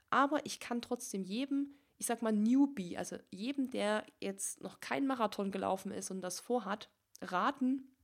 Aber 0.10 0.46
ich 0.46 0.60
kann 0.60 0.82
trotzdem 0.82 1.24
jedem, 1.24 1.76
ich 1.98 2.06
sag 2.06 2.22
mal 2.22 2.32
Newbie, 2.32 2.98
also 2.98 3.18
jedem, 3.30 3.70
der 3.70 4.06
jetzt 4.20 4.62
noch 4.62 4.80
kein 4.80 5.08
Marathon 5.08 5.52
gelaufen 5.52 5.92
ist 5.92 6.12
und 6.12 6.22
das 6.22 6.40
vorhat, 6.40 6.90
raten, 7.22 7.96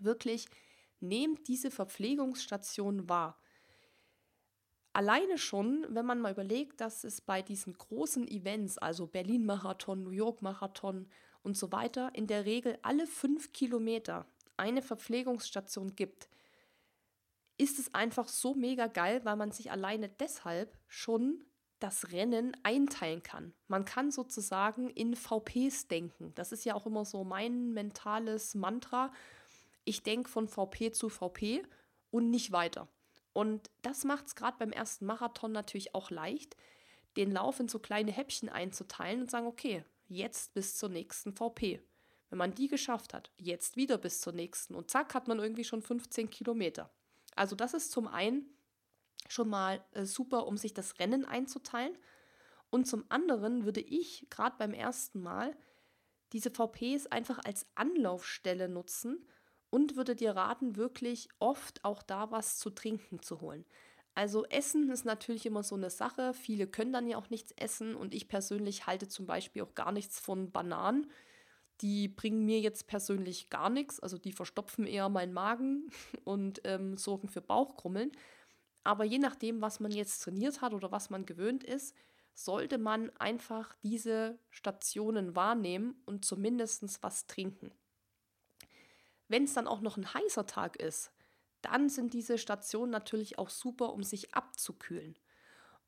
wirklich 0.00 0.46
nehmt 1.00 1.48
diese 1.48 1.70
Verpflegungsstation 1.70 3.08
wahr. 3.08 3.38
Alleine 4.98 5.38
schon, 5.38 5.86
wenn 5.90 6.06
man 6.06 6.20
mal 6.20 6.32
überlegt, 6.32 6.80
dass 6.80 7.04
es 7.04 7.20
bei 7.20 7.40
diesen 7.40 7.72
großen 7.72 8.26
Events, 8.26 8.78
also 8.78 9.06
Berlin-Marathon, 9.06 10.02
New 10.02 10.10
York-Marathon 10.10 11.08
und 11.44 11.56
so 11.56 11.70
weiter, 11.70 12.10
in 12.14 12.26
der 12.26 12.46
Regel 12.46 12.80
alle 12.82 13.06
fünf 13.06 13.52
Kilometer 13.52 14.26
eine 14.56 14.82
Verpflegungsstation 14.82 15.94
gibt, 15.94 16.28
ist 17.58 17.78
es 17.78 17.94
einfach 17.94 18.26
so 18.26 18.56
mega 18.56 18.88
geil, 18.88 19.20
weil 19.22 19.36
man 19.36 19.52
sich 19.52 19.70
alleine 19.70 20.08
deshalb 20.08 20.76
schon 20.88 21.44
das 21.78 22.10
Rennen 22.10 22.56
einteilen 22.64 23.22
kann. 23.22 23.54
Man 23.68 23.84
kann 23.84 24.10
sozusagen 24.10 24.90
in 24.90 25.14
VPs 25.14 25.86
denken. 25.86 26.32
Das 26.34 26.50
ist 26.50 26.64
ja 26.64 26.74
auch 26.74 26.86
immer 26.86 27.04
so 27.04 27.22
mein 27.22 27.72
mentales 27.72 28.56
Mantra. 28.56 29.12
Ich 29.84 30.02
denke 30.02 30.28
von 30.28 30.48
VP 30.48 30.90
zu 30.90 31.08
VP 31.08 31.62
und 32.10 32.30
nicht 32.30 32.50
weiter. 32.50 32.88
Und 33.38 33.70
das 33.82 34.02
macht 34.02 34.26
es 34.26 34.34
gerade 34.34 34.56
beim 34.58 34.72
ersten 34.72 35.06
Marathon 35.06 35.52
natürlich 35.52 35.94
auch 35.94 36.10
leicht, 36.10 36.56
den 37.16 37.30
Lauf 37.30 37.60
in 37.60 37.68
so 37.68 37.78
kleine 37.78 38.10
Häppchen 38.10 38.48
einzuteilen 38.48 39.20
und 39.20 39.30
sagen, 39.30 39.46
okay, 39.46 39.84
jetzt 40.08 40.54
bis 40.54 40.76
zur 40.76 40.88
nächsten 40.88 41.32
VP. 41.32 41.80
Wenn 42.30 42.38
man 42.38 42.56
die 42.56 42.66
geschafft 42.66 43.14
hat, 43.14 43.30
jetzt 43.36 43.76
wieder 43.76 43.96
bis 43.96 44.20
zur 44.20 44.32
nächsten 44.32 44.74
und 44.74 44.90
zack, 44.90 45.14
hat 45.14 45.28
man 45.28 45.38
irgendwie 45.38 45.62
schon 45.62 45.82
15 45.82 46.30
Kilometer. 46.30 46.90
Also 47.36 47.54
das 47.54 47.74
ist 47.74 47.92
zum 47.92 48.08
einen 48.08 48.44
schon 49.28 49.48
mal 49.48 49.84
äh, 49.92 50.04
super, 50.04 50.48
um 50.48 50.56
sich 50.56 50.74
das 50.74 50.98
Rennen 50.98 51.24
einzuteilen. 51.24 51.96
Und 52.70 52.88
zum 52.88 53.04
anderen 53.08 53.64
würde 53.64 53.82
ich 53.82 54.26
gerade 54.30 54.56
beim 54.58 54.74
ersten 54.74 55.20
Mal 55.22 55.56
diese 56.32 56.50
VPs 56.50 57.06
einfach 57.06 57.38
als 57.44 57.68
Anlaufstelle 57.76 58.68
nutzen 58.68 59.24
und 59.70 59.96
würde 59.96 60.14
dir 60.16 60.32
raten, 60.36 60.76
wirklich 60.76 61.28
oft 61.38 61.84
auch 61.84 62.02
da 62.02 62.30
was 62.30 62.58
zu 62.58 62.70
trinken 62.70 63.22
zu 63.22 63.40
holen. 63.40 63.64
Also 64.14 64.44
Essen 64.46 64.90
ist 64.90 65.04
natürlich 65.04 65.46
immer 65.46 65.62
so 65.62 65.76
eine 65.76 65.90
Sache. 65.90 66.34
Viele 66.34 66.66
können 66.66 66.92
dann 66.92 67.06
ja 67.06 67.18
auch 67.18 67.30
nichts 67.30 67.52
essen 67.52 67.94
und 67.94 68.14
ich 68.14 68.26
persönlich 68.28 68.86
halte 68.86 69.06
zum 69.06 69.26
Beispiel 69.26 69.62
auch 69.62 69.74
gar 69.74 69.92
nichts 69.92 70.18
von 70.18 70.50
Bananen. 70.50 71.08
Die 71.82 72.08
bringen 72.08 72.44
mir 72.44 72.58
jetzt 72.58 72.88
persönlich 72.88 73.50
gar 73.50 73.70
nichts, 73.70 74.00
also 74.00 74.18
die 74.18 74.32
verstopfen 74.32 74.86
eher 74.86 75.08
meinen 75.08 75.32
Magen 75.32 75.90
und 76.24 76.60
ähm, 76.64 76.96
sorgen 76.96 77.28
für 77.28 77.40
Bauchkrummeln. 77.40 78.10
Aber 78.82 79.04
je 79.04 79.18
nachdem, 79.18 79.60
was 79.60 79.78
man 79.78 79.92
jetzt 79.92 80.20
trainiert 80.24 80.62
hat 80.62 80.74
oder 80.74 80.90
was 80.90 81.10
man 81.10 81.24
gewöhnt 81.24 81.62
ist, 81.62 81.94
sollte 82.34 82.78
man 82.78 83.10
einfach 83.18 83.76
diese 83.82 84.38
Stationen 84.50 85.36
wahrnehmen 85.36 86.00
und 86.06 86.24
zumindest 86.24 87.02
was 87.02 87.26
trinken. 87.26 87.70
Wenn 89.28 89.44
es 89.44 89.54
dann 89.54 89.66
auch 89.68 89.80
noch 89.80 89.96
ein 89.96 90.12
heißer 90.12 90.46
Tag 90.46 90.76
ist, 90.76 91.12
dann 91.62 91.88
sind 91.88 92.14
diese 92.14 92.38
Stationen 92.38 92.90
natürlich 92.90 93.38
auch 93.38 93.50
super, 93.50 93.92
um 93.92 94.02
sich 94.02 94.34
abzukühlen. 94.34 95.18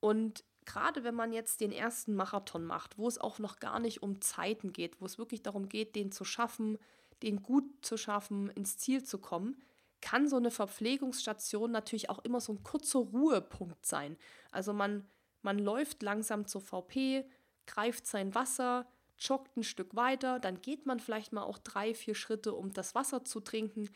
Und 0.01 0.45
gerade 0.64 1.05
wenn 1.05 1.14
man 1.14 1.32
jetzt 1.32 1.61
den 1.61 1.72
ersten 1.72 2.14
Marathon 2.14 2.64
macht, 2.64 2.99
wo 2.99 3.09
es 3.09 3.18
auch 3.18 3.38
noch 3.38 3.59
gar 3.59 3.80
nicht 3.80 4.03
um 4.03 4.20
Zeiten 4.20 4.72
geht, 4.72 5.01
wo 5.01 5.07
es 5.07 5.18
wirklich 5.18 5.43
darum 5.43 5.68
geht, 5.68 5.97
den 5.97 6.12
zu 6.12 6.24
schaffen, 6.24 6.78
den 7.22 7.43
gut 7.43 7.64
zu 7.82 7.97
schaffen, 7.97 8.51
ins 8.51 8.78
Ziel 8.78 9.05
zu 9.05 9.18
kommen, 9.18 9.61
kann 10.01 10.28
so 10.28 10.36
eine 10.36 10.51
Verpflegungsstation 10.51 11.70
natürlich 11.70 12.09
auch 12.09 12.20
immer 12.20 12.41
so 12.41 12.53
ein 12.53 12.62
kurzer 12.62 13.01
Ruhepunkt 13.01 13.84
sein. 13.84 14.16
Also 14.51 14.72
man, 14.72 15.07
man 15.43 15.59
läuft 15.59 16.03
langsam 16.03 16.47
zur 16.47 16.62
VP, 16.62 17.28
greift 17.66 18.07
sein 18.07 18.34
Wasser, 18.34 18.86
joggt 19.20 19.56
ein 19.56 19.62
Stück 19.62 19.94
weiter, 19.94 20.40
dann 20.40 20.60
geht 20.60 20.86
man 20.86 20.98
vielleicht 20.98 21.32
mal 21.32 21.42
auch 21.42 21.58
drei, 21.58 21.94
vier 21.94 22.14
Schritte, 22.14 22.54
um 22.54 22.72
das 22.72 22.94
Wasser 22.94 23.24
zu 23.24 23.40
trinken. 23.40 23.90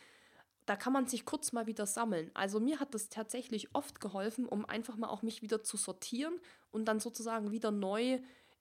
Da 0.66 0.76
kann 0.76 0.92
man 0.92 1.06
sich 1.06 1.24
kurz 1.24 1.52
mal 1.52 1.66
wieder 1.66 1.86
sammeln. 1.86 2.30
Also 2.34 2.60
mir 2.60 2.80
hat 2.80 2.94
das 2.94 3.08
tatsächlich 3.08 3.74
oft 3.74 4.00
geholfen, 4.00 4.46
um 4.46 4.64
einfach 4.64 4.96
mal 4.96 5.08
auch 5.08 5.22
mich 5.22 5.42
wieder 5.42 5.62
zu 5.62 5.76
sortieren 5.76 6.34
und 6.70 6.86
dann 6.86 7.00
sozusagen 7.00 7.50
wieder 7.50 7.70
neu 7.70 8.20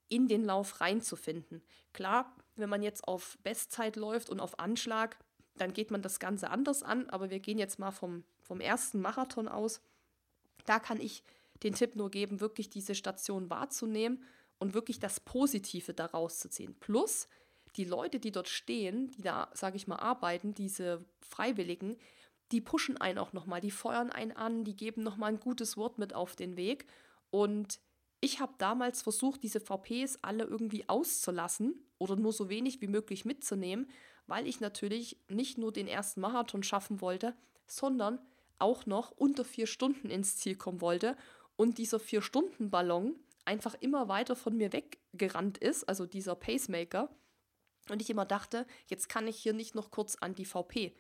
in 0.10 0.28
den 0.28 0.44
Lauf 0.44 0.82
reinzufinden. 0.82 1.64
Klar, 1.94 2.36
wenn 2.56 2.70
man 2.70 2.84
jetzt 2.84 3.08
auf 3.08 3.38
Bestzeit 3.44 3.96
läuft 3.96 4.30
und 4.30 4.40
auf 4.40 4.60
Anschlag, 4.60 5.18
dann 5.56 5.74
geht 5.74 5.92
man 5.92 6.02
das 6.02 6.20
Ganze 6.20 6.50
anders 6.50 6.84
an. 6.84 7.10
Aber 7.10 7.30
wir 7.30 7.40
gehen 7.40 7.58
jetzt 7.58 7.80
mal 7.80 7.92
vom, 7.92 8.24
vom 8.42 8.60
ersten 8.60 9.00
Marathon 9.02 9.48
aus. 9.48 9.82
Da 10.66 10.80
kann 10.80 11.00
ich 11.00 11.24
den 11.64 11.74
Tipp 11.74 11.96
nur 11.96 12.12
geben, 12.12 12.42
wirklich 12.42 12.70
diese 12.70 12.96
Station 12.96 13.50
wahrzunehmen 13.50 14.24
und 14.64 14.74
wirklich 14.74 14.98
das 14.98 15.20
Positive 15.20 15.94
daraus 15.94 16.40
zu 16.40 16.50
ziehen. 16.50 16.74
Plus, 16.80 17.28
die 17.76 17.84
Leute, 17.84 18.20
die 18.20 18.32
dort 18.32 18.48
stehen, 18.48 19.12
die 19.12 19.22
da, 19.22 19.50
sage 19.54 19.76
ich 19.76 19.88
mal, 19.88 19.98
arbeiten, 19.98 20.54
diese 20.54 21.04
Freiwilligen, 21.20 21.98
die 22.54 22.62
pushen 22.62 22.96
einen 22.96 23.18
auch 23.18 23.34
nochmal, 23.34 23.60
die 23.60 23.72
feuern 23.72 24.10
einen 24.10 24.32
an, 24.32 24.64
die 24.64 24.76
geben 24.76 25.04
nochmal 25.04 25.34
ein 25.34 25.40
gutes 25.42 25.76
Wort 25.76 25.98
mit 25.98 26.16
auf 26.16 26.38
den 26.38 26.56
Weg. 26.56 26.86
Und 27.30 27.82
ich 28.22 28.40
habe 28.40 28.54
damals 28.58 29.02
versucht, 29.02 29.44
diese 29.44 29.60
VPs 29.60 30.20
alle 30.22 30.46
irgendwie 30.46 30.88
auszulassen 30.88 31.76
oder 31.98 32.16
nur 32.16 32.32
so 32.32 32.48
wenig 32.48 32.80
wie 32.80 32.88
möglich 32.88 33.26
mitzunehmen, 33.26 33.90
weil 34.28 34.48
ich 34.48 34.62
natürlich 34.62 35.18
nicht 35.28 35.58
nur 35.58 35.74
den 35.74 35.88
ersten 35.88 36.22
Marathon 36.22 36.64
schaffen 36.64 37.02
wollte, 37.02 37.36
sondern 37.68 38.18
auch 38.60 38.86
noch 38.86 39.12
unter 39.12 39.44
vier 39.44 39.68
Stunden 39.68 40.10
ins 40.10 40.38
Ziel 40.38 40.56
kommen 40.56 40.80
wollte 40.80 41.18
und 41.58 41.80
dieser 41.80 42.00
Vier-Stunden-Ballon 42.00 43.18
einfach 43.46 43.76
immer 43.76 44.08
weiter 44.08 44.36
von 44.36 44.56
mir 44.56 44.74
weggerannt 44.74 45.58
ist, 45.58 45.88
also 45.90 46.06
dieser 46.06 46.36
Pacemaker. 46.36 47.10
Und 47.90 48.02
ich 48.02 48.10
immer 48.10 48.26
dachte, 48.26 48.66
jetzt 48.88 49.10
kann 49.10 49.28
ich 49.28 49.38
hier 49.38 49.54
nicht 49.54 49.76
noch 49.76 49.92
kurz 49.92 50.16
an 50.16 50.36
die 50.36 50.46
VP. 50.46 50.96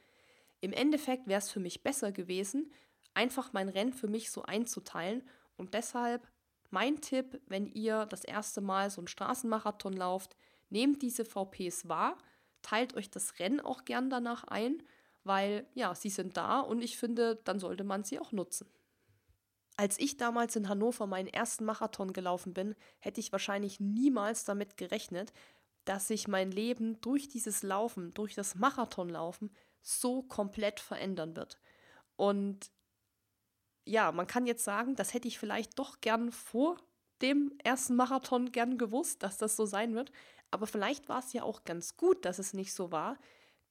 Im 0.60 0.74
Endeffekt 0.74 1.28
wäre 1.28 1.39
es 1.39 1.50
für 1.50 1.60
mich 1.60 1.84
besser 1.84 2.12
gewesen, 2.12 2.72
einfach 3.14 3.54
mein 3.54 3.70
Rennen 3.70 3.94
für 3.94 4.08
mich 4.08 4.32
so 4.32 4.44
einzuteilen. 4.44 5.24
Und 5.56 5.74
deshalb 5.74 6.28
mein 6.70 7.02
Tipp, 7.02 7.39
wenn 7.48 7.68
ihr 7.68 8.06
das 8.08 8.24
erste 8.24 8.60
Mal 8.60 8.89
so 8.89 9.00
einen 9.00 9.08
Straßenmarathon 9.08 9.94
lauft, 9.94 10.36
nehmt 10.70 11.02
diese 11.02 11.24
VPs 11.24 11.88
wahr, 11.88 12.18
teilt 12.62 12.96
euch 12.96 13.10
das 13.10 13.39
Rennen 13.39 13.60
auch 13.60 13.86
gern 13.86 14.10
danach 14.10 14.44
ein, 14.46 14.82
weil 15.24 15.68
ja, 15.74 15.94
sie 15.96 16.10
sind 16.10 16.36
da 16.36 16.60
und 16.62 16.82
ich 16.82 16.98
finde, 16.98 17.36
dann 17.44 17.60
sollte 17.60 17.84
man 17.84 18.04
sie 18.04 18.20
auch 18.20 18.32
nutzen. 18.32 18.68
Als 19.76 19.97
ich 19.99 20.17
damals 20.17 20.55
in 20.55 20.69
Hannover 20.69 21.07
meinen 21.07 21.28
ersten 21.28 21.65
Marathon 21.65 22.13
gelaufen 22.13 22.53
bin, 22.53 22.76
hätte 22.99 23.19
ich 23.19 23.32
wahrscheinlich 23.32 23.80
niemals 23.80 24.45
damit 24.45 24.78
gerechnet, 24.78 25.34
dass 25.86 26.07
sich 26.07 26.28
mein 26.28 26.51
Leben 26.51 27.01
durch 27.01 27.28
dieses 27.28 27.63
Laufen, 27.63 28.13
durch 28.13 28.36
das 28.36 28.55
Marathonlaufen 28.55 29.51
so 29.82 30.24
komplett 30.24 30.80
verändern 30.80 31.36
wird. 31.36 31.59
Und 32.15 32.71
ja, 33.86 34.11
man 34.11 34.28
kann 34.28 34.45
jetzt 34.45 34.63
sagen, 34.63 34.95
das 34.95 35.13
hätte 35.13 35.28
ich 35.28 35.39
vielleicht 35.39 35.78
doch 35.78 35.99
gern 35.99 36.32
vor 36.32 36.78
dem 37.21 37.53
ersten 37.63 37.95
Marathon 37.95 38.51
gern 38.51 38.78
gewusst, 38.78 39.24
dass 39.24 39.38
das 39.38 39.55
so 39.55 39.65
sein 39.65 39.95
wird. 39.95 40.11
Aber 40.51 40.67
vielleicht 40.67 41.09
war 41.09 41.19
es 41.19 41.34
ja 41.34 41.43
auch 41.43 41.63
ganz 41.63 41.97
gut, 41.97 42.26
dass 42.26 42.39
es 42.39 42.53
nicht 42.53 42.74
so 42.74 42.91
war, 42.91 43.17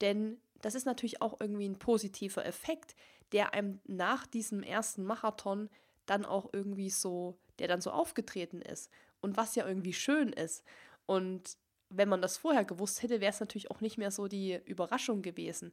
denn 0.01 0.41
das 0.61 0.75
ist 0.75 0.85
natürlich 0.85 1.23
auch 1.23 1.41
irgendwie 1.41 1.69
ein 1.69 1.79
positiver 1.79 2.45
Effekt, 2.45 2.95
der 3.33 3.55
einem 3.55 3.81
nach 3.85 4.27
diesem 4.27 4.63
ersten 4.63 5.05
Marathon 5.05 5.71
dann 6.13 6.25
auch 6.27 6.51
irgendwie 6.53 6.91
so, 6.91 7.39
der 7.59 7.69
dann 7.69 7.81
so 7.81 7.91
aufgetreten 7.91 8.61
ist 8.61 8.91
und 9.21 9.37
was 9.37 9.55
ja 9.55 9.67
irgendwie 9.67 9.95
schön 9.95 10.29
ist. 10.33 10.63
Und 11.07 11.57
wenn 11.89 12.09
man 12.09 12.23
das 12.23 12.37
vorher 12.37 12.65
gewusst 12.65 13.03
hätte, 13.03 13.21
wäre 13.21 13.33
es 13.33 13.41
natürlich 13.41 13.71
auch 13.71 13.81
nicht 13.81 13.99
mehr 13.99 14.11
so 14.11 14.29
die 14.29 14.61
Überraschung 14.67 15.23
gewesen. 15.23 15.73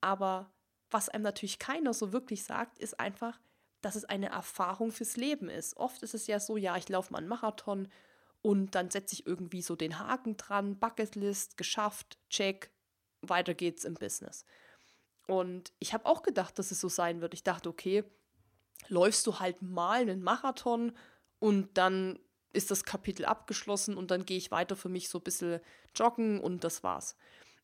Aber 0.00 0.52
was 0.90 1.08
einem 1.08 1.24
natürlich 1.24 1.58
keiner 1.58 1.92
so 1.92 2.12
wirklich 2.12 2.44
sagt, 2.44 2.78
ist 2.78 2.98
einfach, 3.00 3.40
dass 3.80 3.96
es 3.96 4.04
eine 4.04 4.30
Erfahrung 4.30 4.92
fürs 4.92 5.16
Leben 5.16 5.48
ist. 5.48 5.76
Oft 5.76 6.02
ist 6.02 6.14
es 6.14 6.26
ja 6.26 6.38
so, 6.38 6.56
ja, 6.56 6.76
ich 6.76 6.88
laufe 6.88 7.12
mal 7.12 7.18
einen 7.18 7.28
Marathon 7.28 7.88
und 8.42 8.74
dann 8.74 8.90
setze 8.90 9.14
ich 9.14 9.26
irgendwie 9.26 9.62
so 9.62 9.76
den 9.76 9.98
Haken 9.98 10.36
dran, 10.36 10.78
Bucketlist, 10.78 11.56
geschafft, 11.56 12.18
check, 12.28 12.70
weiter 13.22 13.54
geht's 13.54 13.84
im 13.84 13.94
Business. 13.94 14.44
Und 15.26 15.72
ich 15.78 15.94
habe 15.94 16.06
auch 16.06 16.22
gedacht, 16.22 16.58
dass 16.58 16.70
es 16.70 16.80
so 16.80 16.88
sein 16.88 17.20
wird. 17.20 17.34
Ich 17.34 17.42
dachte, 17.42 17.68
okay, 17.68 18.04
läufst 18.88 19.26
du 19.26 19.38
halt 19.38 19.62
mal 19.62 20.00
einen 20.00 20.22
Marathon 20.22 20.92
und 21.38 21.76
dann 21.76 22.18
ist 22.52 22.70
das 22.70 22.84
Kapitel 22.84 23.24
abgeschlossen 23.24 23.96
und 23.96 24.10
dann 24.10 24.24
gehe 24.24 24.38
ich 24.38 24.50
weiter 24.50 24.76
für 24.76 24.88
mich 24.88 25.08
so 25.08 25.18
ein 25.18 25.24
bisschen 25.24 25.60
joggen 25.94 26.40
und 26.40 26.64
das 26.64 26.82
war's. 26.82 27.16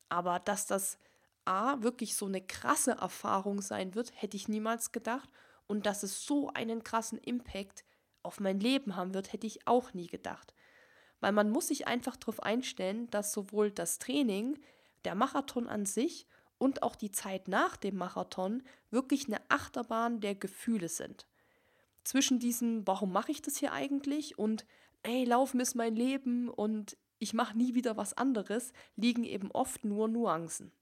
Aber 0.08 0.38
dass 0.38 0.66
das 0.66 0.98
A 1.44 1.80
wirklich 1.82 2.16
so 2.16 2.26
eine 2.26 2.40
krasse 2.40 2.92
Erfahrung 2.92 3.62
sein 3.62 3.94
wird, 3.94 4.12
hätte 4.20 4.36
ich 4.36 4.48
niemals 4.48 4.92
gedacht. 4.92 5.28
Und 5.68 5.86
dass 5.86 6.02
es 6.02 6.24
so 6.24 6.50
einen 6.52 6.84
krassen 6.84 7.18
Impact 7.18 7.84
auf 8.22 8.40
mein 8.40 8.60
Leben 8.60 8.96
haben 8.96 9.14
wird, 9.14 9.32
hätte 9.32 9.46
ich 9.46 9.66
auch 9.66 9.94
nie 9.94 10.08
gedacht. 10.08 10.54
Weil 11.20 11.32
man 11.32 11.50
muss 11.50 11.68
sich 11.68 11.86
einfach 11.86 12.16
darauf 12.16 12.42
einstellen, 12.42 13.08
dass 13.10 13.32
sowohl 13.32 13.70
das 13.70 13.98
Training, 13.98 14.58
der 15.04 15.14
Marathon 15.14 15.68
an 15.68 15.86
sich 15.86 16.26
und 16.58 16.82
auch 16.82 16.96
die 16.96 17.10
Zeit 17.10 17.48
nach 17.48 17.76
dem 17.76 17.96
Marathon 17.96 18.62
wirklich 18.90 19.26
eine 19.26 19.40
Achterbahn 19.48 20.20
der 20.20 20.34
Gefühle 20.34 20.88
sind. 20.88 21.26
Zwischen 22.04 22.38
diesem, 22.38 22.86
warum 22.86 23.12
mache 23.12 23.32
ich 23.32 23.42
das 23.42 23.56
hier 23.56 23.72
eigentlich 23.72 24.38
und 24.38 24.64
ey, 25.02 25.24
Laufen 25.24 25.60
ist 25.60 25.74
mein 25.74 25.94
Leben 25.94 26.48
und 26.48 26.96
ich 27.18 27.34
mache 27.34 27.56
nie 27.56 27.74
wieder 27.74 27.96
was 27.96 28.14
anderes, 28.14 28.72
liegen 28.96 29.24
eben 29.24 29.50
oft 29.50 29.84
nur 29.84 30.08
Nuancen. 30.08 30.72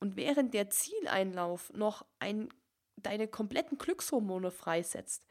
Und 0.00 0.16
während 0.16 0.54
der 0.54 0.70
Zieleinlauf 0.70 1.72
noch 1.74 2.04
ein, 2.18 2.48
deine 2.96 3.28
kompletten 3.28 3.78
Glückshormone 3.78 4.50
freisetzt, 4.50 5.24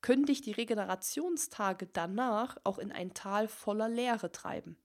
können 0.00 0.26
dich 0.26 0.42
die 0.42 0.52
Regenerationstage 0.52 1.86
danach 1.86 2.56
auch 2.64 2.78
in 2.78 2.92
ein 2.92 3.14
Tal 3.14 3.48
voller 3.48 3.88
Leere 3.88 4.30
treiben. 4.30 4.76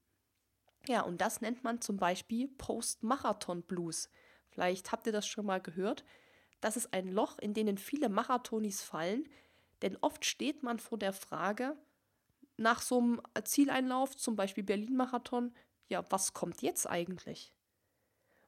Ja, 0.86 1.02
und 1.02 1.20
das 1.20 1.40
nennt 1.40 1.64
man 1.64 1.80
zum 1.80 1.96
Beispiel 1.96 2.48
Post-Marathon-Blues. 2.48 4.10
Vielleicht 4.50 4.92
habt 4.92 5.06
ihr 5.06 5.12
das 5.12 5.26
schon 5.26 5.46
mal 5.46 5.60
gehört. 5.60 6.04
Das 6.60 6.76
ist 6.76 6.92
ein 6.92 7.08
Loch, 7.08 7.38
in 7.38 7.54
dem 7.54 7.76
viele 7.76 8.08
Marathonis 8.08 8.82
fallen, 8.82 9.28
denn 9.82 9.96
oft 10.00 10.24
steht 10.24 10.62
man 10.62 10.78
vor 10.78 10.98
der 10.98 11.12
Frage, 11.12 11.76
nach 12.56 12.82
so 12.82 12.98
einem 12.98 13.20
Zieleinlauf, 13.44 14.16
zum 14.16 14.36
Beispiel 14.36 14.64
Berlin-Marathon, 14.64 15.54
ja, 15.88 16.04
was 16.10 16.32
kommt 16.32 16.62
jetzt 16.62 16.88
eigentlich? 16.88 17.52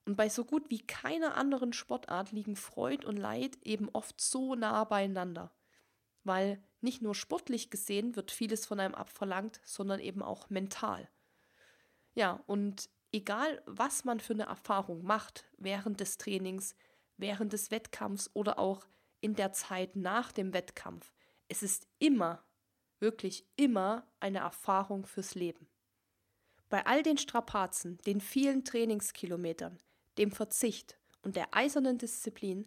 Und 0.05 0.16
bei 0.16 0.28
so 0.28 0.45
gut 0.45 0.70
wie 0.70 0.78
keiner 0.78 1.37
anderen 1.37 1.72
Sportart 1.72 2.30
liegen 2.30 2.55
Freud 2.55 3.05
und 3.05 3.16
Leid 3.16 3.59
eben 3.64 3.89
oft 3.93 4.20
so 4.20 4.55
nah 4.55 4.84
beieinander. 4.84 5.53
Weil 6.22 6.62
nicht 6.80 7.03
nur 7.03 7.14
sportlich 7.14 7.70
gesehen 7.70 8.14
wird 8.14 8.30
vieles 8.30 8.66
von 8.66 8.78
einem 8.78 8.95
abverlangt, 8.95 9.61
sondern 9.64 9.99
eben 9.99 10.22
auch 10.22 10.49
mental. 10.49 11.09
Ja, 12.17 12.43
und 12.47 12.89
egal, 13.12 13.62
was 13.67 14.05
man 14.05 14.21
für 14.21 14.33
eine 14.33 14.47
Erfahrung 14.47 15.05
macht 15.05 15.45
während 15.59 16.01
des 16.01 16.17
Trainings, 16.17 16.75
während 17.19 17.53
des 17.53 17.71
Wettkampfs 17.71 18.31
oder 18.33 18.59
auch 18.59 18.87
in 19.21 19.35
der 19.35 19.53
Zeit 19.53 19.97
nach 19.97 20.33
dem 20.33 20.55
Wettkampf, 20.55 21.12
es 21.49 21.62
ist 21.62 21.87
immer, 21.99 22.43
wirklich 23.01 23.47
immer 23.57 24.07
eine 24.19 24.39
Erfahrung 24.39 25.05
fürs 25.05 25.35
Leben. 25.35 25.69
Bei 26.71 26.87
all 26.87 27.03
den 27.03 27.19
Strapazen, 27.19 27.99
den 28.07 28.23
vielen 28.23 28.64
Trainingskilometern, 28.64 29.79
dem 30.17 30.33
Verzicht 30.33 30.99
und 31.21 31.37
der 31.37 31.55
eisernen 31.55 31.99
Disziplin 31.99 32.67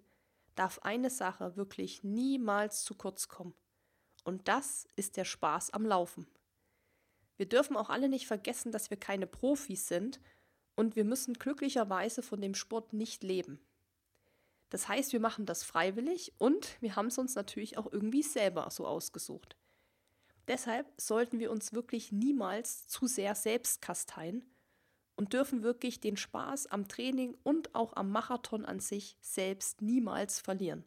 darf 0.53 0.77
eine 0.83 1.09
Sache 1.09 1.55
wirklich 1.55 2.03
niemals 2.03 2.83
zu 2.83 2.93
kurz 2.93 3.27
kommen. 3.27 3.55
Und 4.23 4.47
das 4.47 4.87
ist 4.95 5.17
der 5.17 5.25
Spaß 5.25 5.71
am 5.71 5.87
Laufen. 5.87 6.27
Wir 7.39 7.47
dürfen 7.47 7.77
auch 7.77 7.89
alle 7.89 8.09
nicht 8.09 8.27
vergessen, 8.27 8.73
dass 8.73 8.89
wir 8.89 8.97
keine 8.97 9.25
Profis 9.25 9.87
sind 9.87 10.19
und 10.75 10.97
wir 10.97 11.05
müssen 11.05 11.35
glücklicherweise 11.35 12.21
von 12.21 12.41
dem 12.41 12.53
Sport 12.53 12.91
nicht 12.91 13.23
leben. 13.23 13.61
Das 14.69 14.89
heißt, 14.89 15.13
wir 15.13 15.21
machen 15.21 15.45
das 15.45 15.63
freiwillig 15.63 16.33
und 16.37 16.75
wir 16.81 16.97
haben 16.97 17.07
es 17.07 17.17
uns 17.17 17.35
natürlich 17.35 17.77
auch 17.77 17.89
irgendwie 17.93 18.23
selber 18.23 18.69
so 18.69 18.85
ausgesucht. 18.85 19.55
Deshalb 20.49 20.85
sollten 20.97 21.39
wir 21.39 21.49
uns 21.49 21.71
wirklich 21.71 22.11
niemals 22.11 22.89
zu 22.89 23.07
sehr 23.07 23.35
selbst 23.35 23.81
kasteien 23.81 24.43
und 25.15 25.31
dürfen 25.31 25.63
wirklich 25.63 26.01
den 26.01 26.17
Spaß 26.17 26.67
am 26.67 26.89
Training 26.89 27.37
und 27.43 27.73
auch 27.73 27.95
am 27.95 28.11
Marathon 28.11 28.65
an 28.65 28.81
sich 28.81 29.15
selbst 29.21 29.81
niemals 29.81 30.41
verlieren. 30.41 30.83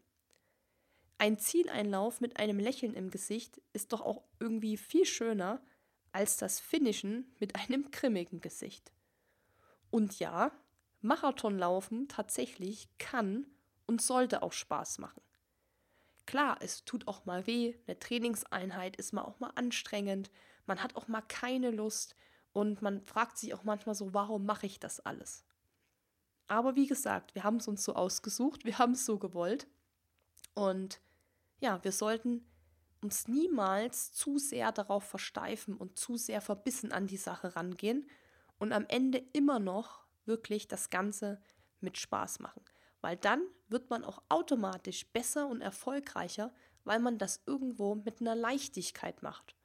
Ein 1.17 1.39
Zieleinlauf 1.39 2.21
mit 2.21 2.39
einem 2.39 2.59
Lächeln 2.59 2.93
im 2.93 3.11
Gesicht 3.11 3.63
ist 3.73 3.95
doch 3.95 4.03
auch 4.03 4.23
irgendwie 4.39 4.77
viel 4.77 5.07
schöner 5.07 5.63
als 6.13 6.37
das 6.37 6.61
Finishen 6.61 7.35
mit 7.41 7.57
einem 7.57 7.91
grimmigen 7.91 8.41
Gesicht. 8.41 8.93
Und 9.91 10.19
ja, 10.19 10.53
Marathonlaufen 11.01 12.09
tatsächlich 12.09 12.89
kann 12.99 13.47
und 13.87 14.01
sollte 14.01 14.43
auch 14.43 14.53
Spaß 14.53 14.99
machen. 14.99 15.21
Klar, 16.27 16.59
es 16.61 16.85
tut 16.85 17.09
auch 17.09 17.25
mal 17.25 17.47
weh, 17.47 17.75
eine 17.87 17.99
Trainingseinheit 17.99 18.97
ist 18.97 19.13
mal 19.13 19.23
auch 19.23 19.41
mal 19.41 19.51
anstrengend, 19.57 20.31
man 20.67 20.83
hat 20.83 20.95
auch 20.95 21.09
mal 21.09 21.23
keine 21.23 21.71
Lust 21.71 22.15
und 22.53 22.81
man 22.81 23.03
fragt 23.03 23.39
sich 23.39 23.53
auch 23.55 23.65
manchmal 23.65 23.95
so, 23.95 24.15
warum 24.15 24.47
mache 24.47 24.67
ich 24.67 24.79
das 24.79 25.01
alles? 25.01 25.45
Aber 26.47 26.77
wie 26.77 26.87
gesagt, 26.87 27.35
wir 27.35 27.43
haben 27.43 27.57
es 27.57 27.67
uns 27.67 27.83
so 27.83 27.95
ausgesucht, 27.95 28.65
wir 28.65 28.79
haben 28.79 28.93
es 28.93 29.05
so 29.05 29.19
gewollt 29.19 29.67
und 30.55 31.01
ja, 31.61 31.83
wir 31.83 31.93
sollten 31.93 32.47
uns 33.03 33.29
niemals 33.29 34.13
zu 34.13 34.39
sehr 34.39 34.73
darauf 34.73 35.05
versteifen 35.05 35.77
und 35.77 35.99
zu 35.99 36.17
sehr 36.17 36.41
verbissen 36.41 36.93
an 36.93 37.07
die 37.07 37.17
Sache 37.17 37.57
rangehen 37.57 38.09
und 38.59 38.73
am 38.73 38.87
Ende 38.89 39.19
immer 39.33 39.59
noch 39.59 40.05
wirklich 40.25 40.69
das 40.69 40.91
Ganze 40.91 41.41
mit 41.81 41.99
Spaß 41.99 42.41
machen. 42.41 42.63
Weil 43.01 43.17
dann 43.17 43.43
wird 43.69 43.91
man 43.91 44.05
auch 44.05 44.23
automatisch 44.29 45.07
besser 45.09 45.49
und 45.49 45.61
erfolgreicher, 45.61 46.55
weil 46.85 47.01
man 47.01 47.19
das 47.19 47.43
irgendwo 47.47 47.97
mit 47.97 48.21
einer 48.21 48.37
Leichtigkeit 48.37 49.23
macht. 49.23 49.57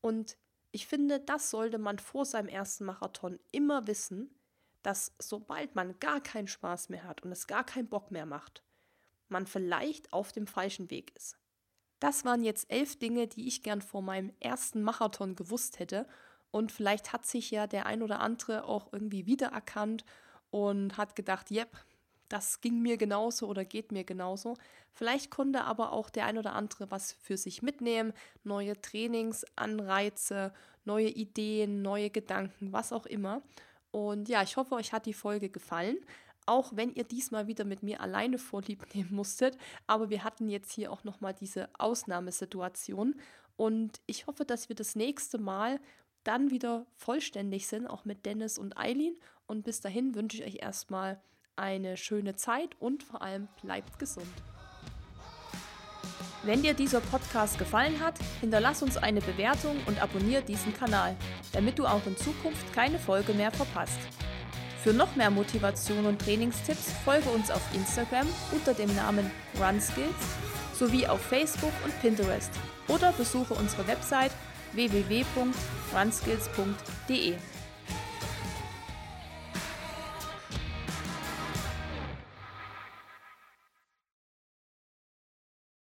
Und 0.00 0.38
ich 0.72 0.86
finde, 0.86 1.20
das 1.20 1.50
sollte 1.50 1.78
man 1.78 1.98
vor 1.98 2.24
seinem 2.24 2.48
ersten 2.48 2.84
Marathon 2.84 3.38
immer 3.50 3.86
wissen, 3.86 4.34
dass 4.82 5.12
sobald 5.18 5.74
man 5.74 5.98
gar 5.98 6.22
keinen 6.22 6.48
Spaß 6.48 6.88
mehr 6.88 7.04
hat 7.04 7.22
und 7.22 7.32
es 7.32 7.46
gar 7.46 7.64
keinen 7.64 7.88
Bock 7.88 8.10
mehr 8.10 8.24
macht, 8.24 8.62
man 9.28 9.46
vielleicht 9.46 10.12
auf 10.12 10.32
dem 10.32 10.46
falschen 10.46 10.90
Weg 10.90 11.14
ist. 11.16 11.39
Das 12.00 12.24
waren 12.24 12.42
jetzt 12.42 12.70
elf 12.70 12.98
Dinge, 12.98 13.26
die 13.28 13.46
ich 13.46 13.62
gern 13.62 13.82
vor 13.82 14.02
meinem 14.02 14.32
ersten 14.40 14.82
Marathon 14.82 15.36
gewusst 15.36 15.78
hätte. 15.78 16.06
Und 16.50 16.72
vielleicht 16.72 17.12
hat 17.12 17.26
sich 17.26 17.50
ja 17.50 17.66
der 17.66 17.86
ein 17.86 18.02
oder 18.02 18.20
andere 18.20 18.64
auch 18.64 18.92
irgendwie 18.92 19.26
wiedererkannt 19.26 20.04
und 20.50 20.96
hat 20.96 21.14
gedacht, 21.14 21.50
yep, 21.50 21.68
das 22.28 22.60
ging 22.60 22.80
mir 22.80 22.96
genauso 22.96 23.46
oder 23.46 23.64
geht 23.64 23.92
mir 23.92 24.04
genauso. 24.04 24.56
Vielleicht 24.92 25.30
konnte 25.30 25.64
aber 25.64 25.92
auch 25.92 26.10
der 26.10 26.26
ein 26.26 26.38
oder 26.38 26.54
andere 26.54 26.90
was 26.90 27.12
für 27.12 27.36
sich 27.36 27.60
mitnehmen, 27.62 28.12
neue 28.44 28.80
Trainingsanreize, 28.80 30.52
neue 30.84 31.08
Ideen, 31.08 31.82
neue 31.82 32.10
Gedanken, 32.10 32.72
was 32.72 32.92
auch 32.92 33.06
immer. 33.06 33.42
Und 33.90 34.28
ja, 34.28 34.42
ich 34.42 34.56
hoffe, 34.56 34.74
euch 34.76 34.92
hat 34.92 35.06
die 35.06 35.14
Folge 35.14 35.50
gefallen 35.50 35.98
auch 36.50 36.72
wenn 36.74 36.92
ihr 36.92 37.04
diesmal 37.04 37.46
wieder 37.46 37.64
mit 37.64 37.84
mir 37.84 38.00
alleine 38.00 38.36
vorlieb 38.36 38.92
nehmen 38.94 39.14
musstet. 39.14 39.56
Aber 39.86 40.10
wir 40.10 40.24
hatten 40.24 40.48
jetzt 40.50 40.72
hier 40.72 40.90
auch 40.90 41.04
nochmal 41.04 41.32
diese 41.32 41.68
Ausnahmesituation. 41.78 43.14
Und 43.56 44.00
ich 44.06 44.26
hoffe, 44.26 44.44
dass 44.44 44.68
wir 44.68 44.74
das 44.74 44.96
nächste 44.96 45.38
Mal 45.38 45.78
dann 46.24 46.50
wieder 46.50 46.86
vollständig 46.96 47.68
sind, 47.68 47.86
auch 47.86 48.04
mit 48.04 48.26
Dennis 48.26 48.58
und 48.58 48.76
Eileen. 48.76 49.16
Und 49.46 49.62
bis 49.62 49.80
dahin 49.80 50.14
wünsche 50.16 50.38
ich 50.38 50.44
euch 50.44 50.62
erstmal 50.62 51.22
eine 51.54 51.96
schöne 51.96 52.34
Zeit 52.34 52.74
und 52.80 53.04
vor 53.04 53.22
allem 53.22 53.46
bleibt 53.62 54.00
gesund. 54.00 54.26
Wenn 56.42 56.62
dir 56.62 56.74
dieser 56.74 57.00
Podcast 57.00 57.58
gefallen 57.58 58.00
hat, 58.00 58.18
hinterlass 58.40 58.82
uns 58.82 58.96
eine 58.96 59.20
Bewertung 59.20 59.76
und 59.86 60.02
abonniere 60.02 60.42
diesen 60.42 60.74
Kanal, 60.74 61.14
damit 61.52 61.78
du 61.78 61.86
auch 61.86 62.04
in 62.06 62.16
Zukunft 62.16 62.72
keine 62.72 62.98
Folge 62.98 63.34
mehr 63.34 63.52
verpasst. 63.52 64.00
Für 64.82 64.92
noch 64.94 65.14
mehr 65.14 65.30
Motivation 65.30 66.06
und 66.06 66.22
Trainingstipps 66.22 66.94
folge 67.04 67.28
uns 67.28 67.50
auf 67.50 67.60
Instagram 67.74 68.26
unter 68.52 68.72
dem 68.72 68.94
Namen 68.96 69.30
RunSkills 69.60 70.14
sowie 70.72 71.06
auf 71.06 71.20
Facebook 71.20 71.74
und 71.84 72.00
Pinterest 72.00 72.50
oder 72.88 73.12
besuche 73.12 73.52
unsere 73.54 73.86
Website 73.86 74.32
www.runskills.de. 74.72 77.34